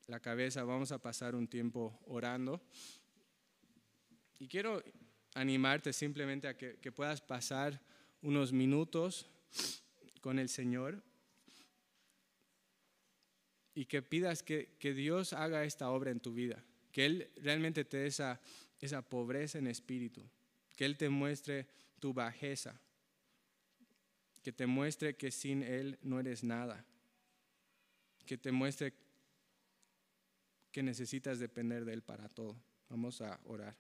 la 0.07 0.19
cabeza, 0.19 0.65
vamos 0.65 0.91
a 0.91 0.99
pasar 1.01 1.35
un 1.35 1.47
tiempo 1.47 2.01
orando. 2.07 2.61
Y 4.39 4.49
quiero 4.49 4.83
animarte 5.35 5.93
simplemente 5.93 6.49
a 6.49 6.57
que, 6.57 6.79
que 6.81 6.91
puedas 6.91 7.21
pasar 7.21 7.81
unos 8.23 8.53
minutos 8.53 9.31
con 10.21 10.39
el 10.39 10.49
Señor 10.49 11.03
y 13.75 13.87
que 13.87 14.03
pidas 14.03 14.43
que, 14.43 14.77
Dios 14.81 15.33
haga 15.33 15.65
esta 15.65 15.91
obra 15.91 16.11
en 16.11 16.21
tu 16.21 16.33
vida, 16.33 16.63
que 16.91 17.07
Él 17.07 17.31
realmente 17.37 17.85
te 17.85 17.99
dé 17.99 18.07
esa, 18.07 18.41
esa 18.83 19.01
pobreza 19.01 19.59
en 19.59 19.69
espíritu, 19.69 20.29
que 20.77 20.85
Él 20.85 20.99
te 20.99 21.09
muestre 21.09 21.67
tu 22.01 22.13
bajeza, 22.13 22.79
que 24.43 24.53
te 24.53 24.67
muestre 24.67 25.17
que 25.17 25.31
sin 25.31 25.63
Él 25.63 25.99
no 26.03 26.21
eres 26.21 26.45
nada, 26.45 26.85
que 28.27 28.37
te 28.37 28.53
muestre 28.53 28.93
que 30.73 30.83
necesitas 30.83 31.39
depender 31.39 31.85
de 31.85 31.93
Él 31.93 32.03
para 32.03 32.29
todo. 32.29 32.57
Vamos 32.89 33.21
a 33.21 33.41
orar. 33.45 33.77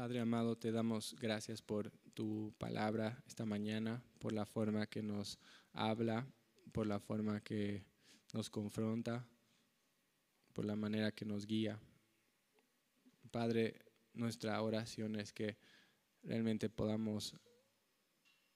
Padre 0.00 0.20
amado, 0.20 0.56
te 0.56 0.72
damos 0.72 1.14
gracias 1.20 1.60
por 1.60 1.90
tu 2.14 2.54
palabra 2.56 3.22
esta 3.26 3.44
mañana, 3.44 4.02
por 4.18 4.32
la 4.32 4.46
forma 4.46 4.86
que 4.86 5.02
nos 5.02 5.38
habla, 5.74 6.26
por 6.72 6.86
la 6.86 6.98
forma 6.98 7.42
que 7.42 7.84
nos 8.32 8.48
confronta, 8.48 9.28
por 10.54 10.64
la 10.64 10.74
manera 10.74 11.12
que 11.12 11.26
nos 11.26 11.44
guía. 11.44 11.78
Padre, 13.30 13.78
nuestra 14.14 14.62
oración 14.62 15.16
es 15.16 15.34
que 15.34 15.58
realmente 16.22 16.70
podamos 16.70 17.34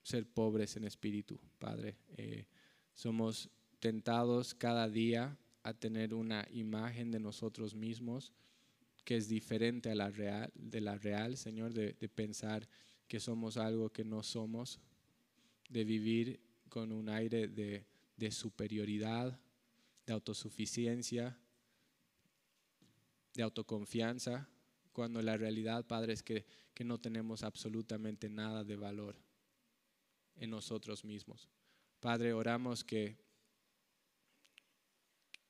ser 0.01 0.25
pobres 0.25 0.77
en 0.77 0.85
espíritu, 0.85 1.39
Padre. 1.59 1.99
Eh, 2.17 2.47
somos 2.95 3.51
tentados 3.79 4.55
cada 4.55 4.89
día 4.89 5.37
a 5.61 5.75
tener 5.75 6.15
una 6.15 6.47
imagen 6.49 7.11
de 7.11 7.19
nosotros 7.19 7.75
mismos 7.75 8.33
que 9.05 9.15
es 9.15 9.29
diferente 9.29 9.91
a 9.91 9.95
la 9.95 10.09
real, 10.09 10.51
de 10.55 10.81
la 10.81 10.97
real, 10.97 11.37
Señor, 11.37 11.73
de, 11.73 11.93
pensar 12.09 12.67
que 13.07 13.19
somos 13.19 13.55
algo 13.55 13.91
que 13.91 14.03
no 14.03 14.23
somos, 14.23 14.79
de 15.69 15.83
vivir 15.83 16.41
con 16.69 16.91
un 16.91 17.07
aire 17.09 17.47
de, 17.47 18.31
superioridad, 18.31 19.39
de 20.07 20.13
autosuficiencia, 20.13 21.37
de 23.35 23.43
autoconfianza, 23.43 24.49
cuando 24.91 25.21
la 25.21 25.37
realidad, 25.37 25.85
Padre, 25.85 26.13
es 26.13 26.23
que, 26.23 26.47
que 26.73 26.83
no 26.83 26.99
tenemos 26.99 27.43
absolutamente 27.43 28.27
nada 28.27 28.63
de 28.63 28.75
valor 28.75 29.15
en 30.37 30.49
nosotros 30.49 31.05
mismos. 31.05 31.47
Padre, 31.99 32.33
oramos 32.33 32.83
que, 32.83 33.17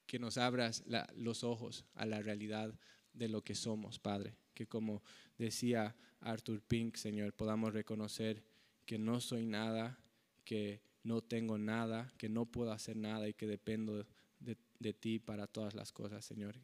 que 0.06 0.20
nos 0.20 0.38
abras 0.38 0.84
los 1.16 1.46
ojos 1.46 1.86
a 1.94 2.06
la 2.06 2.22
realidad 2.22 2.78
de 3.16 3.30
lo 3.30 3.44
que 3.44 3.56
somos, 3.56 4.00
Padre. 4.00 4.36
Que 4.54 4.68
como 4.68 5.02
decía 5.38 5.96
Arthur 6.22 6.62
Pink, 6.62 6.96
Señor, 6.96 7.34
podamos 7.34 7.74
reconocer 7.74 8.44
que 8.86 8.98
no 8.98 9.20
soy 9.20 9.46
nada, 9.46 9.98
que 10.44 10.82
no 11.04 11.22
tengo 11.22 11.58
nada, 11.58 12.12
que 12.18 12.30
no 12.30 12.46
puedo 12.46 12.72
hacer 12.72 12.96
nada 12.96 13.28
y 13.28 13.34
que 13.34 13.48
dependo 13.48 14.06
de, 14.40 14.94
ti 14.94 15.20
para 15.20 15.48
todas 15.48 15.74
las 15.74 15.92
cosas, 15.92 16.24
Señor. 16.24 16.56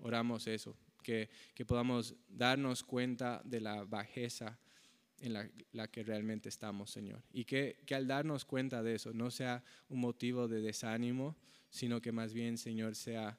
Oramos 0.00 0.46
eso, 0.46 0.76
que, 1.02 1.28
podamos 1.66 2.14
darnos 2.28 2.82
cuenta 2.84 3.40
de 3.44 3.60
la 3.60 3.84
bajeza 3.84 4.58
en 5.18 5.32
la, 5.32 5.88
que 5.88 6.02
realmente 6.02 6.48
estamos, 6.48 6.90
Señor. 6.90 7.22
Y 7.32 7.44
que, 7.44 7.82
que 7.86 7.94
al 7.94 8.06
darnos 8.06 8.44
cuenta 8.44 8.82
de 8.82 8.96
eso 8.96 9.12
no 9.12 9.30
sea 9.30 9.64
un 9.88 10.00
motivo 10.00 10.48
de 10.48 10.60
desánimo, 10.60 11.36
sino 11.70 12.00
que 12.00 12.12
más 12.12 12.32
bien, 12.32 12.58
Señor, 12.58 12.94
sea 12.94 13.38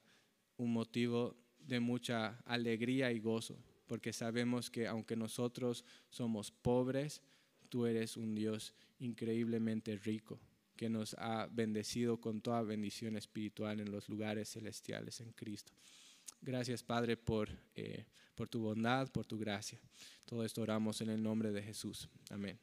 un 0.56 0.72
motivo 0.72 1.36
de 1.66 1.80
mucha 1.80 2.38
alegría 2.44 3.12
y 3.12 3.20
gozo, 3.20 3.58
porque 3.86 4.12
sabemos 4.12 4.70
que 4.70 4.86
aunque 4.86 5.16
nosotros 5.16 5.84
somos 6.10 6.50
pobres, 6.50 7.22
tú 7.68 7.86
eres 7.86 8.16
un 8.16 8.34
Dios 8.34 8.74
increíblemente 8.98 9.96
rico, 9.96 10.38
que 10.76 10.88
nos 10.88 11.14
ha 11.18 11.46
bendecido 11.46 12.20
con 12.20 12.40
toda 12.40 12.62
bendición 12.62 13.16
espiritual 13.16 13.80
en 13.80 13.90
los 13.90 14.08
lugares 14.08 14.50
celestiales 14.50 15.20
en 15.20 15.32
Cristo. 15.32 15.72
Gracias, 16.40 16.82
Padre, 16.82 17.16
por, 17.16 17.48
eh, 17.74 18.04
por 18.34 18.48
tu 18.48 18.60
bondad, 18.60 19.10
por 19.10 19.24
tu 19.24 19.38
gracia. 19.38 19.80
Todo 20.24 20.44
esto 20.44 20.62
oramos 20.62 21.00
en 21.00 21.10
el 21.10 21.22
nombre 21.22 21.52
de 21.52 21.62
Jesús. 21.62 22.08
Amén. 22.30 22.58